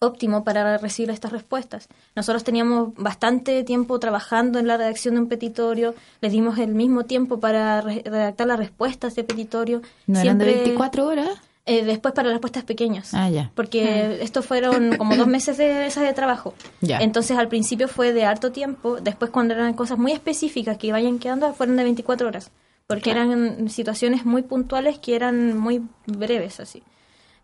óptimo 0.00 0.44
para 0.44 0.76
recibir 0.76 1.10
estas 1.10 1.32
respuestas. 1.32 1.88
Nosotros 2.14 2.44
teníamos 2.44 2.94
bastante 2.94 3.64
tiempo 3.64 3.98
trabajando 3.98 4.58
en 4.58 4.66
la 4.66 4.76
redacción 4.76 5.14
de 5.14 5.20
un 5.22 5.28
petitorio, 5.28 5.94
les 6.20 6.32
dimos 6.32 6.58
el 6.58 6.74
mismo 6.74 7.04
tiempo 7.04 7.40
para 7.40 7.80
redactar 7.80 8.46
las 8.46 8.58
respuestas 8.58 9.14
de 9.14 9.24
petitorio. 9.24 9.80
¿No 10.06 10.20
eran 10.20 10.36
de 10.36 10.44
24 10.44 11.06
horas? 11.06 11.40
Eh, 11.68 11.84
después 11.84 12.14
para 12.14 12.30
respuestas 12.30 12.62
pequeñas. 12.62 13.12
Ah, 13.12 13.28
ya. 13.28 13.50
Porque 13.56 14.18
estos 14.22 14.46
fueron 14.46 14.96
como 14.96 15.16
dos 15.16 15.26
meses 15.26 15.56
de 15.56 15.86
esas 15.86 16.04
de 16.04 16.12
trabajo. 16.12 16.54
Ya. 16.80 17.00
Entonces 17.00 17.36
al 17.36 17.48
principio 17.48 17.88
fue 17.88 18.12
de 18.12 18.24
harto 18.24 18.52
tiempo, 18.52 19.00
después 19.00 19.32
cuando 19.32 19.54
eran 19.54 19.74
cosas 19.74 19.98
muy 19.98 20.12
específicas 20.12 20.78
que 20.78 20.92
vayan 20.92 21.18
quedando 21.18 21.52
fueron 21.54 21.76
de 21.76 21.82
24 21.82 22.28
horas, 22.28 22.52
porque 22.86 23.10
eran 23.10 23.68
situaciones 23.68 24.24
muy 24.24 24.42
puntuales 24.42 25.00
que 25.00 25.16
eran 25.16 25.58
muy 25.58 25.82
breves 26.06 26.60
así. 26.60 26.84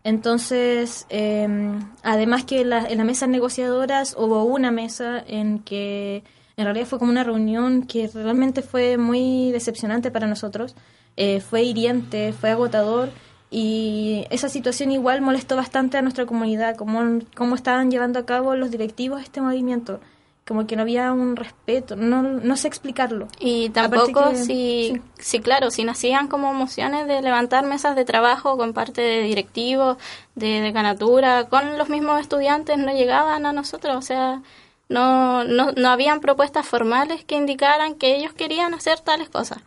Entonces, 0.05 1.05
em, 1.09 1.81
además 2.01 2.45
que 2.45 2.61
en 2.61 2.69
las 2.69 3.05
mesas 3.05 3.27
negociadoras 3.27 4.15
hubo 4.17 4.45
una 4.45 4.71
mesa 4.71 5.21
en 5.27 5.59
que 5.59 6.23
en 6.55 6.63
realidad 6.63 6.85
fue 6.85 6.99
como 6.99 7.11
una 7.11 7.25
reunión 7.25 7.83
que 7.83 8.09
realmente 8.13 8.61
fue 8.61 8.97
muy 8.97 9.51
decepcionante 9.51 10.11
para 10.11 10.27
nosotros, 10.27 10.75
eh, 11.17 11.41
fue 11.41 11.63
hiriente, 11.63 12.31
fue 12.31 12.51
agotador 12.51 13.09
y 13.55 14.25
esa 14.31 14.49
situación 14.49 14.91
igual 14.91 15.21
molestó 15.21 15.55
bastante 15.55 15.99
a 15.99 16.01
nuestra 16.01 16.25
comunidad, 16.25 16.75
cómo, 16.75 17.19
cómo 17.35 17.53
estaban 17.53 17.91
llevando 17.91 18.17
a 18.17 18.25
cabo 18.25 18.55
los 18.55 18.71
directivos 18.71 19.21
este 19.21 19.41
movimiento. 19.41 19.99
Como 20.47 20.65
que 20.65 20.75
no 20.75 20.81
había 20.81 21.13
un 21.13 21.35
respeto, 21.35 21.95
no, 21.95 22.23
no 22.23 22.57
sé 22.57 22.67
explicarlo. 22.67 23.27
Y 23.39 23.69
tampoco 23.69 24.35
si, 24.35 24.99
sí. 25.19 25.39
claro, 25.39 25.69
si 25.69 25.83
nacían 25.83 26.27
como 26.27 26.49
emociones 26.49 27.07
de 27.07 27.21
levantar 27.21 27.63
mesas 27.63 27.95
de 27.95 28.05
trabajo 28.05 28.57
con 28.57 28.73
parte 28.73 29.01
de 29.01 29.21
directivos, 29.21 29.97
de 30.33 30.59
decanatura, 30.61 31.43
con 31.47 31.77
los 31.77 31.89
mismos 31.89 32.21
estudiantes, 32.21 32.79
no 32.79 32.91
llegaban 32.91 33.45
a 33.45 33.53
nosotros, 33.53 33.95
o 33.95 34.01
sea, 34.01 34.41
no, 34.89 35.43
no, 35.43 35.73
no 35.73 35.89
habían 35.89 36.21
propuestas 36.21 36.67
formales 36.67 37.23
que 37.23 37.35
indicaran 37.35 37.93
que 37.93 38.15
ellos 38.15 38.33
querían 38.33 38.73
hacer 38.73 38.99
tales 38.99 39.29
cosas. 39.29 39.59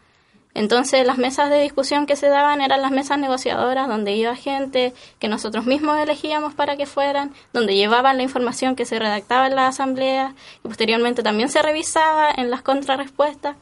Entonces 0.56 1.06
las 1.06 1.18
mesas 1.18 1.50
de 1.50 1.60
discusión 1.60 2.06
que 2.06 2.16
se 2.16 2.28
daban 2.28 2.62
eran 2.62 2.80
las 2.80 2.90
mesas 2.90 3.18
negociadoras 3.18 3.88
donde 3.88 4.12
iba 4.12 4.34
gente 4.34 4.94
que 5.18 5.28
nosotros 5.28 5.66
mismos 5.66 5.98
elegíamos 5.98 6.54
para 6.54 6.78
que 6.78 6.86
fueran, 6.86 7.34
donde 7.52 7.74
llevaban 7.74 8.16
la 8.16 8.22
información 8.22 8.74
que 8.74 8.86
se 8.86 8.98
redactaba 8.98 9.48
en 9.48 9.54
la 9.54 9.68
asamblea 9.68 10.34
y 10.64 10.68
posteriormente 10.68 11.22
también 11.22 11.50
se 11.50 11.60
revisaba 11.60 12.30
en 12.34 12.50
las 12.50 12.62
contrarrespuestas. 12.62 13.56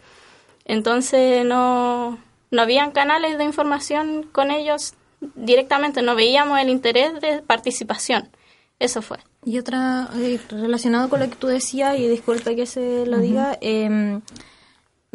Entonces 0.67 1.45
no, 1.45 2.17
no 2.53 2.63
habían 2.63 2.93
canales 2.93 3.39
de 3.39 3.45
información 3.45 4.29
con 4.31 4.53
ellos 4.53 4.95
directamente, 5.35 6.01
no 6.01 6.15
veíamos 6.15 6.61
el 6.61 6.69
interés 6.69 7.21
de 7.21 7.43
participación. 7.43 8.29
Eso 8.79 9.03
fue. 9.03 9.19
Y 9.45 9.59
otra, 9.59 10.11
eh, 10.15 10.39
relacionado 10.49 11.09
con 11.09 11.19
lo 11.19 11.29
que 11.29 11.35
tú 11.35 11.49
decías, 11.49 11.99
y 11.99 12.07
disculpe 12.07 12.55
que 12.55 12.67
se 12.67 13.05
lo 13.05 13.19
diga, 13.19 13.59
eh, 13.61 14.21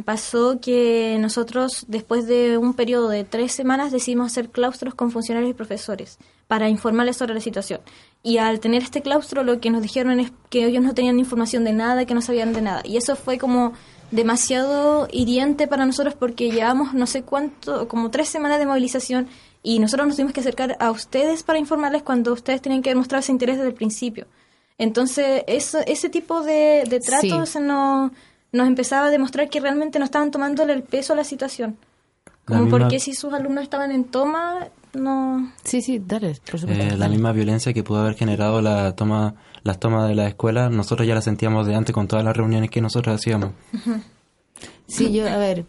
pasó 0.04 0.60
que 0.62 1.18
nosotros, 1.20 1.86
después 1.88 2.28
de 2.28 2.58
un 2.58 2.74
periodo 2.74 3.10
de 3.10 3.24
tres 3.24 3.52
semanas, 3.52 3.92
decidimos 3.92 4.32
hacer 4.32 4.50
claustros 4.50 4.96
con 4.96 5.12
funcionarios 5.12 5.52
y 5.52 5.54
profesores 5.54 6.18
para 6.48 6.70
informarles 6.70 7.18
sobre 7.18 7.34
la 7.34 7.42
situación. 7.42 7.82
Y 8.24 8.38
al 8.38 8.60
tener 8.60 8.84
este 8.84 9.02
claustro, 9.02 9.44
lo 9.44 9.60
que 9.60 9.70
nos 9.70 9.82
dijeron 9.82 10.20
es 10.20 10.32
que 10.50 10.66
ellos 10.66 10.84
no 10.84 10.94
tenían 10.94 11.20
información 11.20 11.64
de 11.64 11.74
nada, 11.74 12.06
que 12.06 12.14
no 12.14 12.22
sabían 12.22 12.54
de 12.54 12.62
nada. 12.62 12.82
Y 12.84 12.98
eso 12.98 13.16
fue 13.16 13.38
como 13.38 13.74
demasiado 14.12 15.08
hiriente 15.12 15.68
para 15.68 15.86
nosotros 15.86 16.16
porque 16.16 16.50
llevamos 16.52 16.94
no 16.94 17.06
sé 17.06 17.22
cuánto, 17.22 17.88
como 17.88 18.10
tres 18.10 18.28
semanas 18.28 18.60
de 18.60 18.66
movilización 18.66 19.28
y 19.62 19.80
nosotros 19.80 20.08
nos 20.08 20.16
tuvimos 20.16 20.34
que 20.34 20.40
acercar 20.40 20.78
a 20.80 20.90
ustedes 20.92 21.44
para 21.44 21.60
informarles 21.60 22.04
cuando 22.04 22.34
ustedes 22.34 22.62
tenían 22.62 22.82
que 22.82 22.90
demostrar 22.90 23.20
ese 23.20 23.32
interés 23.32 23.58
desde 23.58 23.70
el 23.70 23.76
principio. 23.76 24.28
Entonces, 24.78 25.44
eso, 25.48 25.80
ese 25.86 26.10
tipo 26.10 26.42
de, 26.42 26.86
de 26.90 27.02
tratos 27.02 27.58
no, 27.58 28.12
nos 28.52 28.68
empezaba 28.68 29.08
a 29.08 29.10
demostrar 29.10 29.50
que 29.50 29.60
realmente 29.60 30.00
no 30.00 30.06
estaban 30.06 30.32
tomándole 30.32 30.74
el 30.74 30.84
peso 30.84 31.14
a 31.14 31.16
la 31.16 31.24
situación. 31.24 31.78
Como 32.46 32.64
misma- 32.64 32.80
porque 32.80 33.00
si 33.00 33.14
sus 33.14 33.34
alumnos 33.34 33.64
estaban 33.64 33.92
en 33.92 34.06
toma, 34.06 34.68
no... 34.94 35.52
Sí, 35.64 35.82
sí, 35.82 36.02
dale, 36.04 36.36
por 36.50 36.60
supuesto. 36.60 36.84
Eh, 36.84 36.98
la 36.98 37.08
misma 37.10 37.32
violencia 37.32 37.74
que 37.74 37.84
pudo 37.84 38.00
haber 38.00 38.16
generado 38.16 38.62
la 38.62 38.96
toma, 38.96 39.36
las 39.64 39.80
tomas 39.80 40.08
de 40.10 40.16
la 40.16 40.28
escuela, 40.28 40.70
nosotros 40.70 41.08
ya 41.08 41.14
la 41.14 41.22
sentíamos 41.22 41.68
de 41.68 41.76
antes 41.76 41.94
con 41.94 42.08
todas 42.08 42.26
las 42.26 42.36
reuniones 42.36 42.72
que 42.72 42.82
nosotros 42.82 43.14
hacíamos. 43.16 43.52
Sí, 44.88 45.14
yo, 45.14 45.28
a 45.30 45.38
ver, 45.38 45.66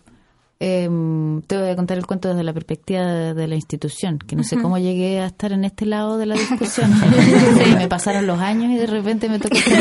em, 0.61 1.43
te 1.43 1.59
voy 1.59 1.71
a 1.71 1.77
contar 1.77 1.99
el 1.99 2.07
cuento 2.07 2.29
desde 2.29 2.45
la 2.45 2.53
perspectiva 2.53 3.05
de, 3.07 3.35
de 3.35 3.49
la 3.49 3.55
institución, 3.57 4.19
que 4.19 4.37
no 4.37 4.45
sé 4.45 4.57
cómo 4.61 4.79
llegué 4.79 5.21
a 5.21 5.27
estar 5.27 5.53
en 5.53 5.65
este 5.65 5.87
lado 5.87 6.19
de 6.19 6.27
la 6.27 6.35
discusión. 6.37 6.93
Sí, 6.93 7.75
me 7.75 7.89
pasaron 7.89 8.27
los 8.27 8.39
años 8.39 8.71
y 8.71 8.77
de 8.77 8.87
repente 8.87 9.29
me 9.29 9.39
tocó 9.39 9.57
este. 9.57 9.75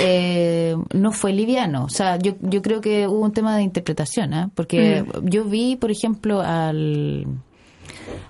Eh, 0.00 0.76
no 0.92 1.12
fue 1.12 1.32
liviano, 1.32 1.84
o 1.84 1.88
sea, 1.88 2.18
yo, 2.18 2.34
yo 2.40 2.62
creo 2.62 2.80
que 2.80 3.08
hubo 3.08 3.20
un 3.20 3.32
tema 3.32 3.56
de 3.56 3.62
interpretación, 3.62 4.34
¿ah? 4.34 4.50
porque 4.54 5.04
yo 5.24 5.44
vi, 5.44 5.76
por 5.76 5.90
ejemplo, 5.90 6.40
al 6.40 7.26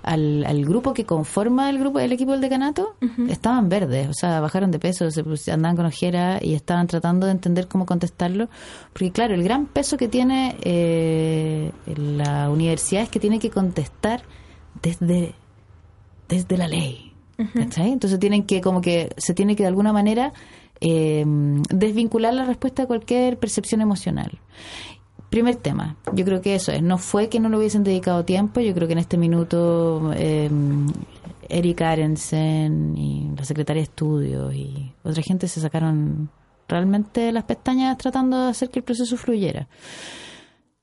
al, 0.03 0.45
al 0.45 0.65
grupo 0.65 0.93
que 0.93 1.05
conforma 1.05 1.69
el 1.69 1.79
grupo 1.79 1.99
el 1.99 2.11
equipo 2.11 2.31
del 2.31 2.41
decanato 2.41 2.95
estaban 3.27 3.69
verdes, 3.69 4.09
o 4.09 4.13
sea, 4.13 4.39
bajaron 4.39 4.71
de 4.71 4.79
peso, 4.79 5.09
se 5.11 5.51
andaban 5.51 5.75
con 5.75 5.85
ojera 5.85 6.39
y 6.41 6.53
estaban 6.53 6.87
tratando 6.87 7.25
de 7.25 7.33
entender 7.33 7.67
cómo 7.67 7.85
contestarlo, 7.85 8.49
porque 8.93 9.11
claro, 9.11 9.33
el 9.33 9.43
gran 9.43 9.65
peso 9.65 9.97
que 9.97 10.07
tiene 10.07 10.55
eh, 10.61 11.71
la 11.95 12.49
universidad 12.49 13.03
es 13.03 13.09
que 13.09 13.19
tiene 13.19 13.39
que 13.39 13.49
contestar 13.49 14.23
desde 14.81 15.35
desde 16.29 16.57
la 16.57 16.67
ley. 16.67 17.11
¿cachai? 17.53 17.91
Entonces 17.91 18.19
tienen 18.19 18.43
que, 18.43 18.61
como 18.61 18.81
que, 18.81 19.13
se 19.17 19.33
tiene 19.33 19.55
que 19.55 19.63
de 19.63 19.67
alguna 19.67 19.93
manera 19.93 20.33
eh, 20.81 21.25
desvincular 21.69 22.33
la 22.33 22.45
respuesta 22.45 22.83
de 22.83 22.87
cualquier 22.87 23.37
percepción 23.37 23.81
emocional. 23.81 24.39
Primer 25.29 25.55
tema, 25.57 25.95
yo 26.13 26.25
creo 26.25 26.41
que 26.41 26.55
eso 26.55 26.71
es, 26.71 26.81
no 26.81 26.97
fue 26.97 27.29
que 27.29 27.39
no 27.39 27.49
le 27.49 27.57
hubiesen 27.57 27.83
dedicado 27.83 28.25
tiempo, 28.25 28.61
yo 28.61 28.73
creo 28.73 28.87
que 28.87 28.93
en 28.93 28.99
este 28.99 29.17
minuto 29.17 30.11
eh, 30.15 30.49
Eric 31.47 31.81
Arensen 31.81 32.97
y 32.97 33.31
la 33.37 33.43
secretaria 33.43 33.81
de 33.81 33.85
estudios 33.85 34.53
y 34.55 34.91
otra 35.03 35.21
gente 35.21 35.47
se 35.47 35.61
sacaron 35.61 36.29
realmente 36.67 37.31
las 37.31 37.43
pestañas 37.43 37.97
tratando 37.97 38.43
de 38.43 38.49
hacer 38.49 38.69
que 38.69 38.79
el 38.79 38.85
proceso 38.85 39.17
fluyera. 39.17 39.67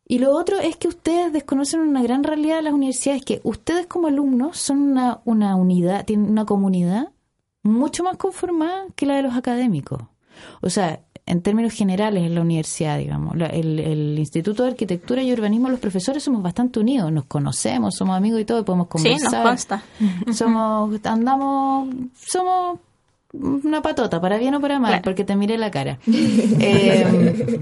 Y 0.09 0.20
lo 0.20 0.37
otro 0.37 0.61
es 0.61 0.76
que 0.76 0.87
ustedes 0.87 1.32
desconocen 1.32 1.80
una 1.80 2.02
gran 2.02 2.22
realidad 2.22 2.56
de 2.56 2.62
las 2.62 2.74
universidades, 2.74 3.24
que 3.24 3.40
ustedes 3.42 3.87
como 3.87 4.06
alumnos 4.06 4.56
son 4.59 4.78
una, 4.78 5.20
una 5.24 5.56
unidad, 5.56 6.04
tienen 6.04 6.30
una 6.30 6.44
comunidad 6.44 7.09
mucho 7.64 8.04
más 8.04 8.16
conformada 8.16 8.87
que 8.94 9.06
la 9.06 9.16
de 9.16 9.22
los 9.22 9.35
académicos. 9.35 10.02
O 10.61 10.70
sea, 10.70 11.00
en 11.27 11.43
términos 11.43 11.73
generales 11.73 12.23
en 12.23 12.35
la 12.37 12.41
universidad, 12.41 12.99
digamos, 12.99 13.35
el, 13.53 13.81
el 13.81 14.19
Instituto 14.19 14.62
de 14.62 14.71
Arquitectura 14.71 15.23
y 15.23 15.33
Urbanismo, 15.33 15.69
los 15.69 15.81
profesores 15.81 16.23
somos 16.23 16.41
bastante 16.43 16.79
unidos, 16.81 17.11
nos 17.11 17.25
conocemos, 17.25 17.97
somos 17.97 18.17
amigos 18.17 18.41
y 18.41 18.45
todo, 18.45 18.61
y 18.61 18.62
podemos 18.65 18.87
Sí, 18.97 19.09
nos 19.11 19.23
conversar. 19.23 19.43
consta. 19.43 19.83
Somos, 20.33 21.01
andamos, 21.05 21.89
somos 22.15 22.79
una 23.33 23.83
patota, 23.83 24.21
para 24.21 24.39
bien 24.39 24.55
o 24.55 24.61
para 24.61 24.79
mal, 24.79 24.91
Claro. 24.93 25.03
porque 25.05 25.25
te 25.25 25.35
miré 25.37 25.59
la 25.59 25.71
cara. 25.71 25.99
Eh, 26.07 27.61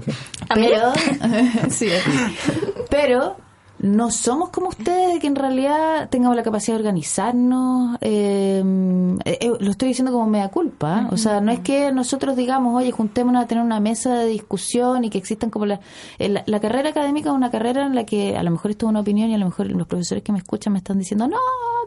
pero, 0.53 0.93
sí, 1.69 1.87
pero 2.89 3.35
no 3.79 4.09
somos 4.11 4.49
como 4.49 4.69
ustedes, 4.69 5.13
de 5.15 5.19
que 5.19 5.27
en 5.27 5.35
realidad 5.35 6.09
tengamos 6.09 6.35
la 6.35 6.43
capacidad 6.43 6.77
de 6.77 6.83
organizarnos. 6.83 7.97
eh, 8.01 8.63
eh, 9.25 9.37
eh, 9.41 9.51
lo 9.59 9.71
estoy 9.71 9.89
diciendo 9.89 10.11
como 10.11 10.27
mea 10.27 10.49
culpa. 10.49 11.07
O 11.11 11.17
sea, 11.17 11.41
no 11.41 11.51
es 11.51 11.59
que 11.59 11.91
nosotros 11.91 12.35
digamos, 12.35 12.75
oye, 12.75 12.91
juntémonos 12.91 13.43
a 13.43 13.47
tener 13.47 13.63
una 13.63 13.79
mesa 13.79 14.13
de 14.15 14.27
discusión 14.27 15.03
y 15.03 15.09
que 15.09 15.17
existan 15.17 15.49
como 15.49 15.65
la, 15.65 15.79
eh, 16.19 16.29
la, 16.29 16.43
la 16.45 16.59
carrera 16.59 16.89
académica 16.89 17.29
es 17.29 17.35
una 17.35 17.51
carrera 17.51 17.85
en 17.85 17.95
la 17.95 18.05
que 18.05 18.37
a 18.37 18.43
lo 18.43 18.51
mejor 18.51 18.71
esto 18.71 18.85
es 18.85 18.89
una 18.89 19.01
opinión 19.01 19.29
y 19.29 19.35
a 19.35 19.37
lo 19.37 19.45
mejor 19.45 19.69
los 19.71 19.87
profesores 19.87 20.23
que 20.23 20.31
me 20.31 20.39
escuchan 20.39 20.73
me 20.73 20.79
están 20.79 20.97
diciendo, 20.97 21.27
no, 21.27 21.37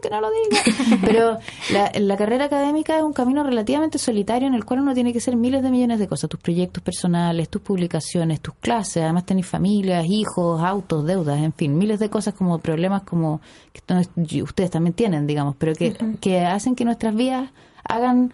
que 0.01 0.09
no 0.09 0.21
lo 0.21 0.29
diga. 0.29 0.97
Pero 1.05 1.37
la, 1.71 1.91
la 1.99 2.17
carrera 2.17 2.45
académica 2.45 2.97
es 2.97 3.03
un 3.03 3.13
camino 3.13 3.43
relativamente 3.43 3.97
solitario 3.97 4.47
en 4.47 4.53
el 4.53 4.65
cual 4.65 4.81
uno 4.81 4.93
tiene 4.93 5.11
que 5.11 5.19
hacer 5.19 5.35
miles 5.35 5.63
de 5.63 5.71
millones 5.71 5.99
de 5.99 6.07
cosas, 6.07 6.29
tus 6.29 6.39
proyectos 6.39 6.83
personales, 6.83 7.49
tus 7.49 7.61
publicaciones, 7.61 8.41
tus 8.41 8.53
clases, 8.55 9.03
además 9.03 9.25
tenés 9.25 9.45
familias, 9.47 10.05
hijos, 10.07 10.61
autos, 10.61 11.05
deudas, 11.05 11.39
en 11.39 11.53
fin, 11.53 11.77
miles 11.89 11.99
de 11.99 12.09
cosas 12.11 12.35
como 12.35 12.59
problemas 12.59 13.01
como 13.01 13.41
que 13.73 14.43
ustedes 14.43 14.69
también 14.69 14.93
tienen, 14.93 15.25
digamos, 15.25 15.55
pero 15.57 15.73
que, 15.73 15.97
que 16.21 16.45
hacen 16.45 16.75
que 16.75 16.85
nuestras 16.85 17.15
vidas 17.15 17.49
hagan 17.83 18.31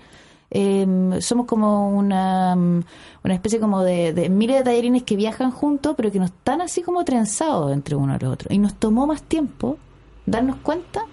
eh, 0.51 0.85
somos 1.21 1.45
como 1.45 1.89
una, 1.89 2.55
mm, 2.55 2.83
una 3.23 3.33
especie 3.33 3.59
como 3.59 3.81
de, 3.81 4.11
de 4.13 4.29
miles 4.29 4.57
de 4.57 4.63
tallerines 4.63 5.03
que 5.03 5.15
viajan 5.15 5.51
juntos, 5.51 5.95
pero 5.95 6.11
que 6.11 6.19
no 6.19 6.25
están 6.25 6.61
así 6.61 6.81
como 6.81 7.05
trenzados 7.05 7.71
entre 7.71 7.95
uno 7.95 8.15
y 8.15 8.19
los 8.19 8.33
otros. 8.33 8.51
Y 8.51 8.57
nos 8.57 8.75
tomó 8.75 9.07
más 9.07 9.23
tiempo 9.23 9.77
darnos 10.25 10.57
cuenta 10.57 11.05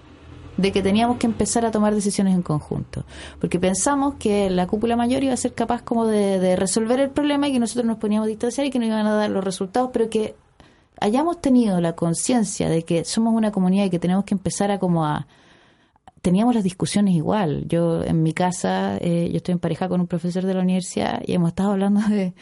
de 0.57 0.71
que 0.71 0.83
teníamos 0.83 1.17
que 1.17 1.25
empezar 1.25 1.65
a 1.65 1.71
tomar 1.71 1.95
decisiones 1.95 2.35
en 2.35 2.43
conjunto. 2.43 3.05
Porque 3.39 3.59
pensamos 3.59 4.15
que 4.15 4.49
la 4.49 4.67
cúpula 4.67 4.95
mayor 4.95 5.23
iba 5.23 5.33
a 5.33 5.37
ser 5.37 5.53
capaz 5.53 5.81
como 5.81 6.05
de, 6.05 6.39
de 6.39 6.55
resolver 6.55 6.99
el 6.99 7.09
problema 7.09 7.47
y 7.47 7.53
que 7.53 7.59
nosotros 7.59 7.85
nos 7.85 7.97
poníamos 7.97 8.27
a 8.27 8.29
distanciar 8.29 8.67
y 8.67 8.69
que 8.69 8.79
nos 8.79 8.89
iban 8.89 9.07
a 9.07 9.15
dar 9.15 9.31
los 9.31 9.43
resultados, 9.43 9.89
pero 9.91 10.09
que 10.09 10.35
hayamos 10.99 11.41
tenido 11.41 11.81
la 11.81 11.93
conciencia 11.93 12.69
de 12.69 12.83
que 12.83 13.05
somos 13.05 13.33
una 13.33 13.51
comunidad 13.51 13.85
y 13.85 13.89
que 13.89 13.99
tenemos 13.99 14.25
que 14.25 14.35
empezar 14.35 14.71
a 14.71 14.79
como 14.79 15.05
a 15.05 15.27
teníamos 16.23 16.55
las 16.55 16.63
discusiones 16.63 17.15
igual. 17.15 17.65
Yo 17.67 18.01
en 18.01 18.23
mi 18.23 18.33
casa, 18.33 18.97
eh, 19.01 19.29
yo 19.29 19.37
estoy 19.37 19.51
en 19.51 19.59
pareja 19.59 19.89
con 19.89 19.99
un 19.99 20.07
profesor 20.07 20.45
de 20.45 20.53
la 20.53 20.61
universidad 20.61 21.21
y 21.27 21.33
hemos 21.33 21.49
estado 21.49 21.73
hablando 21.73 21.99
de 22.07 22.33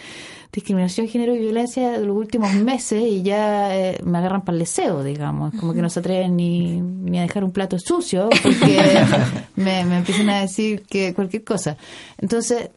discriminación, 0.54 1.08
género 1.08 1.36
y 1.36 1.40
violencia 1.40 1.92
de 1.92 2.06
los 2.06 2.16
últimos 2.16 2.54
meses 2.54 3.02
y 3.02 3.24
ya 3.24 3.76
eh, 3.76 4.00
me 4.04 4.20
agarran 4.20 4.44
para 4.44 4.54
el 4.54 4.60
deseo, 4.60 5.04
digamos. 5.04 5.56
Como 5.56 5.74
que 5.74 5.82
no 5.82 5.90
se 5.90 6.00
atreven 6.00 6.36
ni, 6.36 6.80
ni 6.80 7.18
a 7.18 7.24
dejar 7.24 7.44
un 7.44 7.52
plato 7.52 7.80
sucio 7.80 8.30
porque 8.44 9.04
me, 9.56 9.84
me 9.84 9.98
empiezan 9.98 10.30
a 10.30 10.42
decir 10.42 10.84
que 10.84 11.16
cualquier 11.16 11.44
cosa. 11.44 11.76
Entonces, 12.20 12.70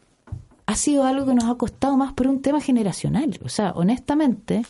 ha 0.65 0.75
sido 0.75 1.03
algo 1.03 1.27
que 1.27 1.35
nos 1.35 1.45
ha 1.45 1.53
costado 1.53 1.97
más 1.97 2.13
por 2.13 2.25
un 2.25 2.41
tema 2.41 2.61
generacional. 2.61 3.39
O 3.43 3.49
sea, 3.49 3.73
honestamente, 3.75 4.63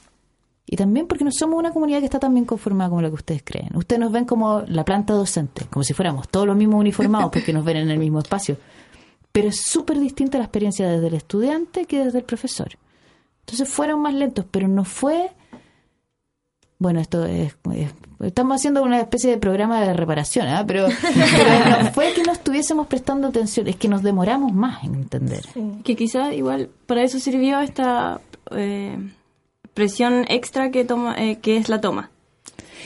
y 0.68 0.76
también 0.76 1.06
porque 1.08 1.24
no 1.24 1.32
somos 1.32 1.60
una 1.60 1.72
comunidad 1.72 2.00
que 2.00 2.06
está 2.06 2.20
tan 2.20 2.34
bien 2.34 2.46
conformada 2.46 2.90
como 2.90 3.02
la 3.02 3.10
que 3.10 3.16
ustedes 3.16 3.42
creen. 3.44 3.70
Ustedes 3.76 4.00
nos 4.00 4.12
ven 4.12 4.26
como 4.26 4.62
la 4.68 4.84
planta 4.84 5.14
docente, 5.14 5.66
como 5.70 5.84
si 5.84 5.94
fuéramos 5.94 6.28
todos 6.30 6.48
los 6.48 6.56
mismos 6.58 6.80
uniformados 6.80 7.30
porque 7.32 7.54
nos 7.54 7.64
ven 7.64 7.78
en 7.78 7.90
el 7.92 8.00
mismo 8.00 8.20
espacio. 8.20 8.58
Pero 9.32 9.50
es 9.50 9.62
súper 9.62 10.00
distinta 10.00 10.38
la 10.38 10.46
experiencia 10.46 10.88
desde 10.90 11.08
el 11.08 11.14
estudiante 11.14 11.86
que 11.86 12.04
desde 12.06 12.20
el 12.20 12.24
profesor. 12.24 12.70
Entonces 13.42 13.70
fueron 13.70 14.02
más 14.02 14.14
lentos, 14.14 14.46
pero 14.50 14.68
no 14.68 14.86
fue... 14.86 15.32
Bueno, 16.80 17.00
esto 17.00 17.26
es... 17.26 17.56
es- 17.74 17.94
estamos 18.22 18.56
haciendo 18.56 18.82
una 18.82 19.00
especie 19.02 19.30
de 19.30 19.38
programa 19.38 19.82
de 19.82 19.94
reparación, 19.94 20.48
¿ah? 20.48 20.64
pero, 20.66 20.88
no 20.88 21.92
fue 21.94 22.14
que 22.14 22.24
no 22.24 22.32
estuviésemos 22.32 22.88
prestando 22.88 23.28
atención, 23.28 23.68
es 23.68 23.76
que 23.76 23.88
nos 23.90 24.02
demoramos 24.04 24.54
más 24.54 24.84
en 24.86 24.96
entender. 24.96 25.44
Que 25.84 25.96
quizá 25.98 26.34
igual 26.34 26.70
para 26.88 27.04
eso 27.04 27.20
sirvió 27.20 27.60
esta 27.60 28.22
eh, 28.52 28.98
presión 29.76 30.26
extra 30.30 30.72
que 30.72 30.84
toma 30.86 31.14
eh, 31.18 31.38
que 31.40 31.58
es 31.58 31.70
la 31.70 31.80
toma. 31.80 32.10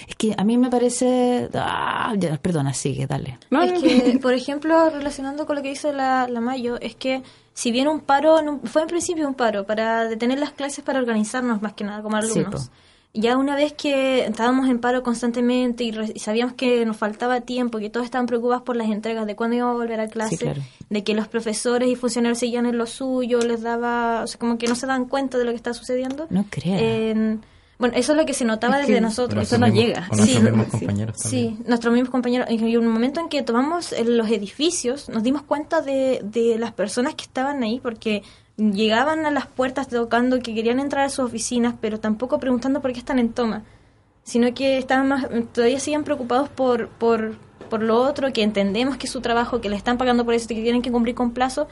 Es 0.08 0.16
que 0.16 0.34
a 0.38 0.44
mí 0.44 0.58
me 0.58 0.70
parece... 0.70 1.50
Ah, 1.54 2.14
ya, 2.18 2.36
perdona, 2.38 2.74
sigue, 2.74 3.06
dale. 3.06 3.38
No, 3.50 3.62
es 3.64 3.82
que, 3.82 4.18
por 4.22 4.34
ejemplo, 4.34 4.90
relacionando 4.90 5.46
con 5.46 5.56
lo 5.58 5.62
que 5.62 5.70
dice 5.70 5.94
la, 5.94 6.28
la 6.28 6.42
Mayo, 6.42 6.80
es 6.82 6.96
que 6.96 7.22
si 7.54 7.72
bien 7.72 7.88
un 7.88 8.00
paro, 8.00 8.38
fue 8.64 8.82
en 8.84 8.88
principio 8.88 9.28
un 9.28 9.34
paro 9.36 9.66
para 9.66 10.06
detener 10.06 10.40
las 10.40 10.52
clases 10.52 10.84
para 10.84 11.00
organizarnos 11.00 11.62
más 11.62 11.74
que 11.74 11.84
nada 11.84 12.02
como 12.02 12.20
Sí, 12.22 12.40
alumnos. 12.40 12.68
po. 12.68 12.72
Ya 13.14 13.38
una 13.38 13.56
vez 13.56 13.74
que 13.74 14.26
estábamos 14.26 14.70
en 14.70 14.80
paro 14.80 15.02
constantemente 15.04 15.84
y, 15.84 15.92
re- 15.92 16.12
y 16.14 16.20
sabíamos 16.20 16.54
que 16.54 16.86
nos 16.86 16.96
faltaba 16.98 17.42
tiempo, 17.42 17.80
que 17.80 17.90
todos 17.90 18.06
estaban 18.06 18.28
preocupados 18.28 18.64
por 18.64 18.76
las 18.76 18.88
entregas, 18.90 19.26
de 19.26 19.36
cuándo 19.36 19.56
íbamos 19.56 19.76
a 19.76 19.78
volver 19.78 20.00
a 20.00 20.08
clase, 20.08 20.38
claro. 20.38 20.62
de 20.90 21.04
que 21.04 21.14
los 21.16 21.28
profesores 21.28 21.90
y 21.90 21.96
funcionarios 21.96 22.38
seguían 22.40 22.66
en 22.68 22.78
lo 22.78 22.86
suyo, 22.86 23.40
les 23.40 23.62
daba, 23.62 24.22
o 24.24 24.28
sea, 24.28 24.40
como 24.40 24.58
que 24.58 24.68
no 24.68 24.76
se 24.76 24.86
dan 24.88 25.06
cuenta 25.06 25.38
de 25.38 25.46
lo 25.46 25.52
que 25.52 25.58
está 25.58 25.74
sucediendo. 25.74 26.28
No. 26.30 26.46
En- 26.66 27.42
bueno, 27.80 27.94
eso 27.96 28.12
es 28.12 28.18
lo 28.18 28.26
que 28.26 28.34
se 28.34 28.44
notaba 28.44 28.82
Es 28.82 28.86
que 28.88 28.92
desde 28.92 29.02
nosotros. 29.02 29.42
eso 29.42 29.58
no 29.58 29.68
llega. 29.68 30.06
Con 30.10 30.18
nuestros 30.18 30.38
Sí, 30.38 30.44
mismos 30.44 30.66
sí. 30.66 30.80
compañeros 30.80 31.18
también. 31.18 31.58
Sí, 31.58 31.64
nuestros 31.66 31.94
mismos 31.94 32.10
compañeros. 32.12 32.48
Y 32.52 32.76
un 32.76 32.88
momento 32.88 33.22
en 33.22 33.30
que 33.30 33.42
tomamos 33.42 33.94
eh, 33.94 34.04
los 34.04 34.30
edificios, 34.30 35.08
nos 35.08 35.24
dimos 35.24 35.44
cuenta 35.44 35.82
de, 35.82 36.20
de 36.22 36.58
las 36.60 36.74
personas 36.74 37.16
que 37.16 37.24
estaban 37.24 37.64
ahí, 37.64 37.80
porque 37.80 38.22
llegaban 38.60 39.26
a 39.26 39.32
las 39.32 39.48
puertas 39.48 39.88
tocando 39.88 40.40
que 40.40 40.54
querían 40.54 40.80
entrar 40.80 41.06
a 41.06 41.10
sus 41.10 41.26
oficinas, 41.26 41.76
pero 41.80 42.00
tampoco 42.00 42.40
preguntando 42.40 42.82
por 42.82 42.92
qué 42.92 43.00
están 43.00 43.20
en 43.20 43.34
toma, 43.34 43.64
sino 44.24 44.54
que 44.54 44.78
estaban 44.78 45.08
más, 45.08 45.28
todavía 45.54 45.80
siguen 45.80 46.04
preocupados 46.04 46.50
por, 46.50 46.90
por, 46.90 47.36
por 47.70 47.82
lo 47.82 48.02
otro, 48.02 48.32
que 48.34 48.44
entendemos 48.44 48.98
que 48.98 49.08
es 49.08 49.12
su 49.12 49.22
trabajo, 49.22 49.62
que 49.62 49.70
le 49.70 49.76
están 49.76 49.98
pagando 49.98 50.26
por 50.26 50.34
eso, 50.34 50.48
que 50.48 50.56
tienen 50.56 50.82
que 50.82 50.92
cumplir 50.92 51.16
con 51.16 51.32
plazo, 51.32 51.68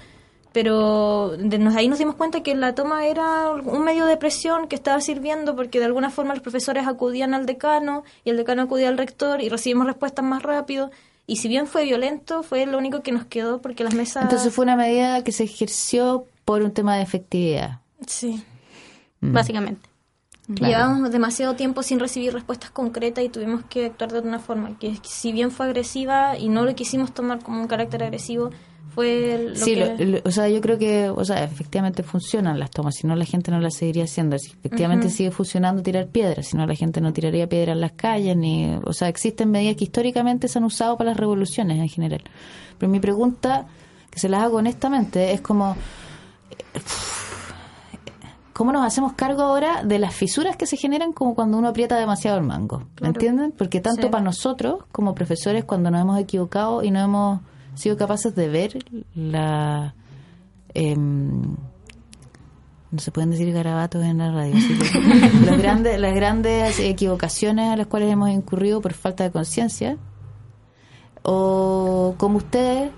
pero 0.54 1.36
de 1.38 1.58
ahí 1.76 1.88
nos 1.88 2.00
dimos 2.00 2.15
cuenta 2.15 2.41
que 2.41 2.56
la 2.56 2.73
toma 2.73 3.06
era 3.06 3.52
un 3.52 3.84
medio 3.84 4.06
de 4.06 4.17
presión 4.17 4.67
que 4.67 4.76
estaba 4.76 5.02
sirviendo 5.02 5.56
porque 5.56 5.80
de 5.80 5.86
alguna 5.86 6.10
forma 6.10 6.34
los 6.34 6.41
profesores 6.41 6.88
acudían 6.88 7.34
al 7.34 7.45
decano 7.45 8.04
y 8.23 8.32
el 8.32 8.38
decano 8.38 8.63
acudía 8.63 8.88
al 8.88 8.97
rector 8.97 9.41
y 9.41 9.50
recibimos 9.50 9.86
respuestas 9.86 10.26
más 10.26 10.41
rápido. 10.41 10.89
Y 11.28 11.36
si 11.36 11.50
bien 11.50 11.67
fue 11.67 11.84
violento, 11.84 12.41
fue 12.41 12.65
lo 12.65 12.78
único 12.78 13.02
que 13.02 13.12
nos 13.12 13.26
quedó 13.26 13.62
porque 13.62 13.84
las 13.84 13.93
mesas... 13.93 14.23
Entonces 14.23 14.52
fue 14.52 14.63
una 14.63 14.78
medida 14.78 15.23
que 15.23 15.34
se 15.34 15.43
ejerció 15.43 16.26
por 16.47 16.62
un 16.63 16.71
tema 16.71 16.95
de 16.95 17.01
efectividad. 17.03 17.81
Sí. 18.07 18.41
Mm. 19.19 19.33
Básicamente. 19.33 19.89
Claro. 20.55 20.73
Llevábamos 20.73 21.12
demasiado 21.12 21.55
tiempo 21.55 21.83
sin 21.83 21.99
recibir 21.99 22.31
respuestas 22.31 22.71
concretas 22.71 23.21
y 23.25 23.27
tuvimos 23.27 23.65
que 23.65 23.88
actuar 23.88 24.13
de 24.13 24.19
una 24.19 24.39
forma 24.39 24.79
que 24.79 24.95
si 25.03 25.33
bien 25.33 25.51
fue 25.51 25.65
agresiva 25.65 26.38
y 26.38 26.47
no 26.47 26.63
lo 26.63 26.73
quisimos 26.73 27.13
tomar 27.13 27.39
como 27.43 27.60
un 27.60 27.67
carácter 27.67 28.01
agresivo, 28.03 28.51
fue 28.95 29.47
lo 29.49 29.55
sí, 29.57 29.75
que... 29.75 29.79
lo- 30.05 30.05
lo- 30.12 30.21
o 30.23 30.31
sea, 30.31 30.47
yo 30.47 30.62
creo 30.62 30.77
que, 30.77 31.10
o 31.10 31.25
sea, 31.25 31.43
efectivamente 31.43 32.01
funcionan 32.01 32.60
las 32.60 32.71
tomas, 32.71 32.95
si 32.95 33.05
no 33.07 33.17
la 33.17 33.25
gente 33.25 33.51
no 33.51 33.60
las 33.60 33.75
seguiría 33.75 34.05
haciendo. 34.05 34.39
Si 34.39 34.51
efectivamente 34.51 35.10
sigue 35.10 35.31
funcionando 35.31 35.83
tirar 35.83 36.07
piedras, 36.07 36.47
si 36.47 36.55
no 36.55 36.65
la 36.65 36.75
gente 36.75 37.01
no 37.01 37.12
tiraría 37.12 37.49
piedras 37.49 37.73
en 37.75 37.81
las 37.81 37.91
calles, 37.91 38.38
ni, 38.38 38.73
o 38.86 38.93
sea, 38.93 39.10
existen 39.10 39.51
medidas 39.51 39.75
que 39.75 39.83
históricamente 39.83 40.47
se 40.47 40.60
han 40.60 40.63
usado 40.63 40.97
para 40.97 41.10
las 41.10 41.17
revoluciones 41.19 41.77
en 41.77 41.89
general. 41.89 42.23
Pero 42.77 42.89
mi 42.89 43.01
pregunta, 43.01 43.67
que 44.10 44.19
se 44.19 44.29
las 44.29 44.43
hago 44.43 44.57
honestamente, 44.60 45.33
es 45.33 45.41
como, 45.41 45.75
¿cómo 48.53 48.71
nos 48.71 48.86
hacemos 48.86 49.13
cargo 49.13 49.43
ahora 49.43 49.83
de 49.83 49.99
las 49.99 50.15
fisuras 50.15 50.55
que 50.57 50.65
se 50.65 50.77
generan 50.77 51.13
como 51.13 51.36
cuando 51.36 51.57
uno 51.57 51.67
aprieta 51.67 51.97
demasiado 51.97 52.38
el 52.38 52.43
mango? 52.43 52.83
¿Me 53.01 53.10
entienden? 53.10 53.51
Porque 53.51 53.81
tanto 53.81 54.03
Sí. 54.03 54.10
para 54.10 54.23
nosotros 54.23 54.83
como 54.91 55.13
profesores, 55.13 55.63
cuando 55.63 55.91
nos 55.91 56.01
hemos 56.01 56.19
equivocado 56.19 56.83
y 56.83 56.89
no 56.91 56.99
hemos 56.99 57.41
sido 57.75 57.97
capaces 57.97 58.33
de 58.36 58.47
ver 58.49 58.79
la... 59.13 59.93
em, 60.73 61.55
no 62.89 62.99
se 62.99 63.12
pueden 63.12 63.29
decir 63.31 63.51
garabatos 63.53 64.03
en 64.03 64.17
la 64.17 64.31
radio. 64.31 64.53
que 64.55 64.99
las, 65.45 65.57
grandes, 65.60 65.99
las 65.99 66.15
grandes 66.15 66.79
equivocaciones 66.79 67.69
a 67.69 67.75
las 67.75 67.86
cuales 67.88 68.10
hemos 68.12 68.29
incurrido 68.29 68.81
por 68.81 68.93
falta 68.93 69.23
de 69.25 69.31
conciencia. 69.31 69.97
O 71.21 72.15
como 72.17 72.38
ustedes 72.38 72.89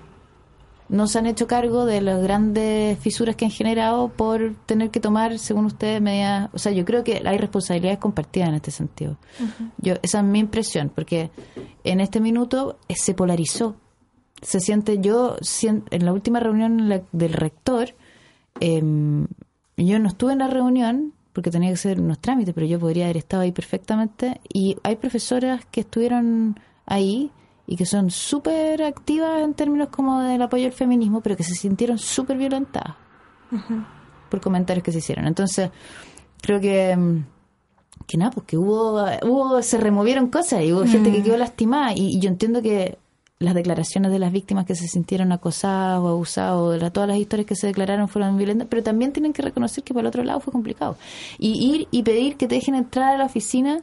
no 0.90 1.08
se 1.08 1.20
han 1.20 1.26
hecho 1.28 1.48
cargo 1.48 1.86
de 1.86 2.02
las 2.02 2.22
grandes 2.22 2.98
fisuras 3.00 3.36
que 3.36 3.46
han 3.46 3.52
generado 3.52 4.10
por 4.10 4.56
tener 4.66 4.90
que 4.90 5.00
tomar, 5.00 5.38
según 5.40 5.66
ustedes, 5.66 6.02
medidas. 6.02 6.50
O 6.54 6.58
sea, 6.58 6.72
yo 6.72 6.84
creo 6.86 7.04
que 7.04 7.22
hay 7.26 7.38
responsabilidades 7.38 8.00
compartidas 8.00 8.50
en 8.50 8.56
este 8.56 8.72
sentido. 8.72 9.18
Yo 9.78 9.94
Esa 10.02 10.20
es 10.20 10.26
mi 10.26 10.40
impresión, 10.40 10.92
porque 10.94 11.30
en 11.84 12.00
este 12.02 12.20
minuto 12.20 12.78
eh, 12.88 12.96
se 12.96 13.14
polarizó. 13.14 13.76
Se 14.42 14.60
siente, 14.60 15.00
yo 15.00 15.36
en 15.62 16.06
la 16.06 16.12
última 16.14 16.40
reunión 16.40 16.90
la- 16.90 17.04
del 17.12 17.34
rector, 17.34 17.90
em, 18.60 19.28
yo 19.78 20.00
no 20.00 20.08
estuve 20.10 20.34
en 20.34 20.40
la 20.40 20.48
reunión 20.48 21.14
porque 21.34 21.52
tenía 21.52 21.70
que 21.70 21.76
hacer 21.76 22.00
unos 22.02 22.20
trámites, 22.20 22.54
pero 22.54 22.66
yo 22.68 22.80
podría 22.80 23.06
haber 23.06 23.18
estado 23.18 23.44
ahí 23.44 23.52
perfectamente. 23.52 24.42
Y 24.52 24.76
hay 24.84 24.96
profesoras 24.98 25.64
que 25.72 25.82
estuvieron 25.82 26.60
ahí 26.86 27.32
y 27.72 27.76
que 27.76 27.86
son 27.86 28.10
súper 28.10 28.82
activas 28.82 29.42
en 29.44 29.54
términos 29.54 29.90
como 29.90 30.22
del 30.22 30.42
apoyo 30.42 30.66
al 30.66 30.72
feminismo, 30.74 31.22
pero 31.22 31.38
que 31.38 31.44
se 31.44 31.54
sintieron 31.54 32.00
súper 32.00 32.36
violentadas 32.38 32.96
por 34.30 34.42
comentarios 34.42 34.84
que 34.84 34.92
se 34.92 35.00
hicieron. 35.00 35.28
Entonces, 35.28 35.70
creo 36.42 36.60
que 36.60 36.96
mm, 36.96 37.26
que 38.08 38.18
nada, 38.18 38.32
porque 38.32 38.58
hubo, 38.58 39.04
hubo 39.24 39.62
se 39.62 39.78
removieron 39.78 40.28
cosas 40.30 40.64
y 40.64 40.74
hubo 40.74 40.86
gente 40.86 41.12
que 41.12 41.22
quedó 41.22 41.38
lastimada 41.38 41.94
y, 41.94 42.16
y 42.16 42.20
yo 42.20 42.30
entiendo 42.30 42.62
que 42.62 42.98
las 43.38 43.54
declaraciones 43.54 44.12
de 44.12 44.20
las 44.20 44.32
víctimas 44.32 44.66
que 44.66 44.76
se 44.76 44.88
sintieron 44.88 45.32
acosadas 45.32 46.00
o 46.00 46.08
abusadas, 46.10 46.56
o 46.56 46.72
de 46.72 46.80
la- 46.80 46.90
todas 46.92 47.08
las 47.08 47.18
historias 47.20 47.46
que 47.48 47.56
se 47.56 47.68
declararon 47.68 48.08
fueron 48.08 48.36
violentas, 48.38 48.68
pero 48.70 48.82
también 48.84 49.14
tienen 49.14 49.32
que 49.32 49.42
reconocer 49.44 49.84
que 49.84 49.94
por 49.94 50.02
el 50.02 50.08
otro 50.08 50.24
lado 50.24 50.40
fue 50.40 50.52
complicado. 50.52 50.98
Y 51.38 51.74
ir 51.76 51.88
y 51.92 52.02
pedir 52.04 52.36
que 52.36 52.48
te 52.48 52.56
dejen 52.56 52.74
entrar 52.76 53.14
a 53.14 53.18
la 53.18 53.26
oficina 53.26 53.80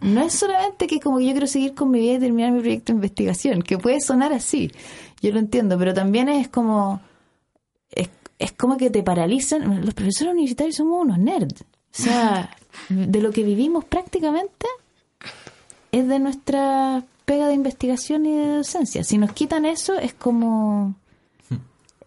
no 0.00 0.22
es 0.22 0.32
solamente 0.34 0.86
que 0.86 1.00
como 1.00 1.18
que 1.18 1.26
yo 1.26 1.32
quiero 1.32 1.46
seguir 1.46 1.74
con 1.74 1.90
mi 1.90 2.00
vida 2.00 2.14
y 2.14 2.20
terminar 2.20 2.52
mi 2.52 2.60
proyecto 2.60 2.92
de 2.92 2.96
investigación, 2.96 3.62
que 3.62 3.78
puede 3.78 4.00
sonar 4.00 4.32
así, 4.32 4.70
yo 5.20 5.32
lo 5.32 5.38
entiendo, 5.38 5.78
pero 5.78 5.94
también 5.94 6.28
es 6.28 6.48
como 6.48 7.00
es, 7.90 8.08
es 8.38 8.52
como 8.52 8.76
que 8.76 8.90
te 8.90 9.02
paralizan. 9.02 9.84
Los 9.84 9.94
profesores 9.94 10.32
universitarios 10.32 10.76
somos 10.76 11.02
unos 11.02 11.18
nerds. 11.18 11.62
O 11.62 12.02
sea, 12.02 12.50
de 12.88 13.20
lo 13.20 13.32
que 13.32 13.42
vivimos 13.42 13.84
prácticamente 13.84 14.66
es 15.92 16.08
de 16.08 16.18
nuestra 16.18 17.04
pega 17.26 17.46
de 17.46 17.54
investigación 17.54 18.24
y 18.26 18.34
de 18.34 18.56
docencia. 18.56 19.04
Si 19.04 19.18
nos 19.18 19.32
quitan 19.32 19.66
eso, 19.66 19.98
es 19.98 20.14
como. 20.14 20.94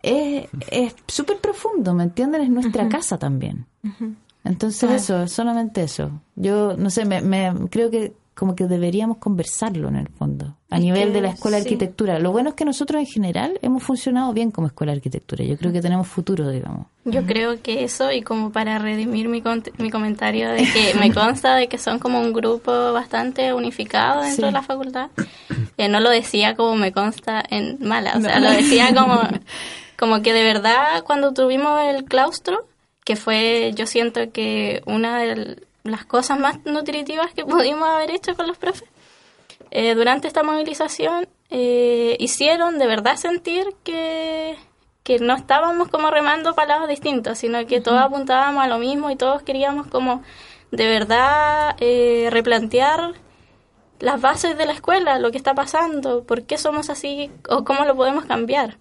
Es 0.01 0.47
es 0.69 0.95
súper 1.07 1.37
profundo, 1.37 1.93
¿me 1.93 2.03
entienden? 2.03 2.41
Es 2.41 2.49
nuestra 2.49 2.89
casa 2.89 3.17
también. 3.17 3.65
Entonces, 4.45 4.89
eso, 4.91 5.27
solamente 5.27 5.83
eso. 5.83 6.11
Yo, 6.35 6.75
no 6.77 6.89
sé, 6.89 7.05
me, 7.05 7.21
me 7.21 7.51
creo 7.69 7.89
que 7.89 8.13
como 8.35 8.53
que 8.53 8.65
deberíamos 8.67 9.15
conversarlo 9.17 9.87
en 9.87 9.95
el 9.95 10.09
fondo, 10.09 10.57
a 10.69 10.75
Es 10.75 10.81
nivel 10.83 11.07
que 11.07 11.13
de 11.13 11.21
la 11.21 11.29
escuela 11.29 11.55
de 11.55 11.63
sí. 11.63 11.69
arquitectura. 11.69 12.19
Lo 12.19 12.33
bueno 12.33 12.49
es 12.49 12.55
que 12.55 12.65
nosotros 12.65 12.99
en 12.99 13.05
general 13.07 13.57
hemos 13.61 13.81
funcionado 13.81 14.33
bien 14.33 14.51
como 14.51 14.67
escuela 14.67 14.91
de 14.91 14.97
arquitectura. 14.97 15.45
Yo 15.45 15.57
creo 15.57 15.71
que 15.71 15.81
tenemos 15.81 16.05
futuro, 16.05 16.49
digamos. 16.49 16.87
Yo 17.05 17.25
creo 17.25 17.61
que 17.61 17.85
eso, 17.85 18.11
y 18.11 18.23
como 18.23 18.51
para 18.51 18.77
redimir 18.77 19.29
mi, 19.29 19.41
mi 19.77 19.89
comentario 19.89 20.49
de 20.49 20.63
que 20.63 20.93
me 20.99 21.13
consta 21.13 21.55
de 21.55 21.69
que 21.69 21.77
son 21.77 21.97
como 21.97 22.19
un 22.19 22.33
grupo 22.33 22.91
bastante 22.91 23.53
unificado 23.53 24.21
dentro 24.21 24.35
Sí. 24.35 24.41
de 24.47 24.51
la 24.51 24.63
facultad, 24.63 25.11
eh, 25.77 25.87
no 25.87 26.01
lo 26.01 26.09
decía 26.09 26.57
como 26.57 26.75
me 26.75 26.91
consta 26.91 27.41
en 27.49 27.77
mala, 27.79 28.15
o 28.17 28.21
sea, 28.21 28.41
lo 28.41 28.51
decía 28.51 28.93
como, 28.93 29.17
como 29.97 30.21
que 30.21 30.33
de 30.33 30.43
verdad 30.43 31.03
cuando 31.05 31.31
tuvimos 31.33 31.79
el 31.85 32.03
claustro, 32.03 32.67
que 33.05 33.15
fue 33.15 33.71
yo 33.75 33.87
siento 33.87 34.31
que 34.33 34.81
una 34.85 35.19
de 35.19 35.63
las 35.83 36.05
cosas 36.05 36.37
más 36.37 36.65
nutritivas 36.65 37.33
que 37.33 37.45
pudimos 37.45 37.87
haber 37.87 38.11
hecho 38.11 38.35
con 38.35 38.47
los 38.47 38.57
profes, 38.57 38.89
eh, 39.71 39.95
durante 39.95 40.27
esta 40.27 40.43
movilización 40.43 41.29
eh, 41.49 42.17
hicieron 42.19 42.79
de 42.79 42.87
verdad 42.87 43.15
sentir 43.15 43.67
que, 43.83 44.57
que 45.03 45.19
no 45.19 45.35
estábamos 45.35 45.87
como 45.87 46.09
remando 46.09 46.55
para 46.55 46.75
lados 46.75 46.89
distintos, 46.89 47.37
sino 47.37 47.65
que 47.67 47.79
todos 47.79 48.01
apuntábamos 48.01 48.63
a 48.63 48.67
lo 48.67 48.79
mismo 48.79 49.09
y 49.11 49.15
todos 49.15 49.43
queríamos 49.43 49.87
como 49.87 50.23
de 50.71 50.87
verdad 50.87 51.75
eh, 51.79 52.29
replantear 52.31 53.13
las 53.99 54.19
bases 54.19 54.57
de 54.57 54.65
la 54.65 54.73
escuela, 54.73 55.19
lo 55.19 55.31
que 55.31 55.37
está 55.37 55.53
pasando, 55.53 56.23
por 56.23 56.43
qué 56.43 56.57
somos 56.57 56.89
así 56.89 57.31
o 57.47 57.63
cómo 57.63 57.85
lo 57.85 57.95
podemos 57.95 58.25
cambiar. 58.25 58.77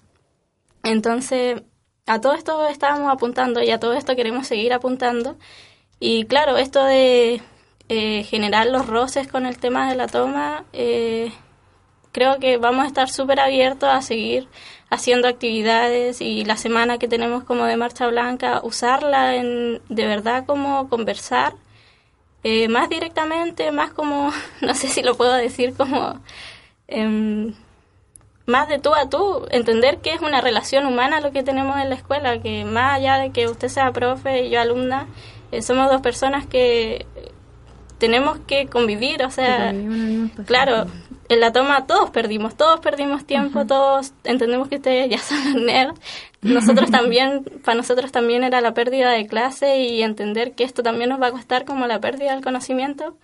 Entonces, 0.82 1.62
a 2.06 2.20
todo 2.20 2.34
esto 2.34 2.66
estábamos 2.68 3.12
apuntando 3.12 3.62
y 3.62 3.70
a 3.70 3.80
todo 3.80 3.94
esto 3.94 4.16
queremos 4.16 4.46
seguir 4.46 4.72
apuntando. 4.72 5.36
Y 6.00 6.24
claro, 6.26 6.56
esto 6.58 6.84
de 6.84 7.40
eh, 7.88 8.24
generar 8.24 8.66
los 8.66 8.86
roces 8.86 9.28
con 9.28 9.46
el 9.46 9.58
tema 9.58 9.88
de 9.88 9.96
la 9.96 10.06
toma, 10.06 10.64
eh, 10.72 11.32
creo 12.12 12.38
que 12.38 12.58
vamos 12.58 12.84
a 12.84 12.88
estar 12.88 13.10
súper 13.10 13.40
abiertos 13.40 13.88
a 13.88 14.02
seguir 14.02 14.48
haciendo 14.90 15.28
actividades 15.28 16.20
y 16.20 16.44
la 16.44 16.56
semana 16.56 16.98
que 16.98 17.08
tenemos 17.08 17.44
como 17.44 17.64
de 17.64 17.76
Marcha 17.76 18.06
Blanca, 18.08 18.60
usarla 18.62 19.36
en 19.36 19.80
de 19.88 20.06
verdad 20.06 20.46
como 20.46 20.88
conversar 20.88 21.54
eh, 22.44 22.68
más 22.68 22.88
directamente, 22.90 23.72
más 23.72 23.92
como, 23.92 24.32
no 24.60 24.74
sé 24.74 24.88
si 24.88 25.02
lo 25.02 25.16
puedo 25.16 25.34
decir 25.34 25.74
como... 25.76 26.20
más 28.46 28.68
de 28.68 28.78
tú 28.78 28.94
a 28.94 29.08
tú, 29.08 29.46
entender 29.50 29.98
que 29.98 30.12
es 30.12 30.20
una 30.20 30.40
relación 30.40 30.86
humana 30.86 31.20
lo 31.20 31.32
que 31.32 31.42
tenemos 31.42 31.80
en 31.80 31.88
la 31.88 31.94
escuela, 31.96 32.40
que 32.40 32.64
más 32.64 32.96
allá 32.96 33.18
de 33.18 33.30
que 33.30 33.48
usted 33.48 33.68
sea 33.68 33.92
profe 33.92 34.46
y 34.46 34.50
yo 34.50 34.60
alumna, 34.60 35.06
eh, 35.50 35.62
somos 35.62 35.90
dos 35.90 36.02
personas 36.02 36.46
que 36.46 37.06
tenemos 37.98 38.38
que 38.46 38.66
convivir, 38.66 39.22
o 39.22 39.30
sea, 39.30 39.72
claro, 40.46 40.86
en 41.28 41.40
la 41.40 41.52
toma 41.52 41.86
todos 41.86 42.10
perdimos, 42.10 42.54
todos 42.54 42.80
perdimos 42.80 43.24
tiempo, 43.24 43.66
todos 43.66 44.12
entendemos 44.24 44.68
que 44.68 44.76
ustedes 44.76 45.08
ya 45.08 45.18
son 45.18 45.64
nerds, 45.64 45.98
nosotros 46.42 46.90
también, 46.90 47.44
para 47.64 47.76
nosotros 47.76 48.12
también 48.12 48.44
era 48.44 48.60
la 48.60 48.74
pérdida 48.74 49.10
de 49.10 49.26
clase 49.26 49.78
y 49.78 50.02
entender 50.02 50.52
que 50.52 50.64
esto 50.64 50.82
también 50.82 51.10
nos 51.10 51.20
va 51.20 51.28
a 51.28 51.32
costar 51.32 51.64
como 51.64 51.86
la 51.86 52.00
pérdida 52.00 52.32
del 52.32 52.44
conocimiento 52.44 53.16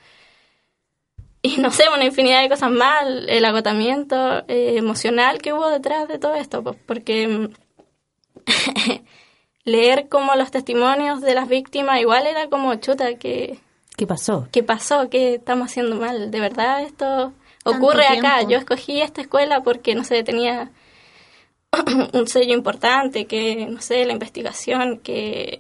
y 1.42 1.56
no 1.58 1.70
sé, 1.70 1.84
una 1.94 2.04
infinidad 2.04 2.42
de 2.42 2.48
cosas 2.48 2.70
más, 2.70 3.04
el 3.28 3.44
agotamiento 3.44 4.44
eh, 4.48 4.76
emocional 4.76 5.38
que 5.38 5.52
hubo 5.52 5.68
detrás 5.70 6.08
de 6.08 6.18
todo 6.18 6.34
esto, 6.34 6.62
pues, 6.62 6.76
porque 6.86 7.28
mm, 7.28 7.48
leer 9.64 10.08
como 10.08 10.34
los 10.34 10.50
testimonios 10.50 11.20
de 11.20 11.34
las 11.34 11.48
víctimas 11.48 12.00
igual 12.00 12.26
era 12.26 12.48
como 12.48 12.74
chuta, 12.76 13.14
que 13.14 13.58
¿Qué 13.96 14.06
pasó? 14.06 14.48
¿qué 14.50 14.62
pasó? 14.62 15.10
¿Qué 15.10 15.34
estamos 15.34 15.70
haciendo 15.70 15.96
mal? 15.96 16.30
¿De 16.30 16.40
verdad 16.40 16.82
esto 16.82 17.34
ocurre 17.64 18.06
acá? 18.06 18.36
tiempo. 18.38 18.50
Yo 18.50 18.58
escogí 18.58 19.02
esta 19.02 19.20
escuela 19.20 19.62
porque, 19.62 19.94
no 19.94 20.04
sé, 20.04 20.22
tenía 20.22 20.70
un 22.14 22.26
sello 22.26 22.54
importante, 22.54 23.26
que, 23.26 23.66
no 23.66 23.80
sé, 23.80 24.04
la 24.06 24.14
investigación, 24.14 24.98
que... 25.00 25.58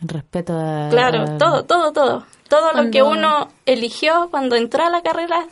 Respeto 0.00 0.52
a... 0.58 0.88
Claro, 0.90 1.38
todo, 1.38 1.64
todo, 1.64 1.92
todo. 1.92 2.26
Todo 2.48 2.72
lo 2.72 2.90
que 2.90 3.02
uno 3.02 3.48
eligió 3.66 4.28
cuando 4.30 4.56
entró 4.56 4.84
a 4.84 4.90
la 4.90 5.02
carrera, 5.02 5.46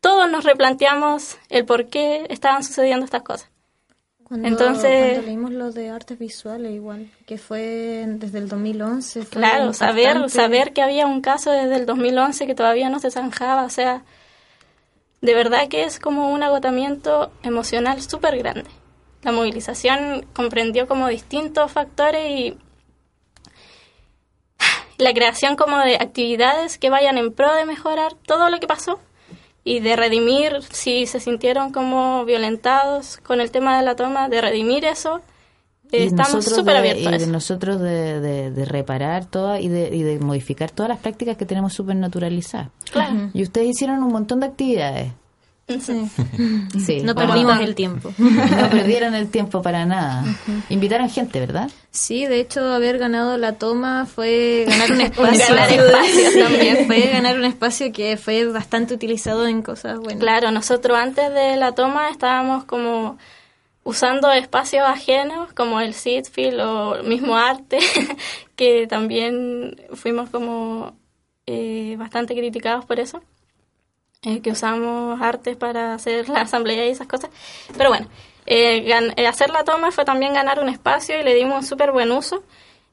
todos 0.00 0.30
nos 0.30 0.44
replanteamos 0.44 1.36
el 1.48 1.64
por 1.64 1.86
qué 1.86 2.26
estaban 2.28 2.64
sucediendo 2.64 3.04
estas 3.04 3.22
cosas. 3.22 3.48
Cuando, 4.24 4.48
Entonces- 4.48 5.10
cuando 5.12 5.26
leímos 5.26 5.50
lo 5.52 5.70
de 5.72 5.90
artes 5.90 6.18
visuales 6.18 6.72
igual, 6.72 7.10
que 7.26 7.36
fue 7.36 8.04
desde 8.06 8.38
el 8.38 8.48
2011. 8.48 9.22
fue 9.22 9.40
Claro, 9.40 9.72
saber, 9.72 10.30
saber 10.30 10.72
que 10.72 10.82
había 10.82 11.06
un 11.06 11.20
caso 11.20 11.50
desde 11.50 11.76
el 11.76 11.86
2011 11.86 12.46
que 12.46 12.54
todavía 12.54 12.88
no 12.88 13.00
se 13.00 13.10
zanjaba, 13.10 13.64
o 13.64 13.70
sea, 13.70 14.02
de 15.20 15.34
verdad 15.34 15.68
que 15.68 15.84
es 15.84 15.98
como 15.98 16.30
un 16.32 16.42
agotamiento 16.42 17.30
emocional 17.42 18.00
súper 18.02 18.38
grande. 18.38 18.70
La 19.22 19.32
movilización 19.32 20.24
comprendió 20.32 20.86
como 20.88 21.08
distintos 21.08 21.70
factores 21.70 22.30
y 22.30 22.56
la 25.00 25.12
creación 25.12 25.56
como 25.56 25.78
de 25.78 25.96
actividades 25.96 26.78
que 26.78 26.90
vayan 26.90 27.18
en 27.18 27.32
pro 27.32 27.54
de 27.54 27.64
mejorar 27.66 28.12
todo 28.26 28.48
lo 28.50 28.58
que 28.60 28.66
pasó 28.66 29.00
y 29.64 29.80
de 29.80 29.96
redimir 29.96 30.60
si 30.70 31.06
se 31.06 31.20
sintieron 31.20 31.72
como 31.72 32.24
violentados 32.24 33.16
con 33.18 33.40
el 33.40 33.50
tema 33.50 33.76
de 33.78 33.84
la 33.84 33.96
toma, 33.96 34.28
de 34.28 34.40
redimir 34.40 34.84
eso. 34.84 35.20
Estamos 35.92 36.44
súper 36.44 36.76
abiertos 36.76 37.06
a 37.06 37.16
y 37.16 37.18
de 37.18 37.26
nosotros 37.26 37.80
de, 37.80 38.20
de- 38.20 38.50
de 38.52 38.64
reparar 38.64 39.24
todas 39.26 39.60
y 39.60 39.68
de, 39.68 39.88
y 39.94 40.02
de 40.04 40.20
modificar 40.20 40.70
todas 40.70 40.88
las 40.88 40.98
prácticas 41.00 41.36
que 41.36 41.46
tenemos 41.46 41.72
súper 41.72 41.96
naturalizadas. 41.96 42.68
Claro. 42.92 43.30
Y 43.34 43.42
ustedes 43.42 43.68
hicieron 43.70 44.02
un 44.04 44.12
montón 44.12 44.38
de 44.40 44.46
actividades. 44.46 45.12
Sí. 45.78 46.10
Sí. 46.84 47.00
No 47.02 47.14
perdimos 47.14 47.60
el 47.60 47.74
tiempo. 47.74 48.12
No 48.18 48.70
perdieron 48.70 49.14
el 49.14 49.28
tiempo 49.30 49.62
para 49.62 49.84
nada. 49.86 50.24
Invitaron 50.68 51.08
gente, 51.08 51.38
¿verdad? 51.40 51.70
Sí, 51.90 52.26
de 52.26 52.40
hecho, 52.40 52.72
haber 52.72 52.98
ganado 52.98 53.36
la 53.36 53.54
toma 53.54 54.06
fue 54.06 54.64
ganar 54.68 54.92
un 54.92 55.00
espacio. 55.00 55.54
Ganar 55.54 55.72
espacios 55.72 56.34
también. 56.34 56.86
fue 56.86 57.00
ganar 57.12 57.36
un 57.36 57.44
espacio 57.44 57.92
que 57.92 58.16
fue 58.16 58.46
bastante 58.46 58.94
utilizado 58.94 59.46
en 59.46 59.62
cosas 59.62 59.98
buenas. 59.98 60.20
Claro, 60.20 60.50
nosotros 60.50 60.96
antes 60.98 61.32
de 61.32 61.56
la 61.56 61.72
toma 61.72 62.10
estábamos 62.10 62.64
como 62.64 63.18
usando 63.82 64.30
espacios 64.32 64.84
ajenos 64.86 65.52
como 65.52 65.80
el 65.80 65.94
Seedfield 65.94 66.60
o 66.60 66.96
el 66.96 67.06
mismo 67.08 67.36
arte, 67.36 67.78
que 68.56 68.86
también 68.86 69.76
fuimos 69.94 70.30
como 70.30 70.94
eh, 71.46 71.96
bastante 71.98 72.34
criticados 72.34 72.84
por 72.84 73.00
eso, 73.00 73.22
eh, 74.22 74.40
que 74.42 74.50
usamos 74.50 75.20
artes 75.20 75.56
para 75.56 75.94
hacer 75.94 76.28
la 76.28 76.42
asamblea 76.42 76.86
y 76.86 76.90
esas 76.90 77.06
cosas. 77.06 77.30
Pero 77.76 77.90
bueno, 77.90 78.06
eh, 78.46 78.92
eh, 79.16 79.26
hacer 79.26 79.50
la 79.50 79.64
toma 79.64 79.90
fue 79.92 80.04
también 80.04 80.34
ganar 80.34 80.60
un 80.60 80.68
espacio 80.68 81.18
y 81.18 81.22
le 81.22 81.34
dimos 81.34 81.56
un 81.56 81.64
súper 81.64 81.92
buen 81.92 82.10
uso. 82.12 82.42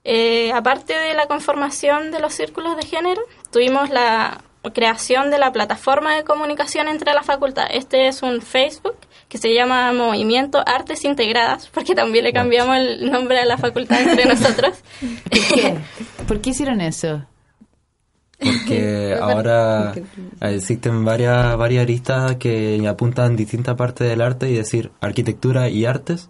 Eh, 0.03 0.51
aparte 0.53 0.97
de 0.97 1.13
la 1.13 1.28
conformación 1.28 2.11
de 2.11 2.19
los 2.19 2.34
círculos 2.34 2.78
de 2.78 2.84
género, 2.84 3.21
tuvimos 3.51 3.89
la 3.89 4.41
creación 4.73 5.32
de 5.32 5.38
la 5.38 5.51
plataforma 5.51 6.15
de 6.15 6.23
comunicación 6.23 6.88
entre 6.88 7.13
la 7.13 7.23
facultad. 7.23 7.67
Este 7.71 8.07
es 8.07 8.21
un 8.21 8.41
Facebook 8.41 8.97
que 9.28 9.38
se 9.38 9.53
llama 9.53 9.91
Movimiento 9.91 10.63
Artes 10.65 11.03
Integradas, 11.03 11.67
porque 11.73 11.95
también 11.95 12.23
le 12.23 12.34
cambiamos 12.34 12.78
el 12.78 13.11
nombre 13.11 13.39
a 13.39 13.45
la 13.45 13.57
facultad 13.57 14.01
entre 14.01 14.25
nosotros. 14.25 14.82
¿Por 15.30 15.47
qué? 15.55 15.78
¿Por 16.28 16.41
qué 16.41 16.49
hicieron 16.51 16.80
eso? 16.80 17.25
Porque 18.39 19.17
ahora 19.21 19.93
existen 20.41 21.03
varias, 21.03 21.57
varias 21.57 21.83
aristas 21.83 22.35
que 22.35 22.85
apuntan 22.88 23.35
distintas 23.35 23.75
partes 23.75 24.07
del 24.07 24.21
arte 24.21 24.49
y 24.49 24.55
decir 24.55 24.91
arquitectura 25.01 25.69
y 25.69 25.85
artes 25.85 26.29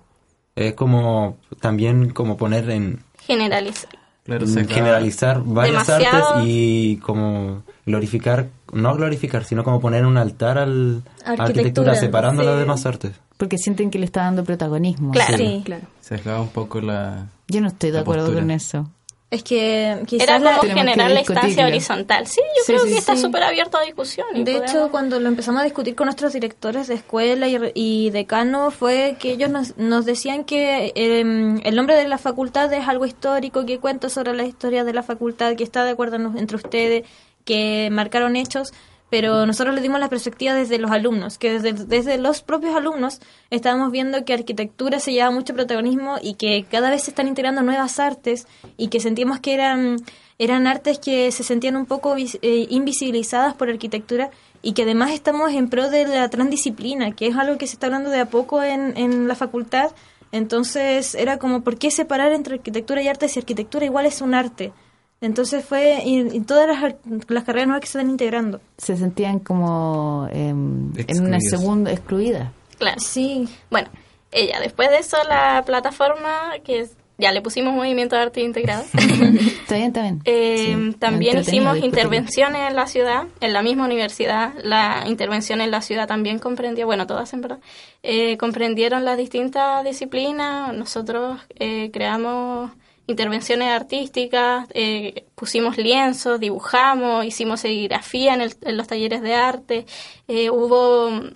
es 0.56 0.74
como 0.74 1.38
también 1.60 2.10
como 2.10 2.38
poner 2.38 2.70
en 2.70 3.04
Generalizar. 3.28 3.90
Claro, 4.24 4.46
se 4.46 4.66
generalizar 4.66 5.42
varias 5.44 5.88
Demasiado. 5.88 6.28
artes 6.28 6.44
y 6.46 6.98
como 6.98 7.64
glorificar, 7.86 8.48
no 8.74 8.94
glorificar, 8.96 9.46
sino 9.46 9.64
como 9.64 9.80
poner 9.80 10.06
un 10.06 10.18
altar 10.18 10.58
al 10.58 11.04
Arquitectura, 11.24 11.44
arquitectura, 11.46 11.96
separando 11.96 12.44
las 12.44 12.56
sí. 12.56 12.60
demás 12.60 12.86
artes. 12.86 13.12
Porque 13.38 13.58
sienten 13.58 13.90
que 13.90 14.00
le 14.00 14.06
está 14.06 14.24
dando 14.24 14.44
protagonismo. 14.44 15.12
Claro. 15.12 15.38
Sí. 15.38 15.62
Claro. 15.64 15.84
se 16.02 16.16
acaba 16.16 16.42
un 16.42 16.50
poco 16.50 16.82
la... 16.82 17.28
Yo 17.48 17.62
no 17.62 17.68
estoy 17.68 17.92
de 17.92 18.00
acuerdo 18.00 18.26
postura. 18.26 18.42
con 18.42 18.52
eso. 18.52 18.90
Es 19.30 19.44
que 19.44 20.04
quizás 20.08 20.26
Era 20.26 20.40
la- 20.40 20.52
como 20.52 20.62
que 20.62 20.74
generar 20.74 21.12
la 21.12 21.20
instancia 21.20 21.66
horizontal. 21.68 22.28
Sí, 22.28 22.40
yo 22.40 22.64
Sí, 22.66 22.72
creo 22.72 22.86
sí, 22.86 22.92
que 22.92 22.98
está 22.98 23.18
súper 23.18 23.44
abierto 23.44 23.78
a 23.78 23.82
discusión. 23.84 24.26
De 24.34 24.54
podemos- 24.54 24.72
hecho, 24.72 24.90
cuando 24.90 25.20
lo 25.20 25.28
empezamos 25.28 25.60
a 25.62 25.64
discutir 25.66 25.96
con 25.96 26.06
nuestros 26.06 26.32
directores 26.32 26.88
de 26.88 26.94
escuela 26.94 27.46
y, 27.50 27.58
y 27.76 28.10
decano, 28.12 28.72
fue 28.72 29.18
que 29.20 29.32
ellos 29.32 29.50
nos, 29.50 29.76
nos 29.78 30.06
decían 30.06 30.46
que 30.46 30.94
eh, 30.96 31.20
el 31.62 31.76
nombre 31.76 31.96
de 31.98 32.08
la 32.08 32.18
facultad 32.18 32.72
es 32.72 32.88
algo 32.88 33.06
histórico, 33.06 33.66
que 33.66 33.80
cuenta 33.80 34.08
sobre 34.10 34.34
la 34.34 34.44
historia 34.46 34.86
de 34.86 34.94
la 34.94 35.04
facultad, 35.04 35.56
que 35.58 35.64
está 35.66 35.84
de 35.84 35.92
acuerdo 35.92 36.16
entre 36.38 36.56
ustedes, 36.56 37.04
que 37.44 37.90
marcaron 37.92 38.38
hechos, 38.38 38.72
pero 39.10 39.46
nosotros 39.46 39.74
le 39.74 39.82
dimos 39.82 40.00
la 40.00 40.10
perspectiva 40.10 40.54
desde 40.54 40.78
los 40.80 40.92
alumnos, 40.92 41.38
que 41.38 41.60
desde, 41.60 41.86
desde 41.86 42.18
los 42.18 42.42
propios 42.42 42.76
alumnos 42.76 43.22
estábamos 43.50 43.92
viendo 43.92 44.26
que 44.26 44.34
arquitectura 44.34 45.00
se 45.00 45.14
lleva 45.14 45.32
mucho 45.32 45.54
protagonismo 45.54 46.18
y 46.22 46.34
que 46.34 46.66
cada 46.70 46.90
vez 46.90 47.04
se 47.04 47.12
están 47.12 47.28
integrando 47.28 47.62
nuevas 47.64 48.00
artes 48.00 48.48
y 48.76 48.90
que 48.90 49.00
sentimos 49.00 49.40
que 49.40 49.54
eran, 49.54 49.98
eran 50.40 50.68
artes 50.68 51.00
que 51.00 51.32
se 51.32 51.44
sentían 51.44 51.78
un 51.78 51.86
poco 51.86 52.16
eh, 52.18 52.68
invisibilizadas 52.70 53.54
por 53.54 53.70
arquitectura 53.70 54.30
y 54.62 54.74
que 54.74 54.84
además 54.84 55.12
estamos 55.12 55.54
en 55.54 55.70
pro 55.70 55.90
de 55.90 56.06
la 56.06 56.30
transdisciplina, 56.30 57.12
que 57.12 57.28
es 57.28 57.36
algo 57.38 57.58
que 57.58 57.68
se 57.68 57.74
está 57.74 57.88
hablando 57.88 58.10
de 58.10 58.20
a 58.20 58.26
poco 58.26 58.62
en, 58.62 58.98
en 58.98 59.28
la 59.28 59.36
facultad. 59.36 59.92
Entonces 60.34 61.16
era 61.16 61.38
como, 61.38 61.62
¿por 61.62 61.78
qué 61.78 61.90
separar 61.92 62.34
entre 62.34 62.56
arquitectura 62.56 63.02
y 63.02 63.08
arte 63.08 63.30
si 63.30 63.40
arquitectura 63.40 63.86
igual 63.86 64.06
es 64.06 64.22
un 64.22 64.34
arte? 64.34 64.74
Entonces 65.20 65.66
fue, 65.66 66.00
y, 66.06 66.20
y 66.36 66.42
todas 66.42 66.68
las, 66.68 66.84
ar- 66.84 66.98
las 67.28 67.44
carreras 67.44 67.68
nuevas 67.68 67.82
que 67.82 67.88
se 67.88 67.98
están 67.98 68.12
integrando. 68.12 68.62
Se 68.78 68.96
sentían 68.98 69.40
como 69.40 70.28
em, 70.32 70.92
en 70.96 71.22
una 71.26 71.40
segunda 71.40 71.92
excluida. 71.92 72.52
Claro. 72.78 73.00
Sí, 73.00 73.48
Bueno, 73.72 73.90
ella, 74.32 74.60
después 74.60 74.90
de 74.92 74.98
eso, 75.00 75.18
la 75.28 75.64
plataforma 75.66 76.52
que 76.64 76.82
es- 76.82 76.96
ya 77.20 77.32
le 77.32 77.42
pusimos 77.42 77.74
Movimiento 77.74 78.16
de 78.16 78.22
Arte 78.22 78.42
Integrado. 78.42 78.84
Está 78.94 79.76
bien, 79.76 79.88
está 79.88 80.02
bien. 80.04 80.22
Eh, 80.26 80.76
Sí, 80.92 80.96
también 81.00 81.40
hicimos 81.40 81.80
intervenciones 81.80 82.70
en 82.70 82.76
la 82.76 82.86
ciudad, 82.86 83.24
en 83.42 83.54
la 83.54 83.64
misma 83.64 83.86
universidad. 83.86 84.54
La 84.62 85.04
intervención 85.08 85.60
en 85.62 85.72
la 85.72 85.82
ciudad 85.82 86.08
también 86.08 86.38
comprendía, 86.38 86.86
bueno, 86.86 87.08
todas 87.08 87.34
en 87.34 87.42
verdad, 87.42 87.60
eh, 88.04 88.38
comprendieron 88.38 89.04
las 89.04 89.18
distintas 89.18 89.84
disciplinas. 89.84 90.76
Nosotros 90.76 91.40
eh, 91.58 91.90
creamos 91.92 92.70
intervenciones 93.08 93.70
artísticas, 93.70 94.68
eh, 94.74 95.26
pusimos 95.36 95.78
lienzos, 95.78 96.40
dibujamos, 96.40 97.26
hicimos 97.26 97.62
serigrafía 97.62 98.34
en, 98.34 98.42
el- 98.42 98.56
en 98.62 98.78
los 98.78 98.88
talleres 98.88 99.22
de 99.22 99.34
arte. 99.34 99.86
eh, 100.28 100.50
hubo 100.50 101.10
mm, 101.12 101.32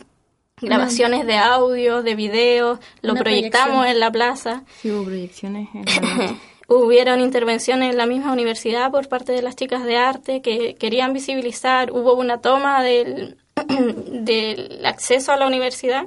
grabaciones 0.61 1.25
de 1.25 1.37
audio, 1.37 2.03
de 2.03 2.13
video, 2.15 2.79
lo 3.01 3.13
Una 3.13 3.21
proyectamos 3.21 3.67
proyección. 3.69 3.87
en 3.87 3.99
la 3.99 4.11
plaza. 4.11 4.63
Sí, 4.81 4.91
hubo 4.91 5.05
proyecciones 5.05 5.69
en 5.73 5.85
la. 5.85 6.35
Hubieron 6.67 7.19
intervenciones 7.19 7.91
en 7.91 7.97
la 7.97 8.05
misma 8.05 8.31
universidad 8.31 8.91
por 8.91 9.09
parte 9.09 9.33
de 9.33 9.41
las 9.41 9.57
chicas 9.57 9.83
de 9.83 9.97
arte 9.97 10.41
que 10.41 10.75
querían 10.75 11.11
visibilizar. 11.11 11.91
Hubo 11.91 12.13
una 12.13 12.39
toma 12.39 12.81
del, 12.81 13.37
del 13.67 14.85
acceso 14.85 15.33
a 15.33 15.37
la 15.37 15.47
universidad 15.47 16.05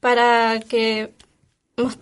para 0.00 0.60
que 0.60 1.12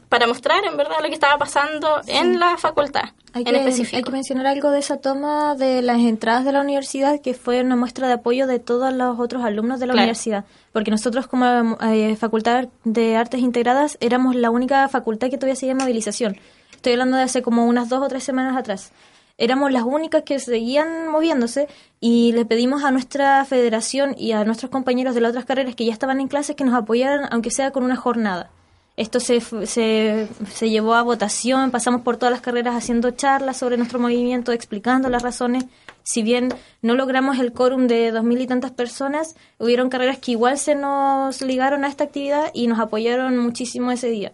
para 0.08 0.26
mostrar 0.26 0.64
en 0.64 0.76
verdad 0.76 0.96
lo 1.02 1.08
que 1.08 1.14
estaba 1.14 1.36
pasando 1.38 2.00
en 2.06 2.38
la 2.38 2.56
facultad 2.58 3.02
Hay 3.32 3.42
en 3.42 3.52
que, 3.52 3.56
específico. 3.58 3.96
hay 3.96 4.02
que 4.02 4.10
mencionar 4.10 4.46
algo 4.46 4.70
de 4.70 4.78
esa 4.78 4.98
toma 4.98 5.54
de 5.54 5.82
las 5.82 5.98
entradas 5.98 6.44
de 6.44 6.52
la 6.52 6.60
universidad, 6.60 7.20
que 7.20 7.34
fue 7.34 7.60
una 7.60 7.76
muestra 7.76 8.06
de 8.08 8.14
apoyo 8.14 8.46
de 8.46 8.58
todos 8.58 8.92
los 8.92 9.18
otros 9.20 9.44
alumnos 9.44 9.80
de 9.80 9.86
la 9.86 9.92
Claro. 9.92 10.04
universidad. 10.04 10.44
Porque 10.72 10.90
nosotros, 10.90 11.26
como 11.26 11.76
eh, 11.82 12.16
Facultad 12.16 12.68
de 12.84 13.16
Artes 13.16 13.40
Integradas, 13.40 13.96
éramos 14.00 14.34
la 14.36 14.50
única 14.50 14.86
facultad 14.88 15.28
que 15.30 15.36
todavía 15.38 15.56
seguía 15.56 15.72
en 15.72 15.78
movilización. 15.78 16.36
Estoy 16.74 16.92
hablando 16.92 17.16
de 17.16 17.24
hace 17.24 17.42
como 17.42 17.66
unas 17.66 17.88
dos 17.88 18.00
o 18.02 18.08
tres 18.08 18.22
semanas 18.24 18.56
atrás. 18.56 18.92
Éramos 19.40 19.70
las 19.70 19.84
únicas 19.84 20.22
que 20.24 20.40
seguían 20.40 21.08
moviéndose 21.08 21.68
y 22.00 22.32
le 22.32 22.44
pedimos 22.44 22.82
a 22.82 22.90
nuestra 22.90 23.44
federación 23.44 24.14
y 24.18 24.32
a 24.32 24.44
nuestros 24.44 24.68
compañeros 24.70 25.14
de 25.14 25.20
las 25.20 25.30
otras 25.30 25.44
carreras 25.44 25.76
que 25.76 25.84
ya 25.84 25.92
estaban 25.92 26.20
en 26.20 26.26
clases 26.26 26.56
que 26.56 26.64
nos 26.64 26.74
apoyaran, 26.74 27.28
aunque 27.30 27.50
sea 27.52 27.70
con 27.70 27.84
una 27.84 27.94
jornada. 27.96 28.50
Esto 28.98 29.20
se, 29.20 29.40
se, 29.40 30.26
se 30.52 30.70
llevó 30.70 30.94
a 30.94 31.02
votación, 31.02 31.70
pasamos 31.70 32.00
por 32.00 32.16
todas 32.16 32.32
las 32.32 32.40
carreras 32.40 32.74
haciendo 32.74 33.12
charlas 33.12 33.56
sobre 33.56 33.76
nuestro 33.76 34.00
movimiento, 34.00 34.50
explicando 34.50 35.08
las 35.08 35.22
razones. 35.22 35.66
Si 36.02 36.24
bien 36.24 36.48
no 36.82 36.94
logramos 36.94 37.38
el 37.38 37.52
quórum 37.52 37.86
de 37.86 38.10
dos 38.10 38.24
mil 38.24 38.40
y 38.40 38.48
tantas 38.48 38.72
personas, 38.72 39.36
hubieron 39.58 39.88
carreras 39.88 40.18
que 40.18 40.32
igual 40.32 40.58
se 40.58 40.74
nos 40.74 41.42
ligaron 41.42 41.84
a 41.84 41.88
esta 41.88 42.02
actividad 42.02 42.50
y 42.54 42.66
nos 42.66 42.80
apoyaron 42.80 43.38
muchísimo 43.38 43.92
ese 43.92 44.08
día. 44.08 44.32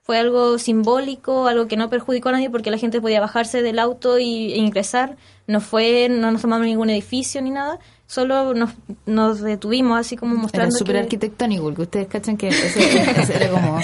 fue 0.00 0.18
algo 0.18 0.58
simbólico, 0.58 1.46
algo 1.46 1.66
que 1.66 1.76
no 1.76 1.90
perjudicó 1.90 2.30
a 2.30 2.32
nadie 2.32 2.48
porque 2.48 2.70
la 2.70 2.78
gente 2.78 3.02
podía 3.02 3.20
bajarse 3.20 3.60
del 3.60 3.78
auto 3.78 4.18
y, 4.18 4.52
e 4.54 4.56
ingresar. 4.56 5.16
No 5.46 5.60
fue, 5.60 6.08
no 6.08 6.30
nos 6.30 6.40
tomamos 6.42 6.66
ningún 6.66 6.88
edificio 6.90 7.42
ni 7.42 7.50
nada, 7.50 7.80
solo 8.06 8.54
nos, 8.54 8.70
nos 9.06 9.40
detuvimos 9.40 9.98
así 9.98 10.16
como 10.16 10.36
mostrando 10.36 10.74
Era 10.74 10.78
súper 10.78 10.94
que- 10.96 11.00
arquitectónico, 11.02 11.64
porque 11.64 11.82
ustedes 11.82 12.06
cachan 12.08 12.36
que 12.36 12.48
ese- 12.48 12.66
ese 13.20 13.36
era 13.36 13.50
como 13.50 13.78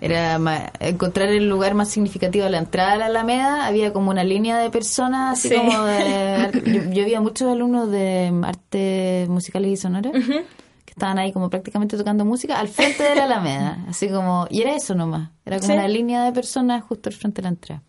era 0.00 0.38
encontrar 0.80 1.28
el 1.30 1.48
lugar 1.48 1.74
más 1.74 1.88
significativo 1.88 2.44
a 2.46 2.50
la 2.50 2.58
entrada 2.58 2.92
de 2.92 2.98
la 2.98 3.06
Alameda, 3.06 3.66
había 3.66 3.92
como 3.92 4.10
una 4.10 4.24
línea 4.24 4.58
de 4.58 4.70
personas, 4.70 5.38
así 5.38 5.48
Sí. 5.48 5.54
como 5.56 5.84
de... 5.84 6.50
Yo, 6.66 6.90
yo 6.92 7.02
había 7.02 7.20
muchos 7.20 7.50
alumnos 7.50 7.90
de 7.90 8.30
artes 8.44 9.28
musicales 9.28 9.70
y 9.72 9.76
sonoras 9.76 10.12
que 10.12 10.90
estaban 10.92 11.18
ahí 11.18 11.32
como 11.32 11.48
prácticamente 11.50 11.96
tocando 11.96 12.24
música 12.26 12.58
al 12.60 12.68
frente 12.68 13.02
de 13.02 13.14
la 13.16 13.24
Alameda, 13.24 13.78
así 13.88 14.08
como... 14.08 14.46
Y 14.50 14.60
era 14.62 14.74
eso 14.76 14.94
nomás, 14.94 15.30
era 15.46 15.56
como 15.58 15.68
Sí. 15.68 15.78
una 15.78 15.88
línea 15.88 16.24
de 16.24 16.32
personas 16.32 16.82
justo 16.84 17.08
al 17.08 17.14
frente 17.14 17.36
de 17.40 17.42
la 17.44 17.48
entrada. 17.50 17.82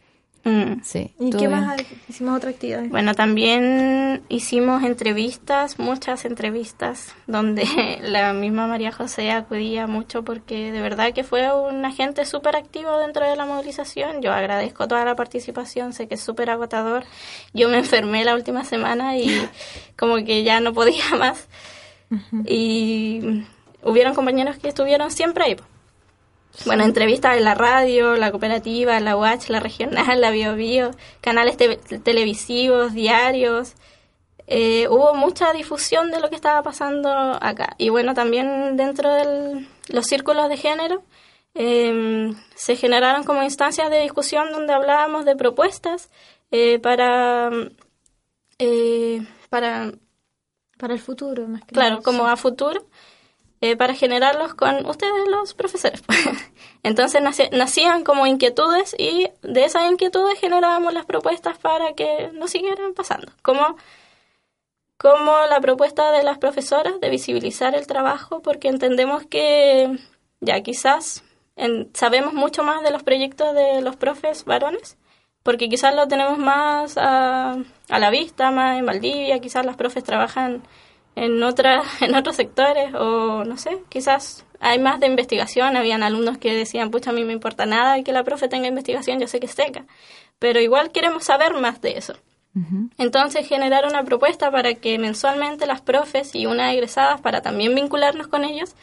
Mm. 0.48 0.82
Sí. 0.82 1.14
¿Y 1.20 1.30
qué 1.32 1.48
bien. 1.48 1.52
más? 1.52 1.82
Hicimos 2.08 2.38
otra 2.38 2.52
actividad. 2.52 2.86
Bueno, 2.86 3.14
también 3.14 4.24
hicimos 4.30 4.82
entrevistas, 4.84 5.78
muchas 5.78 6.24
entrevistas, 6.24 7.14
donde 7.28 7.66
la 8.02 8.32
misma 8.32 8.66
María 8.66 8.94
José 8.94 9.32
acudía 9.32 9.88
mucho 9.88 10.24
porque 10.24 10.72
de 10.72 10.82
verdad 10.82 11.12
que 11.14 11.26
fue 11.26 11.54
un 11.54 11.84
agente 11.84 12.24
súper 12.26 12.56
activo 12.56 12.98
dentro 12.98 13.30
de 13.30 13.36
la 13.36 13.46
movilización. 13.46 14.22
Yo 14.22 14.32
agradezco 14.32 14.88
toda 14.88 15.04
la 15.04 15.18
participación, 15.18 15.92
sé 15.92 16.08
que 16.08 16.16
es 16.16 16.22
súper 16.22 16.50
agotador. 16.50 17.04
Yo 17.54 17.68
me 17.68 17.80
enfermé 17.80 18.24
la 18.24 18.34
última 18.34 18.64
semana 18.64 19.18
y 19.18 19.30
como 19.98 20.16
que 20.24 20.44
ya 20.44 20.62
no 20.62 20.74
podía 20.74 21.04
más. 21.20 21.50
Y 22.46 23.44
hubieron 23.84 24.16
compañeros 24.16 24.56
que 24.60 24.70
estuvieron 24.70 25.12
siempre 25.12 25.44
ahí. 25.44 25.58
Bueno, 26.66 26.84
entrevistas 26.84 27.38
en 27.38 27.44
la 27.44 27.56
radio, 27.56 28.16
la 28.16 28.32
cooperativa, 28.32 29.00
la 29.00 29.16
UACH, 29.16 29.50
la 29.50 29.60
regional, 29.60 30.20
la 30.22 30.32
Bio 30.32 30.56
Bio, 30.56 30.92
canales 31.22 31.56
te- 31.58 31.78
televisivos, 32.00 32.94
diarios. 32.94 33.74
Eh, 34.48 34.88
hubo 34.90 35.14
mucha 35.14 35.52
difusión 35.54 36.10
de 36.10 36.20
lo 36.20 36.30
que 36.30 36.36
estaba 36.36 36.64
pasando 36.64 37.10
acá. 37.10 37.76
Y 37.78 37.90
bueno, 37.90 38.14
también 38.14 38.76
dentro 38.78 39.14
de 39.14 39.68
los 39.90 40.06
círculos 40.08 40.50
de 40.50 40.58
género 40.58 41.04
eh, 41.54 42.34
se 42.56 42.76
generaron 42.76 43.24
como 43.24 43.44
instancias 43.44 43.90
de 43.90 44.02
discusión 44.02 44.52
donde 44.52 44.74
hablábamos 44.74 45.26
de 45.26 45.36
propuestas 45.36 46.10
eh, 46.52 46.80
para, 46.80 47.50
eh, 48.60 49.26
para 49.50 49.92
Para 50.78 50.94
el 50.94 51.00
futuro, 51.00 51.48
más 51.48 51.62
que 51.66 51.74
Claro, 51.74 52.02
como 52.02 52.26
a 52.28 52.38
futuro, 52.38 52.86
eh, 53.60 53.76
para 53.76 53.96
generarlos 53.96 54.54
con 54.54 54.86
ustedes 54.86 55.28
los 55.30 55.56
profesores. 55.56 56.04
Entonces 56.84 57.22
nacían 57.52 58.04
como 58.04 58.28
inquietudes 58.28 58.96
y 58.98 59.30
de 59.42 59.66
esas 59.66 59.90
inquietudes 59.92 60.40
generábamos 60.40 60.94
las 60.94 61.06
propuestas 61.06 61.58
para 61.58 61.94
que 61.94 62.30
no 62.34 62.48
siguieran 62.48 62.94
pasando. 62.94 63.32
Como, 63.42 63.78
como 64.98 65.32
la 65.50 65.60
propuesta 65.60 66.12
de 66.12 66.24
las 66.24 66.38
profesoras 66.38 67.00
de 67.02 67.10
visibilizar 67.10 67.74
el 67.74 67.88
trabajo, 67.88 68.42
porque 68.42 68.68
entendemos 68.68 69.26
que 69.26 69.98
ya 70.40 70.62
quizás 70.62 71.24
sabemos 71.94 72.34
mucho 72.34 72.64
más 72.64 72.84
de 72.84 72.92
los 72.92 73.02
proyectos 73.02 73.56
de 73.56 73.82
los 73.82 73.96
profes 73.96 74.46
varones, 74.46 74.98
porque 75.42 75.68
quizás 75.70 75.96
lo 75.96 76.08
tenemos 76.08 76.38
más 76.38 76.98
a, 76.98 77.58
a 77.90 78.00
la 78.00 78.10
vista, 78.12 78.52
más 78.52 78.78
en 78.78 78.86
Valdivia, 78.86 79.40
quizás 79.40 79.66
las 79.66 79.78
profes 79.78 80.04
trabajan 80.04 80.62
en 81.18 81.42
otra, 81.42 81.82
en 82.02 82.16
otros 82.16 82.36
sectores 82.36 82.94
o 82.94 83.44
no 83.44 83.58
sé, 83.58 83.80
quizás 83.90 84.46
hay 84.60 84.80
más 84.80 85.00
de 85.00 85.08
investigación, 85.08 85.76
habían 85.76 86.04
alumnos 86.04 86.38
que 86.38 86.54
decían, 86.54 86.92
pucha, 86.92 87.10
a 87.10 87.14
mí 87.14 87.24
me 87.24 87.34
importa 87.34 87.66
nada 87.66 88.02
que 88.04 88.12
la 88.12 88.24
profe 88.24 88.48
tenga 88.48 88.68
investigación, 88.68 89.20
yo 89.20 89.28
sé 89.28 89.40
que 89.40 89.48
es 89.48 89.52
seca, 89.52 89.86
pero 90.40 90.60
igual 90.60 90.92
queremos 90.92 91.26
saber 91.26 91.54
más 91.54 91.82
de 91.82 91.98
eso. 91.98 92.14
Entonces 92.98 93.48
generar 93.48 93.86
una 93.86 94.04
propuesta 94.04 94.50
para 94.50 94.74
que 94.74 94.98
mensualmente 94.98 95.68
las 95.68 95.80
profes 95.82 96.34
y 96.34 96.48
unas 96.48 96.74
egresadas, 96.74 97.22
para 97.22 97.44
también 97.44 97.76
vincularnos 97.76 98.28
con 98.28 98.44
ellos, 98.44 98.76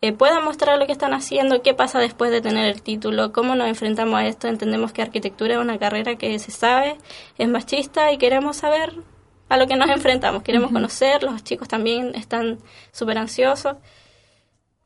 eh, 0.00 0.12
puedan 0.12 0.42
mostrar 0.42 0.78
lo 0.78 0.86
que 0.86 0.92
están 0.92 1.12
haciendo, 1.12 1.60
qué 1.60 1.74
pasa 1.74 1.98
después 1.98 2.30
de 2.30 2.40
tener 2.40 2.64
el 2.64 2.80
título, 2.80 3.30
cómo 3.30 3.56
nos 3.56 3.68
enfrentamos 3.68 4.14
a 4.14 4.26
esto. 4.26 4.48
Entendemos 4.48 4.92
que 4.92 5.02
arquitectura 5.02 5.54
es 5.54 5.60
una 5.60 5.78
carrera 5.78 6.16
que 6.16 6.38
se 6.38 6.50
sabe, 6.50 6.96
es 7.36 7.48
machista 7.48 8.10
y 8.10 8.16
queremos 8.16 8.56
saber 8.56 8.94
a 9.48 9.56
lo 9.56 9.66
que 9.66 9.76
nos 9.76 9.90
enfrentamos. 9.90 10.42
Queremos 10.42 10.72
conocer, 10.72 11.22
los 11.22 11.42
chicos 11.44 11.68
también 11.68 12.14
están 12.14 12.58
súper 12.92 13.18
ansiosos. 13.18 13.76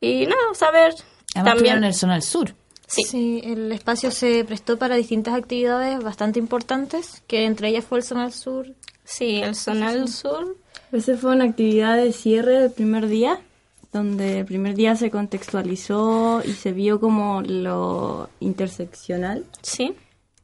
Y 0.00 0.26
nada, 0.26 0.54
saber 0.54 0.94
Además 1.34 1.52
también... 1.52 1.56
tuvieron 1.56 1.84
el 1.84 1.94
Zonal 1.94 2.22
Sur. 2.22 2.54
Sí. 2.86 3.42
el 3.44 3.70
espacio 3.70 4.10
se 4.10 4.44
prestó 4.44 4.78
para 4.78 4.96
distintas 4.96 5.34
actividades 5.34 6.02
bastante 6.02 6.38
importantes, 6.38 7.22
que 7.26 7.44
entre 7.44 7.68
ellas 7.68 7.84
fue 7.84 7.98
el 7.98 8.04
Zonal 8.04 8.32
Sur. 8.32 8.74
Sí, 9.04 9.40
el 9.42 9.54
Zonal 9.54 10.08
Sur. 10.08 10.56
Esa 10.92 11.16
fue 11.18 11.34
una 11.34 11.44
actividad 11.44 11.96
de 11.96 12.12
cierre 12.12 12.60
del 12.60 12.70
primer 12.70 13.08
día, 13.08 13.40
donde 13.92 14.40
el 14.40 14.46
primer 14.46 14.74
día 14.74 14.96
se 14.96 15.10
contextualizó 15.10 16.42
y 16.44 16.52
se 16.52 16.72
vio 16.72 16.98
como 16.98 17.42
lo 17.42 18.30
interseccional. 18.40 19.44
Sí. 19.60 19.94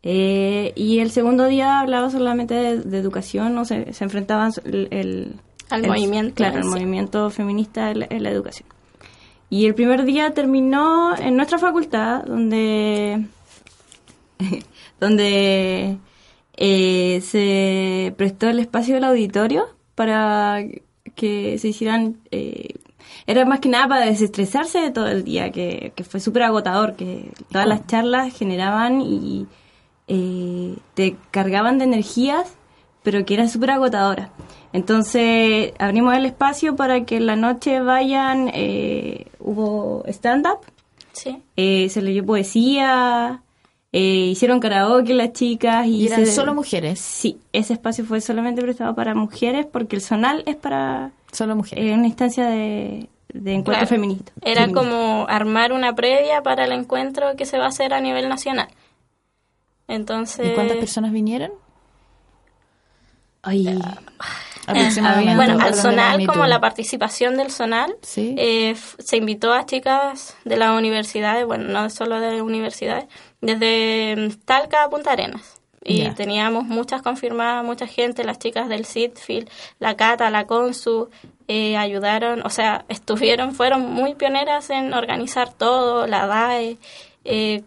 Eh, 0.06 0.72
y 0.76 0.98
el 0.98 1.10
segundo 1.10 1.46
día 1.46 1.80
hablaba 1.80 2.10
solamente 2.10 2.52
de, 2.54 2.76
de 2.82 2.98
educación, 2.98 3.56
o 3.56 3.64
se, 3.64 3.92
se 3.94 4.04
enfrentaban 4.04 4.52
el, 4.64 4.88
el- 4.90 5.34
Al 5.70 5.82
el- 5.84 5.90
movimiento 5.90 6.34
Claro, 6.34 6.58
el 6.58 6.64
sí. 6.64 6.68
movimiento 6.68 7.30
feminista 7.30 7.90
en 7.90 8.00
la, 8.00 8.06
en 8.10 8.22
la 8.22 8.30
educación. 8.30 8.68
Y 9.48 9.64
el 9.66 9.74
primer 9.74 10.04
día 10.04 10.32
terminó 10.34 11.16
en 11.16 11.36
nuestra 11.36 11.58
facultad, 11.58 12.22
donde, 12.24 13.24
donde 15.00 15.96
eh, 16.56 17.20
se 17.22 18.12
prestó 18.16 18.48
el 18.48 18.58
espacio 18.58 18.94
del 18.94 19.04
auditorio 19.04 19.66
para 19.94 20.58
que 21.14 21.58
se 21.58 21.68
hicieran... 21.68 22.16
eh, 22.30 22.74
era 23.26 23.44
más 23.46 23.60
que 23.60 23.68
nada 23.70 23.88
para 23.88 24.06
desestresarse 24.06 24.80
de 24.80 24.90
todo 24.90 25.06
el 25.08 25.24
día, 25.24 25.50
que, 25.50 25.92
que 25.94 26.04
fue 26.04 26.20
súper 26.20 26.42
agotador, 26.42 26.94
que 26.94 27.30
todas 27.50 27.66
las 27.66 27.86
charlas 27.86 28.36
generaban 28.36 29.00
y 29.00 29.46
eh, 30.08 30.76
te 30.94 31.16
cargaban 31.30 31.78
de 31.78 31.84
energías, 31.84 32.52
pero 33.02 33.24
que 33.24 33.34
era 33.34 33.48
súper 33.48 33.70
agotadora. 33.72 34.30
Entonces 34.72 35.72
abrimos 35.78 36.14
el 36.16 36.26
espacio 36.26 36.76
para 36.76 37.04
que 37.04 37.16
en 37.16 37.26
la 37.26 37.36
noche 37.36 37.80
vayan, 37.80 38.50
eh, 38.52 39.26
hubo 39.38 40.04
stand-up, 40.08 40.58
Sí. 41.12 41.40
eh, 41.56 41.88
se 41.90 42.02
leyó 42.02 42.24
poesía, 42.26 43.40
eh, 43.92 44.00
hicieron 44.32 44.58
karaoke 44.60 45.14
las 45.14 45.32
chicas. 45.32 45.86
Y, 45.86 46.02
Y 46.02 46.06
eran 46.08 46.26
se- 46.26 46.32
solo 46.32 46.54
mujeres. 46.54 46.98
Sí, 46.98 47.38
ese 47.52 47.72
espacio 47.74 48.04
fue 48.04 48.20
solamente 48.20 48.60
prestado 48.62 48.94
para 48.94 49.14
mujeres 49.14 49.66
porque 49.66 49.96
el 49.96 50.02
zonal 50.02 50.42
es 50.46 50.56
para 50.56 51.12
Solo 51.32 51.54
mujeres. 51.56 51.84
eh, 51.90 51.94
una 51.94 52.06
instancia 52.08 52.46
de, 52.46 53.08
de 53.32 53.50
encuentro 53.52 53.72
Claro. 53.74 53.86
feminista. 53.86 54.32
Era 54.42 54.62
feminista. 54.62 54.80
como 54.80 55.26
armar 55.28 55.72
una 55.72 55.94
previa 55.94 56.42
para 56.42 56.64
el 56.64 56.72
encuentro 56.72 57.36
que 57.36 57.46
se 57.46 57.58
va 57.58 57.66
a 57.66 57.68
hacer 57.68 57.94
a 57.94 58.00
nivel 58.00 58.28
nacional. 58.28 58.68
Entonces... 59.88 60.52
¿Y 60.52 60.54
cuántas 60.54 60.78
personas 60.78 61.12
vinieron? 61.12 61.52
Ay, 63.42 63.78
Aproximadamente. 64.66 65.32
Eh, 65.32 65.36
Bueno, 65.36 65.58
al 65.60 65.74
Zonal, 65.74 66.26
como 66.26 66.46
la 66.46 66.60
participación 66.60 67.36
del 67.36 67.50
Zonal, 67.50 67.94
Sí. 68.00 68.34
eh, 68.38 68.74
se 68.98 69.16
invitó 69.16 69.52
a 69.52 69.66
chicas 69.66 70.36
de 70.44 70.56
las 70.56 70.76
universidades, 70.76 71.44
bueno, 71.44 71.64
no 71.64 71.90
solo 71.90 72.20
de 72.20 72.40
universidades, 72.40 73.04
desde 73.40 74.16
mm, 74.16 74.44
Talca 74.44 74.84
a 74.84 74.90
Punta 74.90 75.12
Arenas. 75.12 75.60
Y 75.86 76.08
teníamos 76.12 76.64
muchas 76.64 77.02
confirmadas, 77.02 77.62
mucha 77.62 77.86
gente, 77.86 78.24
las 78.24 78.38
chicas 78.38 78.70
del 78.70 78.86
Sitfield, 78.86 79.50
la 79.80 79.96
Cata, 79.96 80.30
la 80.30 80.46
Consu, 80.46 81.10
eh, 81.46 81.76
ayudaron, 81.76 82.40
o 82.46 82.48
sea, 82.48 82.86
estuvieron, 82.88 83.54
fueron 83.54 83.92
muy 83.92 84.14
pioneras 84.14 84.70
en 84.70 84.94
organizar 84.94 85.52
todo, 85.52 86.06
la 86.06 86.26
DAE, 86.26 86.78
eh, 87.26 87.64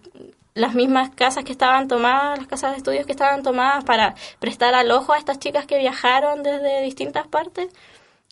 las 0.57 0.73
mismas 0.75 1.09
casas 1.11 1.43
que 1.43 1.51
estaban 1.51 1.87
tomadas, 1.87 2.37
las 2.39 2.47
casas 2.47 2.71
de 2.71 2.77
estudios 2.77 3.05
que 3.05 3.11
estaban 3.13 3.43
tomadas 3.43 3.83
para 3.83 4.15
prestar 4.39 4.73
alojo 4.75 5.13
a 5.13 5.17
estas 5.17 5.39
chicas 5.39 5.65
que 5.65 5.77
viajaron 5.77 6.43
desde 6.43 6.81
distintas 6.81 7.27
partes 7.27 7.67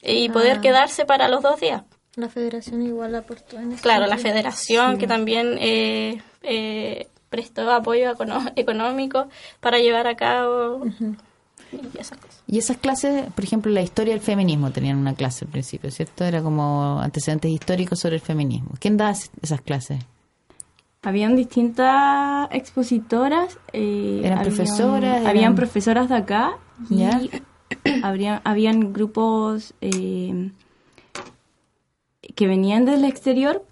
y 0.02 0.30
poder 0.30 0.58
Ah. 0.58 0.62
quedarse 0.62 1.06
para 1.06 1.28
los 1.28 1.42
dos 1.42 1.60
días. 1.60 1.84
La 2.16 2.30
federación 2.30 2.82
igual 2.82 3.14
aportó 3.16 3.58
en 3.60 3.72
Claro, 3.78 4.08
la 4.08 4.18
federación 4.18 4.98
que 4.98 5.08
también 5.08 5.58
eh, 5.60 6.22
eh, 6.44 7.08
prestó 7.30 7.70
apoyo 7.72 8.14
económico 8.56 9.28
para 9.60 9.80
llevar 9.80 10.08
a 10.08 10.16
cabo 10.16 10.86
y 11.72 11.98
esas 12.00 12.18
cosas. 12.18 12.42
Y 12.48 12.58
esas 12.60 12.78
clases, 12.78 13.26
por 13.34 13.44
ejemplo, 13.44 13.72
la 13.72 13.82
historia 13.82 14.14
del 14.14 14.22
feminismo 14.24 14.72
tenían 14.72 14.98
una 14.98 15.14
clase 15.16 15.44
al 15.46 15.52
principio, 15.52 15.92
¿cierto? 15.92 16.24
Era 16.24 16.42
como 16.42 17.00
antecedentes 17.02 17.52
históricos 17.52 18.00
sobre 18.00 18.16
el 18.16 18.22
feminismo. 18.22 18.72
¿Quién 18.80 19.00
es- 19.02 19.32
esas 19.42 19.62
clases? 19.62 20.00
Habían 21.06 21.36
distintas 21.36 22.48
expositoras. 22.52 23.58
eh, 23.74 24.22
¿Eran 24.24 24.40
habían- 24.40 24.56
profesoras? 24.56 25.26
Habían 25.26 25.44
¿Eran- 25.44 25.56
profesoras 25.56 26.10
de 26.10 26.16
acá 26.16 26.58
y 26.90 27.04
habrían, 28.04 28.42
habían 28.44 28.92
grupos 28.94 29.74
eh, 29.82 30.52
que 32.36 32.48
venían 32.48 32.86
del 32.86 33.06
exterior, 33.06 33.64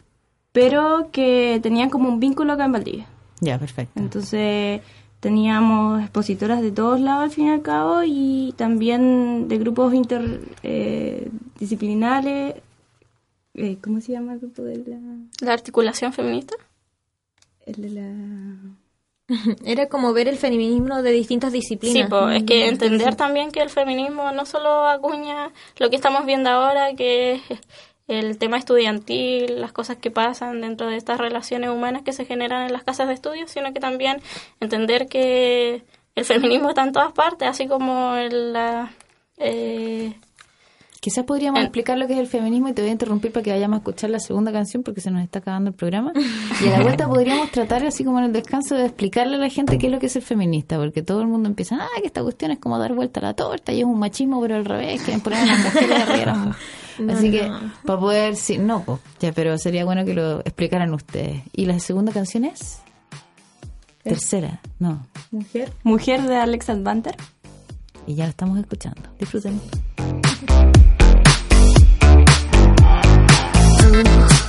pero 0.51 1.09
que 1.11 1.59
tenían 1.61 1.89
como 1.89 2.07
un 2.07 2.19
vínculo 2.19 2.53
acá 2.53 2.65
en 2.65 2.71
Valdivia. 2.71 3.07
Ya, 3.41 3.57
perfecto. 3.59 3.99
Entonces 3.99 4.81
teníamos 5.19 6.01
expositoras 6.01 6.61
de 6.61 6.71
todos 6.71 6.99
lados 7.01 7.23
al 7.25 7.31
fin 7.31 7.47
y 7.47 7.51
al 7.51 7.61
cabo 7.61 8.01
y 8.05 8.53
también 8.57 9.47
de 9.47 9.57
grupos 9.57 9.93
interdisciplinares. 9.93 12.55
Eh, 13.55 13.77
¿Cómo 13.83 14.01
se 14.01 14.11
llama 14.13 14.33
el 14.33 14.39
grupo 14.39 14.63
de 14.63 14.77
la...? 14.77 14.97
La 15.41 15.53
articulación 15.53 16.11
feminista. 16.13 16.55
El 17.65 17.81
de 17.81 17.89
la... 17.89 18.75
Era 19.65 19.87
como 19.87 20.13
ver 20.13 20.27
el 20.27 20.37
feminismo 20.37 21.01
de 21.01 21.11
distintas 21.11 21.51
disciplinas. 21.51 22.03
Sí, 22.03 22.09
po, 22.09 22.29
es 22.29 22.43
que 22.43 22.67
entender 22.67 23.15
también 23.15 23.51
que 23.51 23.61
el 23.61 23.69
feminismo 23.69 24.31
no 24.31 24.45
solo 24.45 24.87
acuña 24.87 25.51
lo 25.77 25.89
que 25.89 25.95
estamos 25.95 26.25
viendo 26.25 26.49
ahora, 26.49 26.93
que 26.95 27.35
es 27.35 27.41
el 28.07 28.37
tema 28.37 28.57
estudiantil, 28.57 29.61
las 29.61 29.71
cosas 29.71 29.97
que 29.97 30.11
pasan 30.11 30.61
dentro 30.61 30.87
de 30.87 30.97
estas 30.97 31.17
relaciones 31.17 31.69
humanas 31.69 32.03
que 32.03 32.11
se 32.11 32.25
generan 32.25 32.65
en 32.65 32.73
las 32.73 32.83
casas 32.83 33.07
de 33.07 33.13
estudio, 33.13 33.47
sino 33.47 33.73
que 33.73 33.79
también 33.79 34.21
entender 34.59 35.07
que 35.07 35.83
el 36.15 36.25
feminismo 36.25 36.69
está 36.69 36.83
en 36.83 36.91
todas 36.91 37.13
partes, 37.13 37.47
así 37.47 37.67
como 37.67 38.15
el, 38.15 38.53
la... 38.53 38.93
Eh, 39.37 40.13
Quizás 41.03 41.25
podríamos 41.25 41.59
En- 41.59 41.65
explicar 41.65 41.97
lo 41.97 42.07
que 42.07 42.13
es 42.13 42.19
el 42.19 42.27
feminismo 42.27 42.69
y 42.69 42.73
te 42.73 42.81
voy 42.81 42.87
a 42.87 42.93
interrumpir 42.93 43.33
para 43.33 43.43
que 43.43 43.51
vayamos 43.51 43.75
a 43.75 43.77
escuchar 43.79 44.09
la 44.09 44.19
segunda 44.21 44.53
canción 44.53 44.83
porque 44.83 45.01
se 45.01 45.11
nos 45.11 45.21
está 45.21 45.39
acabando 45.39 45.69
el 45.71 45.75
programa. 45.75 46.13
Y 46.63 46.67
a 46.69 46.77
la 46.77 46.81
vuelta 46.83 47.09
podríamos 47.09 47.51
tratar, 47.51 47.85
así 47.85 48.05
como 48.05 48.19
en 48.19 48.25
el 48.25 48.31
descanso, 48.31 48.75
de 48.75 48.85
explicarle 48.85 49.35
a 49.35 49.39
la 49.39 49.49
gente 49.49 49.77
qué 49.77 49.87
es 49.87 49.91
lo 49.91 49.99
que 49.99 50.05
es 50.05 50.15
el 50.15 50.21
feminista, 50.21 50.77
porque 50.77 51.03
todo 51.03 51.19
el 51.21 51.27
mundo 51.27 51.49
empieza, 51.49 51.75
ah, 51.81 51.87
que 51.99 52.07
esta 52.07 52.23
cuestión 52.23 52.51
es 52.51 52.59
como 52.59 52.79
dar 52.79 52.93
vuelta 52.93 53.19
a 53.19 53.23
la 53.23 53.33
torta 53.33 53.73
y 53.73 53.79
es 53.81 53.85
un 53.85 53.99
machismo, 53.99 54.39
pero 54.41 54.55
al 54.55 54.63
revés, 54.63 55.03
que 55.03 55.11
poner 55.19 55.39
a 55.39 55.45
las 55.45 55.59
mujeres 55.65 55.99
arriba. 55.99 56.15
de 56.17 56.25
las 56.25 56.37
mu-". 56.37 57.11
Así 57.11 57.31
que, 57.31 57.51
para 57.85 57.99
poder, 57.99 58.35
sí, 58.37 58.57
no, 58.57 58.81
po, 58.83 59.01
ya, 59.19 59.33
pero 59.33 59.57
sería 59.57 59.83
bueno 59.83 60.05
que 60.05 60.13
lo 60.13 60.39
explicaran 60.39 60.93
ustedes. 60.93 61.41
¿Y 61.51 61.65
la 61.65 61.77
segunda 61.79 62.13
canción 62.13 62.45
es? 62.45 62.79
Tercera, 64.03 64.61
no. 64.79 65.05
Mujer. 65.31 65.73
Mujer 65.83 66.21
de 66.21 66.37
Alex 66.37 66.69
Advanter. 66.69 67.17
Y 68.07 68.15
ya 68.15 68.23
la 68.23 68.29
estamos 68.29 68.57
escuchando. 68.57 69.01
Disfruten. 69.19 69.59
Tú 73.93 74.42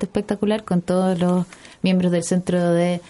bastante 0.00 0.06
espectacular 0.06 0.64
con 0.64 0.82
todos 0.82 1.18
los 1.18 1.46
miembros 1.82 2.10
del 2.12 2.22
Centro 2.22 2.72
de 2.72 3.00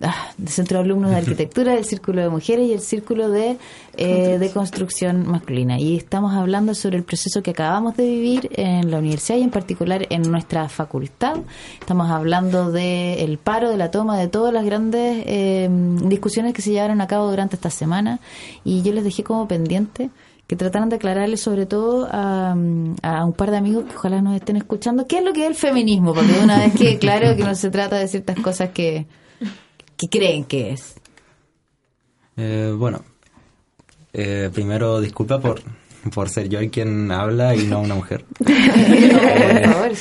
ah, 0.00 0.32
del 0.38 0.48
Centro 0.48 0.78
de 0.78 0.84
Alumnos 0.84 1.10
de 1.10 1.16
Arquitectura, 1.24 1.74
del 1.74 1.84
Círculo 1.84 2.22
de 2.22 2.28
Mujeres 2.30 2.68
y 2.68 2.72
el 2.72 2.80
Círculo 2.80 3.28
de, 3.28 3.58
eh, 3.96 4.38
de 4.38 4.50
Construcción 4.50 5.26
Masculina. 5.26 5.78
Y 5.78 5.96
estamos 5.96 6.32
hablando 6.32 6.74
sobre 6.74 6.96
el 6.96 7.04
proceso 7.04 7.42
que 7.42 7.50
acabamos 7.50 7.96
de 7.96 8.04
vivir 8.04 8.48
en 8.54 8.90
la 8.90 8.98
universidad 8.98 9.38
y 9.38 9.42
en 9.42 9.50
particular 9.50 10.06
en 10.08 10.22
nuestra 10.22 10.68
facultad. 10.68 11.36
Estamos 11.80 12.10
hablando 12.10 12.72
del 12.72 13.38
paro, 13.38 13.70
de 13.70 13.76
la 13.76 13.90
toma 13.90 14.18
de 14.18 14.28
todas 14.28 14.52
las 14.52 14.64
grandes 14.64 15.24
eh, 15.26 15.68
discusiones 16.04 16.54
que 16.54 16.62
se 16.62 16.70
llevaron 16.70 17.00
a 17.00 17.06
cabo 17.06 17.28
durante 17.28 17.56
esta 17.56 17.70
semana. 17.70 18.20
Y 18.64 18.82
yo 18.82 18.92
les 18.92 19.04
dejé 19.04 19.22
como 19.22 19.46
pendiente 19.46 20.10
que 20.48 20.56
trataran 20.56 20.88
de 20.88 20.96
aclararle 20.96 21.36
sobre 21.36 21.66
todo 21.66 22.08
a, 22.10 22.50
a 23.02 23.24
un 23.24 23.32
par 23.34 23.50
de 23.52 23.58
amigos 23.58 23.84
que 23.84 23.94
ojalá 23.94 24.20
nos 24.22 24.34
estén 24.34 24.56
escuchando 24.56 25.06
qué 25.06 25.18
es 25.18 25.24
lo 25.24 25.32
que 25.32 25.42
es 25.44 25.48
el 25.50 25.54
feminismo, 25.54 26.12
porque 26.14 26.32
una 26.42 26.58
vez 26.58 26.72
que 26.74 26.98
claro 27.04 27.36
que 27.36 27.44
no 27.44 27.54
se 27.54 27.70
trata 27.70 27.96
de 27.96 28.08
ciertas 28.08 28.40
cosas 28.40 28.70
que, 28.70 29.06
que 29.96 30.08
creen 30.08 30.44
que 30.44 30.70
es. 30.72 30.96
Eh, 32.36 32.72
bueno, 32.76 33.02
eh, 34.12 34.48
primero 34.52 35.00
disculpa 35.00 35.38
por, 35.38 35.60
por 36.14 36.28
ser 36.30 36.48
yo 36.48 36.58
quien 36.70 37.10
habla 37.12 37.54
y 37.54 37.66
no 37.66 37.80
una 37.80 37.94
mujer. 37.94 38.24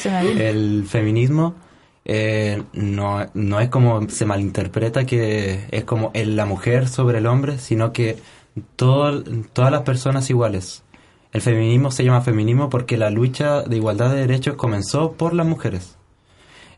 Eh, 0.10 0.50
el 0.50 0.86
feminismo 0.88 1.56
eh, 2.06 2.64
no, 2.74 3.26
no 3.34 3.60
es 3.60 3.70
como 3.70 4.08
se 4.10 4.26
malinterpreta 4.26 5.06
que 5.06 5.66
es 5.72 5.84
como 5.84 6.12
el- 6.14 6.36
la 6.36 6.45
mujer 6.45 6.88
sobre 6.88 7.18
el 7.18 7.26
hombre, 7.28 7.58
sino 7.58 7.91
que 7.91 8.16
todas 8.76 9.72
las 9.72 9.82
personas 9.82 10.30
iguales. 10.30 10.84
El 11.32 11.41
feminismo 11.41 11.91
se 11.91 12.03
llama 12.03 12.22
feminismo 12.22 12.70
porque 12.70 12.97
la 12.97 13.10
lucha 13.10 13.62
de 13.62 13.78
igualdad 13.78 14.12
de 14.12 14.22
derechos 14.22 14.55
comenzó 14.55 15.14
por 15.14 15.34
las 15.34 15.45
mujeres. 15.45 15.97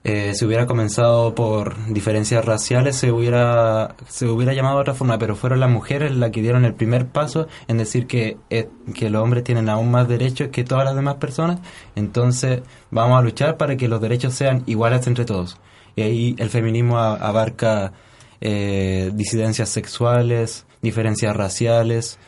Eh, 0.06 0.34
si 0.34 0.46
hubiera 0.46 0.66
comenzado 0.66 1.36
por 1.36 1.76
diferencias 1.94 2.46
raciales 2.46 2.96
se 2.96 3.12
hubiera 3.12 3.96
se 4.08 4.28
hubiera 4.28 4.54
llamado 4.54 4.78
de 4.78 4.82
otra 4.84 4.94
forma 4.94 5.18
pero 5.20 5.36
fueron 5.36 5.60
las 5.60 5.70
mujeres 5.70 6.16
las 6.16 6.32
que 6.32 6.42
dieron 6.42 6.64
el 6.64 6.74
primer 6.74 7.08
paso 7.08 7.50
en 7.68 7.80
decir 7.80 8.08
que 8.08 8.38
eh, 8.50 8.70
que 8.94 9.10
los 9.10 9.22
hombres 9.22 9.44
tienen 9.44 9.68
aún 9.68 9.92
más 9.92 10.08
derechos 10.08 10.52
que 10.54 10.64
todas 10.64 10.86
las 10.86 10.96
demás 10.96 11.16
personas 11.16 11.60
entonces 11.98 12.62
vamos 12.92 13.20
a 13.20 13.22
luchar 13.22 13.58
para 13.58 13.76
que 13.76 13.90
los 13.90 14.00
derechos 14.00 14.34
sean 14.36 14.64
iguales 14.68 15.06
entre 15.06 15.26
todos 15.26 15.58
y 15.98 16.02
ahí 16.04 16.36
el 16.40 16.50
feminismo 16.50 16.98
abarca 16.98 17.92
eh, 18.40 19.12
disidencias 19.14 19.68
sexuales 19.68 20.66
diferencias 20.82 21.36
raciales. 21.36 22.20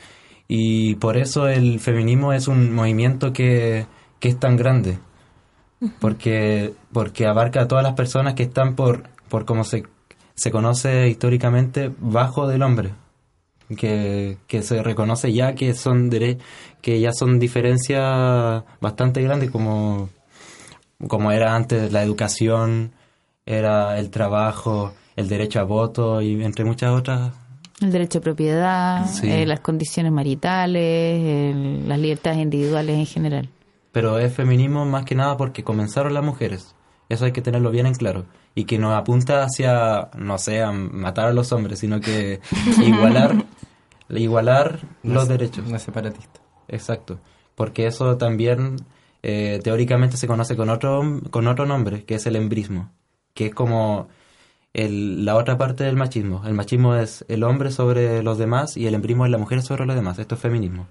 Y 0.47 0.95
por 0.95 1.17
eso 1.17 1.47
el 1.47 1.79
feminismo 1.79 2.33
es 2.33 2.47
un 2.47 2.73
movimiento 2.73 3.31
que, 3.33 3.85
que 4.19 4.29
es 4.29 4.39
tan 4.39 4.57
grande. 4.57 4.99
Porque 5.99 6.73
porque 6.93 7.25
abarca 7.25 7.61
a 7.61 7.67
todas 7.67 7.83
las 7.83 7.93
personas 7.93 8.35
que 8.35 8.43
están 8.43 8.75
por 8.75 9.03
por 9.29 9.45
como 9.45 9.63
se 9.63 9.83
se 10.35 10.51
conoce 10.51 11.07
históricamente 11.09 11.91
bajo 11.99 12.47
del 12.47 12.61
hombre. 12.63 12.91
Que, 13.77 14.37
que 14.47 14.63
se 14.63 14.83
reconoce 14.83 15.31
ya 15.31 15.55
que 15.55 15.73
son 15.73 16.11
dere- 16.11 16.39
que 16.81 16.99
ya 16.99 17.13
son 17.13 17.39
diferencias 17.39 18.63
bastante 18.81 19.21
grandes 19.21 19.49
como 19.49 20.09
como 21.07 21.31
era 21.31 21.55
antes 21.55 21.91
la 21.93 22.03
educación 22.03 22.91
era 23.45 23.97
el 23.97 24.09
trabajo 24.09 24.93
el 25.15 25.29
derecho 25.29 25.61
a 25.61 25.63
voto 25.63 26.21
y 26.21 26.43
entre 26.43 26.65
muchas 26.65 26.91
otras 26.91 27.31
El 27.81 27.91
derecho 27.91 28.19
a 28.19 28.21
propiedad, 28.21 29.05
Sí. 29.07 29.29
eh, 29.29 29.45
las 29.45 29.59
condiciones 29.61 30.11
maritales, 30.11 30.81
el- 31.55 31.87
las 31.89 31.99
libertades 31.99 32.39
individuales 32.39 32.97
en 32.97 33.05
general. 33.05 33.49
pero 33.91 34.19
es 34.19 34.33
feminismo 34.33 34.85
más 34.85 35.03
que 35.03 35.15
nada 35.15 35.35
porque 35.35 35.63
comenzaron 35.65 36.13
las 36.13 36.23
mujeres. 36.23 36.75
Eso 37.09 37.25
hay 37.25 37.33
que 37.33 37.41
tenerlo 37.41 37.71
bien 37.71 37.85
en 37.87 37.93
claro. 37.93 38.25
Y 38.55 38.63
que 38.63 38.77
no 38.79 38.95
apunta 38.95 39.43
hacia, 39.43 40.09
no 40.17 40.37
sé, 40.37 40.61
a 40.61 40.71
matar 40.71 41.27
a 41.27 41.33
los 41.33 41.51
hombres, 41.51 41.79
sino 41.79 41.99
que 41.99 42.39
igualar, 42.81 43.43
igualar 44.09 44.79
No 45.03 45.15
los 45.15 45.23
es- 45.23 45.29
derechos. 45.29 45.67
No 45.67 45.75
es 45.75 45.81
separatista. 45.81 46.39
Exacto. 46.67 47.19
Porque 47.55 47.85
eso 47.87 48.17
también 48.17 48.77
eh, 49.23 49.59
teóricamente 49.63 50.17
se 50.17 50.25
conoce 50.25 50.55
con 50.55 50.69
otro, 50.69 51.01
con 51.29 51.47
otro 51.47 51.65
nombre, 51.65 52.05
que 52.05 52.15
es 52.15 52.25
el 52.25 52.35
embrismo. 52.35 52.91
Que 53.33 53.47
es 53.47 53.53
como 53.53 54.07
el- 54.73 55.25
la 55.25 55.35
otra 55.35 55.57
parte 55.57 55.83
del 55.83 55.95
machismo. 55.95 56.41
El 56.45 56.53
machismo 56.53 56.95
es 56.95 57.25
el 57.27 57.43
hombre 57.43 57.71
sobre 57.71 58.23
los 58.23 58.37
demás 58.37 58.77
y 58.77 58.87
el 58.87 58.93
embrismo 58.93 59.25
es 59.25 59.31
la 59.31 59.37
mujer 59.37 59.61
sobre 59.61 59.85
los 59.85 59.95
demás. 59.95 60.19
Esto 60.19 60.35
es 60.35 60.41
feminismo. 60.41 60.87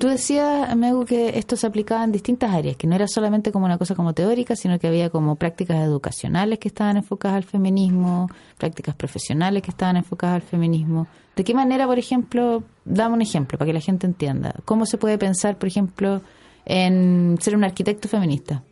Tú 0.00 0.08
decías, 0.08 0.74
Megu, 0.74 1.04
que 1.04 1.38
esto 1.38 1.54
se 1.54 1.64
aplicaba 1.64 2.02
en 2.02 2.10
distintas 2.10 2.52
áreas, 2.52 2.76
que 2.76 2.88
no 2.88 2.96
era 2.96 3.06
solamente 3.06 3.52
como 3.52 3.66
una 3.66 3.78
cosa 3.78 3.94
como 3.94 4.14
teórica, 4.14 4.56
sino 4.56 4.80
que 4.80 4.88
había 4.88 5.10
como 5.10 5.36
prácticas 5.36 5.76
educacionales 5.84 6.58
que 6.58 6.66
estaban 6.66 6.96
enfocadas 6.96 7.36
al 7.36 7.44
feminismo, 7.44 8.28
prácticas 8.58 8.96
profesionales 8.96 9.62
que 9.62 9.70
estaban 9.70 9.96
enfocadas 9.96 10.34
al 10.36 10.42
feminismo. 10.42 11.06
¿De 11.36 11.44
qué 11.44 11.54
manera, 11.54 11.86
por 11.86 12.00
ejemplo, 12.00 12.64
dame 12.84 13.14
un 13.14 13.22
ejemplo 13.22 13.58
para 13.58 13.66
que 13.68 13.74
la 13.74 13.80
gente 13.80 14.08
entienda? 14.08 14.56
¿Cómo 14.64 14.86
se 14.86 14.98
puede 14.98 15.18
pensar, 15.18 15.56
por 15.56 15.68
ejemplo, 15.68 16.20
en 16.64 17.36
ser 17.40 17.54
un 17.54 17.62
arquitecto 17.62 18.08
feminista? 18.08 18.64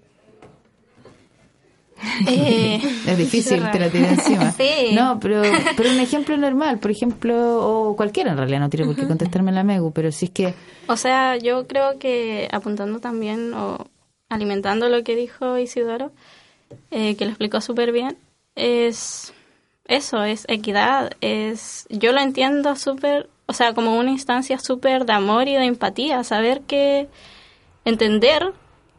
Eh, 2.26 2.80
Es 3.06 3.18
difícil, 3.18 3.62
te 3.70 3.78
la 3.78 3.90
tiré 3.90 4.08
encima. 4.08 4.52
Sí. 4.56 4.90
No, 4.94 5.18
pero, 5.20 5.42
pero 5.76 5.90
un 5.90 6.00
ejemplo 6.00 6.36
normal, 6.36 6.78
por 6.78 6.90
ejemplo, 6.90 7.34
o 7.60 7.96
cualquiera 7.96 8.32
en 8.32 8.36
realidad, 8.36 8.60
no 8.60 8.70
tiene 8.70 8.86
por 8.86 8.96
qué 8.96 9.06
contestarme 9.06 9.52
la 9.52 9.64
Megu, 9.64 9.92
pero 9.92 10.12
si 10.12 10.26
es 10.26 10.30
que 10.30 10.54
O 10.86 10.96
sea, 10.96 11.36
yo 11.36 11.66
creo 11.66 11.98
que 11.98 12.48
apuntando 12.52 13.00
también 13.00 13.52
o 13.54 13.86
alimentando 14.28 14.88
lo 14.88 15.02
que 15.04 15.16
dijo 15.16 15.58
Isidoro, 15.58 16.12
eh, 16.90 17.16
que 17.16 17.24
lo 17.24 17.30
explicó 17.30 17.60
súper 17.60 17.92
bien, 17.92 18.16
es 18.54 19.32
eso, 19.86 20.24
es 20.24 20.44
equidad, 20.48 21.12
es 21.20 21.86
yo 21.90 22.12
lo 22.12 22.20
entiendo 22.20 22.74
súper, 22.76 23.28
o 23.46 23.52
sea, 23.52 23.74
como 23.74 23.96
una 23.98 24.10
instancia 24.10 24.58
súper 24.58 25.04
de 25.04 25.12
amor 25.12 25.48
y 25.48 25.54
de 25.54 25.64
empatía, 25.64 26.24
saber 26.24 26.62
que 26.62 27.08
entender 27.84 28.52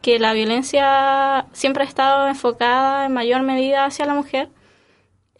que 0.05 0.19
la 0.19 0.33
violencia 0.33 1.47
siempre 1.51 1.83
ha 1.83 1.87
estado 1.87 2.27
enfocada 2.27 3.07
en 3.07 3.13
mayor 3.13 3.41
medida 3.41 3.85
hacia 3.85 4.05
la 4.05 4.13
mujer, 4.13 4.49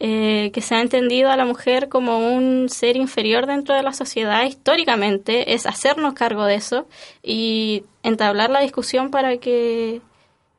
eh, 0.00 0.50
que 0.52 0.60
se 0.60 0.74
ha 0.74 0.80
entendido 0.80 1.30
a 1.30 1.36
la 1.36 1.44
mujer 1.44 1.88
como 1.88 2.18
un 2.18 2.68
ser 2.68 2.96
inferior 2.96 3.46
dentro 3.46 3.76
de 3.76 3.84
la 3.84 3.92
sociedad 3.92 4.42
históricamente, 4.44 5.54
es 5.54 5.66
hacernos 5.66 6.14
cargo 6.14 6.44
de 6.46 6.56
eso 6.56 6.88
y 7.22 7.84
entablar 8.02 8.50
la 8.50 8.58
discusión 8.60 9.12
para 9.12 9.36
que 9.36 10.00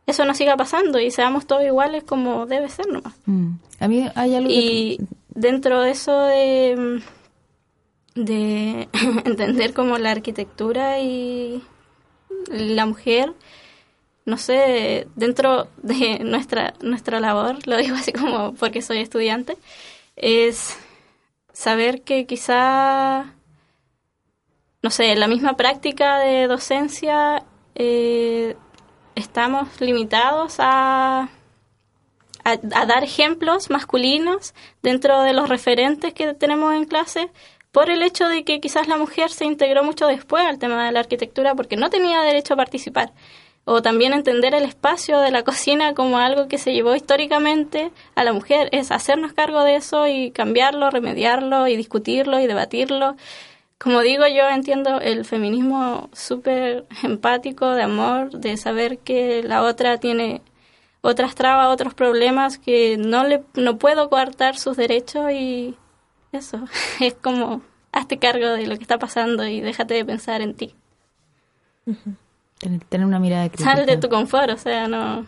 eso 0.06 0.24
no 0.24 0.34
siga 0.34 0.56
pasando 0.56 1.02
y 1.02 1.12
seamos 1.12 1.46
todos 1.46 1.66
iguales 1.66 2.06
como 2.06 2.46
debe 2.46 2.70
ser 2.70 2.88
nomás. 2.88 3.14
mm, 3.26 3.50
a 3.82 3.88
mí 3.90 4.08
hay 4.16 4.36
algo 4.36 4.48
que- 4.48 4.56
Y 4.56 5.00
dentro 5.36 5.82
de 5.82 5.92
eso 5.92 6.18
de, 6.22 7.02
de 8.16 8.88
entender 9.26 9.74
como 9.74 9.98
la 9.98 10.12
arquitectura 10.12 11.00
y 11.00 11.62
la 12.50 12.86
mujer, 12.86 13.34
no 14.28 14.38
sé, 14.38 15.08
dentro 15.16 15.70
de 15.82 16.20
nuestra, 16.20 16.74
nuestra 16.82 17.22
labor, 17.22 17.66
lo 17.66 17.78
digo 17.78 17.96
así 17.96 18.12
como 18.12 18.54
porque 18.56 18.82
soy 18.82 19.00
estudiante, 19.00 19.58
es 20.18 20.78
saber 21.54 22.02
que 22.02 22.26
quizá, 22.26 23.34
no 24.84 24.90
sé, 24.90 25.14
en 25.14 25.22
la 25.22 25.28
misma 25.30 25.56
práctica 25.56 26.20
de 26.20 26.48
docencia 26.48 27.44
eh, 27.76 28.58
estamos 29.16 29.80
limitados 29.80 30.58
a 30.60 31.30
a, 32.44 32.52
a 32.52 32.86
dar 32.86 33.04
ejemplos 33.04 33.70
masculinos 33.70 34.54
dentro 34.82 35.22
de 35.22 35.34
los 35.34 35.50
referentes 35.50 36.14
que 36.14 36.34
tenemos 36.34 36.74
en 36.74 36.86
clase 36.86 37.30
por 37.72 37.90
el 37.90 38.02
hecho 38.04 38.28
de 38.28 38.44
que 38.44 38.60
quizás 38.60 38.88
la 38.88 38.98
mujer 38.98 39.30
se 39.32 39.46
integró 39.46 39.84
mucho 39.84 40.08
después 40.08 40.44
al 40.46 40.58
tema 40.60 40.86
de 40.86 40.92
la 40.92 41.02
arquitectura 41.02 41.56
porque 41.56 41.78
no 41.78 41.90
tenía 41.90 42.22
derecho 42.22 42.54
a 42.56 42.58
participar. 42.58 43.14
O 43.70 43.82
también 43.82 44.14
entender 44.14 44.54
el 44.56 44.64
espacio 44.64 45.20
de 45.20 45.30
la 45.30 45.44
cocina 45.50 45.94
como 45.94 46.20
algo 46.20 46.48
que 46.48 46.58
se 46.58 46.72
llevó 46.72 46.96
históricamente 46.96 47.92
a 48.16 48.24
la 48.24 48.32
mujer, 48.32 48.70
es 48.72 48.92
hacernos 48.92 49.34
cargo 49.34 49.62
de 49.64 49.76
eso 49.76 50.08
y 50.08 50.32
cambiarlo, 50.32 50.90
remediarlo 50.90 51.68
y 51.68 51.76
discutirlo 51.76 52.40
y 52.40 52.48
debatirlo. 52.48 53.18
Como 53.78 54.00
digo, 54.02 54.26
yo 54.26 54.48
entiendo 54.48 55.02
el 55.02 55.26
feminismo 55.26 56.10
súper 56.14 56.86
empático, 57.04 57.72
de 57.72 57.84
amor, 57.84 58.32
de 58.32 58.56
saber 58.56 59.00
que 59.00 59.44
la 59.44 59.64
otra 59.64 59.98
tiene 59.98 60.42
otras 61.02 61.36
trabas, 61.36 61.68
otros 61.68 61.94
problemas 61.94 62.58
que 62.58 62.98
no 62.98 63.26
le 63.26 63.44
no 63.56 63.78
puedo 63.78 64.10
coartar 64.10 64.58
sus 64.58 64.78
derechos 64.78 65.30
y 65.32 65.76
eso 66.32 66.64
es 67.02 67.16
como 67.16 67.62
hazte 67.92 68.18
cargo 68.18 68.48
de 68.48 68.66
lo 68.66 68.78
que 68.78 68.84
está 68.84 68.98
pasando 68.98 69.46
y 69.46 69.60
déjate 69.60 69.96
de 69.96 70.06
pensar 70.06 70.42
en 70.42 70.54
ti. 70.54 70.74
Tener, 72.58 72.84
tener 72.86 73.06
una 73.06 73.20
mirada 73.20 73.48
crítica. 73.50 73.76
Sal 73.76 73.86
de 73.86 73.98
tu 73.98 74.10
confort, 74.10 74.52
o 74.52 74.58
sea, 74.58 74.88
no 74.88 75.26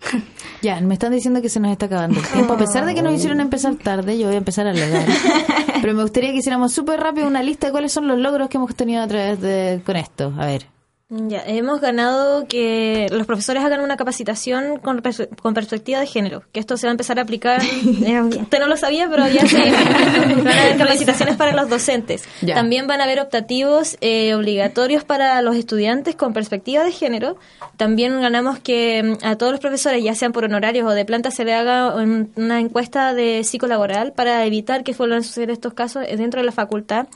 Ya, 0.62 0.80
me 0.80 0.94
están 0.94 1.12
diciendo 1.12 1.42
que 1.42 1.48
se 1.48 1.60
nos 1.60 1.70
está 1.70 1.86
acabando 1.86 2.18
el 2.18 2.26
tiempo. 2.26 2.54
A 2.54 2.58
pesar 2.58 2.86
de 2.86 2.94
que 2.94 3.02
nos 3.02 3.14
hicieron 3.14 3.40
empezar 3.40 3.74
tarde, 3.76 4.18
yo 4.18 4.26
voy 4.26 4.34
a 4.34 4.38
empezar 4.38 4.66
a 4.66 4.70
alegar. 4.70 5.06
Pero 5.80 5.94
me 5.94 6.02
gustaría 6.02 6.30
que 6.30 6.38
hiciéramos 6.38 6.72
súper 6.72 7.00
rápido 7.00 7.26
una 7.26 7.42
lista 7.42 7.66
de 7.66 7.72
cuáles 7.72 7.92
son 7.92 8.08
los 8.08 8.18
logros 8.18 8.48
que 8.48 8.56
hemos 8.56 8.74
tenido 8.74 9.02
a 9.02 9.06
través 9.06 9.40
de 9.40 9.80
con 9.84 9.96
esto. 9.96 10.32
A 10.38 10.46
ver, 10.46 10.66
Ya, 11.08 11.40
hemos 11.46 11.80
ganado 11.80 12.48
que 12.48 13.06
los 13.12 13.28
profesores 13.28 13.62
hagan 13.62 13.80
una 13.80 13.96
capacitación 13.96 14.78
con, 14.80 15.00
pers- 15.04 15.28
con 15.40 15.54
perspectiva 15.54 16.00
de 16.00 16.06
género, 16.08 16.42
que 16.50 16.58
esto 16.58 16.76
se 16.76 16.88
va 16.88 16.90
a 16.90 16.94
empezar 16.94 17.20
a 17.20 17.22
aplicar. 17.22 17.62
eh, 18.04 18.20
usted 18.22 18.58
no 18.58 18.66
lo 18.66 18.76
sabía, 18.76 19.08
pero 19.08 19.28
ya 19.28 19.46
se 19.46 19.56
van 19.70 20.48
a 20.48 20.62
haber 20.62 20.76
capacitaciones 20.78 21.36
para 21.36 21.52
los 21.52 21.68
docentes. 21.70 22.24
Ya. 22.42 22.56
También 22.56 22.88
van 22.88 23.00
a 23.00 23.04
haber 23.04 23.20
optativos 23.20 23.96
eh, 24.00 24.34
obligatorios 24.34 25.04
para 25.04 25.40
los 25.42 25.54
estudiantes 25.54 26.16
con 26.16 26.32
perspectiva 26.32 26.82
de 26.82 26.90
género. 26.90 27.36
También 27.76 28.20
ganamos 28.20 28.58
que 28.58 29.04
mm, 29.22 29.24
a 29.24 29.36
todos 29.36 29.52
los 29.52 29.60
profesores, 29.60 30.02
ya 30.02 30.16
sean 30.16 30.32
por 30.32 30.42
honorarios 30.42 30.88
o 30.88 30.90
de 30.90 31.04
planta, 31.04 31.30
se 31.30 31.44
le 31.44 31.54
haga 31.54 31.94
un- 31.94 32.32
una 32.34 32.58
encuesta 32.58 33.14
de 33.14 33.44
psicolaboral 33.44 34.12
para 34.12 34.44
evitar 34.44 34.82
que 34.82 34.92
vuelvan 34.92 35.20
a 35.20 35.22
suceder 35.22 35.50
estos 35.52 35.72
casos 35.72 36.02
dentro 36.16 36.40
de 36.40 36.46
la 36.46 36.52
facultad. 36.52 37.06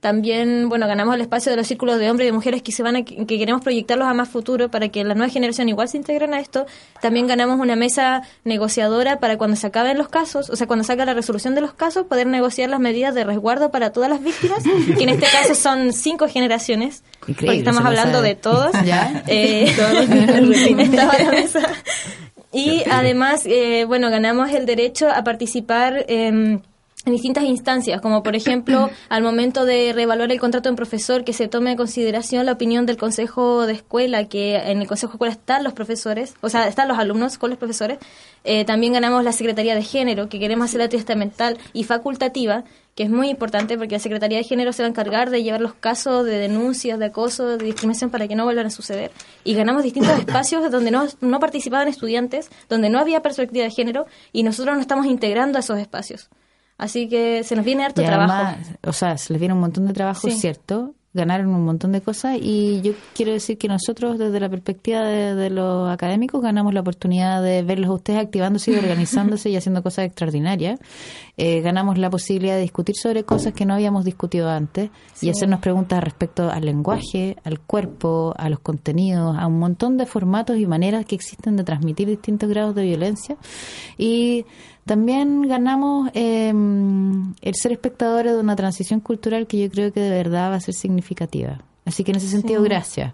También, 0.00 0.68
bueno, 0.68 0.86
ganamos 0.86 1.14
el 1.14 1.22
espacio 1.22 1.50
de 1.50 1.56
los 1.56 1.66
círculos 1.66 1.98
de 1.98 2.10
hombres 2.10 2.26
y 2.26 2.28
de 2.28 2.32
mujeres 2.32 2.62
que 2.62 2.70
se 2.70 2.82
van 2.82 2.96
a, 2.96 3.04
que 3.04 3.26
queremos 3.26 3.62
proyectarlos 3.62 4.06
a 4.06 4.14
más 4.14 4.28
futuro 4.28 4.70
para 4.70 4.88
que 4.88 5.02
la 5.04 5.14
nueva 5.14 5.32
generación 5.32 5.68
igual 5.68 5.88
se 5.88 5.96
integren 5.96 6.34
a 6.34 6.40
esto. 6.40 6.66
También 7.00 7.26
ganamos 7.26 7.58
una 7.58 7.76
mesa 7.76 8.22
negociadora 8.44 9.18
para 9.20 9.38
cuando 9.38 9.56
se 9.56 9.66
acaben 9.66 9.98
los 9.98 10.08
casos, 10.08 10.50
o 10.50 10.56
sea, 10.56 10.66
cuando 10.66 10.84
salga 10.84 11.04
la 11.04 11.14
resolución 11.14 11.54
de 11.54 11.60
los 11.60 11.72
casos, 11.72 12.06
poder 12.06 12.26
negociar 12.26 12.70
las 12.70 12.80
medidas 12.80 13.14
de 13.14 13.24
resguardo 13.24 13.70
para 13.70 13.90
todas 13.90 14.10
las 14.10 14.22
víctimas, 14.22 14.62
que 14.62 15.02
en 15.02 15.08
este 15.08 15.26
caso 15.26 15.54
son 15.54 15.92
cinco 15.92 16.28
generaciones, 16.28 17.02
Increíble, 17.20 17.46
porque 17.46 17.58
estamos 17.58 17.84
hablando 17.84 18.18
sabe. 18.18 18.28
de 18.28 18.34
todos. 18.36 18.72
¿Ya? 18.84 19.22
Eh, 19.26 19.64
estaba 20.78 21.18
la 21.18 21.30
mesa. 21.30 21.60
Y 22.52 22.84
además, 22.90 23.42
eh, 23.44 23.84
bueno, 23.86 24.08
ganamos 24.10 24.50
el 24.50 24.66
derecho 24.66 25.10
a 25.10 25.24
participar 25.24 26.04
em, 26.08 26.60
en 27.06 27.12
distintas 27.12 27.44
instancias, 27.44 28.00
como 28.00 28.24
por 28.24 28.34
ejemplo 28.34 28.90
al 29.08 29.22
momento 29.22 29.64
de 29.64 29.92
reevaluar 29.94 30.30
el 30.32 30.40
contrato 30.40 30.68
de 30.68 30.72
un 30.72 30.76
profesor, 30.76 31.24
que 31.24 31.32
se 31.32 31.46
tome 31.46 31.70
en 31.70 31.76
consideración 31.76 32.44
la 32.44 32.52
opinión 32.52 32.84
del 32.84 32.96
consejo 32.96 33.64
de 33.64 33.74
escuela, 33.74 34.24
que 34.24 34.56
en 34.56 34.82
el 34.82 34.88
consejo 34.88 35.12
de 35.12 35.14
escuela 35.14 35.32
están 35.32 35.62
los 35.62 35.72
profesores, 35.72 36.34
o 36.40 36.48
sea, 36.48 36.66
están 36.66 36.88
los 36.88 36.98
alumnos 36.98 37.38
con 37.38 37.50
los 37.50 37.58
profesores. 37.58 37.98
Eh, 38.42 38.64
también 38.64 38.92
ganamos 38.92 39.22
la 39.22 39.32
Secretaría 39.32 39.76
de 39.76 39.82
Género, 39.82 40.28
que 40.28 40.40
queremos 40.40 40.66
hacerla 40.66 40.88
testamental 40.88 41.58
y 41.72 41.84
facultativa, 41.84 42.64
que 42.96 43.04
es 43.04 43.10
muy 43.10 43.28
importante 43.28 43.78
porque 43.78 43.94
la 43.94 44.00
Secretaría 44.00 44.38
de 44.38 44.44
Género 44.44 44.72
se 44.72 44.82
va 44.82 44.88
a 44.88 44.90
encargar 44.90 45.30
de 45.30 45.44
llevar 45.44 45.60
los 45.60 45.74
casos 45.74 46.24
de 46.24 46.38
denuncias, 46.38 46.98
de 46.98 47.04
acoso, 47.04 47.56
de 47.56 47.64
discriminación 47.64 48.10
para 48.10 48.26
que 48.26 48.34
no 48.34 48.44
vuelvan 48.44 48.66
a 48.66 48.70
suceder. 48.70 49.12
Y 49.44 49.54
ganamos 49.54 49.84
distintos 49.84 50.18
espacios 50.18 50.68
donde 50.72 50.90
no, 50.90 51.06
no 51.20 51.38
participaban 51.38 51.86
estudiantes, 51.86 52.50
donde 52.68 52.90
no 52.90 52.98
había 52.98 53.22
perspectiva 53.22 53.64
de 53.64 53.70
género 53.70 54.06
y 54.32 54.42
nosotros 54.42 54.74
nos 54.74 54.82
estamos 54.82 55.06
integrando 55.06 55.58
a 55.58 55.60
esos 55.60 55.78
espacios. 55.78 56.30
Así 56.78 57.08
que 57.08 57.42
se 57.44 57.56
nos 57.56 57.64
viene 57.64 57.84
harto 57.84 58.02
Y 58.02 58.04
trabajo. 58.04 58.32
además, 58.32 58.68
o 58.86 58.92
sea, 58.92 59.16
se 59.16 59.32
les 59.32 59.40
viene 59.40 59.54
un 59.54 59.60
montón 59.60 59.86
de 59.86 59.92
trabajo, 59.94 60.28
Sí. 60.28 60.36
¿cierto? 60.36 60.94
Ganaron 61.14 61.46
un 61.48 61.64
montón 61.64 61.92
de 61.92 62.02
cosas 62.02 62.36
y 62.38 62.82
yo 62.82 62.92
quiero 63.14 63.32
decir 63.32 63.56
que 63.56 63.68
nosotros 63.68 64.18
desde 64.18 64.38
la 64.38 64.50
perspectiva 64.50 65.00
de, 65.00 65.34
de 65.34 65.48
los 65.48 65.88
académicos 65.90 66.42
ganamos 66.42 66.74
la 66.74 66.80
oportunidad 66.80 67.42
de 67.42 67.62
verlos 67.62 67.88
a 67.88 67.94
ustedes 67.94 68.18
activándose 68.20 68.72
y 68.72 68.74
organizándose 68.76 69.48
y 69.48 69.56
haciendo 69.56 69.82
cosas 69.82 70.04
extraordinarias. 70.04 70.78
Eh, 71.38 71.60
ganamos 71.60 71.98
la 71.98 72.08
posibilidad 72.08 72.54
de 72.54 72.62
discutir 72.62 72.96
sobre 72.96 73.24
cosas 73.24 73.52
que 73.52 73.66
no 73.66 73.74
habíamos 73.74 74.06
discutido 74.06 74.48
antes 74.48 74.88
y 75.20 75.28
hacernos 75.28 75.60
preguntas 75.60 76.02
respecto 76.02 76.50
al 76.50 76.64
lenguaje, 76.64 77.36
al 77.44 77.60
cuerpo, 77.60 78.32
a 78.38 78.48
los 78.48 78.60
contenidos, 78.60 79.36
a 79.38 79.46
un 79.46 79.58
montón 79.58 79.98
de 79.98 80.06
formatos 80.06 80.56
y 80.56 80.66
maneras 80.66 81.04
que 81.04 81.14
existen 81.14 81.56
de 81.56 81.64
transmitir 81.64 82.08
distintos 82.08 82.48
grados 82.48 82.74
de 82.74 82.84
violencia. 82.84 83.36
Y 83.98 84.46
también 84.86 85.42
ganamos 85.42 86.08
eh, 86.14 86.48
el 86.48 87.54
ser 87.54 87.72
espectadores 87.72 88.32
de 88.32 88.40
una 88.40 88.56
transición 88.56 89.00
cultural 89.00 89.46
que 89.46 89.58
yo 89.58 89.70
creo 89.70 89.92
que 89.92 90.00
de 90.00 90.10
verdad 90.10 90.50
va 90.52 90.54
a 90.56 90.60
ser 90.60 90.74
significativa. 90.74 91.60
Así 91.84 92.02
que 92.02 92.12
en 92.12 92.16
ese 92.16 92.28
sentido, 92.28 92.62
Sí. 92.62 92.68
gracias. 92.68 93.12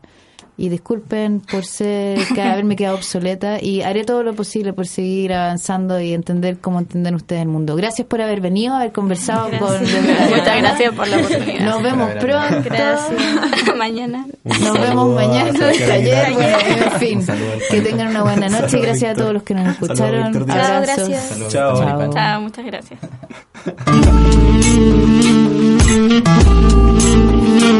Y 0.57 0.68
disculpen 0.68 1.40
por 1.40 1.64
ser, 1.64 2.18
que 2.34 2.42
haberme 2.42 2.76
quedado 2.76 2.96
obsoleta 2.96 3.61
y 3.61 3.80
haré 3.82 4.05
todo 4.05 4.22
lo 4.22 4.34
posible 4.34 4.72
por 4.74 4.86
seguir 4.86 5.32
avanzando 5.32 5.98
y 5.98 6.12
entender 6.12 6.59
cómo 6.59 6.78
entienden 6.78 7.14
ustedes 7.14 7.42
el 7.42 7.48
mundo. 7.48 7.74
Gracias 7.74 8.07
por 8.07 8.20
haber 8.20 8.40
venido, 8.40 8.74
haber 8.74 8.92
conversado 8.92 9.48
con... 9.59 9.80
Muchas 9.80 10.59
gracias 10.59 10.94
por 10.94 11.09
la 11.09 11.16
oportunidad. 11.16 11.64
Nos 11.64 11.82
vemos 11.82 12.11
pronto. 12.20 12.62
Gracias. 12.64 13.76
Mañana. 13.76 14.26
Nos 14.44 14.80
vemos 14.80 15.14
mañana, 15.14 15.68
Aguilar. 15.68 16.32
bueno, 16.34 16.57
en 16.84 16.92
fin. 16.98 17.26
Que 17.70 17.80
tengan 17.80 18.09
una 18.09 18.22
buena 18.22 18.48
noche 18.48 18.78
y 18.78 18.82
gracias 18.82 19.12
a 19.12 19.14
todos 19.14 19.32
los 19.32 19.42
que 19.42 19.55
nos 19.55 19.68
escucharon. 19.68 20.32
Chao, 20.32 20.42
Abrazos. 20.42 21.09
gracias. 21.09 21.48
Chao. 21.48 21.76
Chao. 21.76 21.98
Díaz. 21.98 22.11
Chao, 22.14 22.40
muchas 22.40 22.64
gracias. 22.66 23.00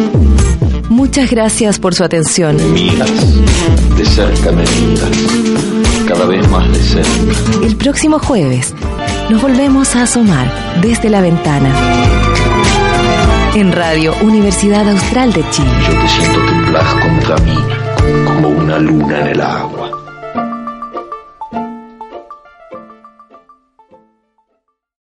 Muchas 0.93 1.31
gracias 1.31 1.79
por 1.79 1.95
su 1.95 2.05
atención. 2.05 2.55
Miras, 2.75 3.11
de 3.97 4.05
cerca 4.05 4.53
me 4.53 4.63
miras, 4.63 5.11
cada 6.07 6.27
vez 6.27 6.47
más 6.51 6.71
de 6.71 6.79
cerca. 6.81 7.67
El 7.67 7.77
próximo 7.77 8.19
jueves 8.19 8.75
nos 9.31 9.41
volvemos 9.41 9.97
a 9.97 10.03
asomar 10.03 10.53
desde 10.83 11.09
la 11.09 11.23
ventana. 11.23 11.75
En 13.55 13.73
Radio 13.73 14.15
Universidad 14.21 14.87
Austral 14.87 15.33
de 15.33 15.43
Chile. 15.49 15.71
Yo 15.89 15.99
te 15.99 16.09
siento 16.09 16.45
temblar 16.45 17.01
contra 17.01 17.37
mí, 17.39 17.57
como 18.27 18.49
una 18.51 18.79
luna 18.79 19.21
en 19.23 19.27
el 19.29 19.41
agua. 19.41 20.02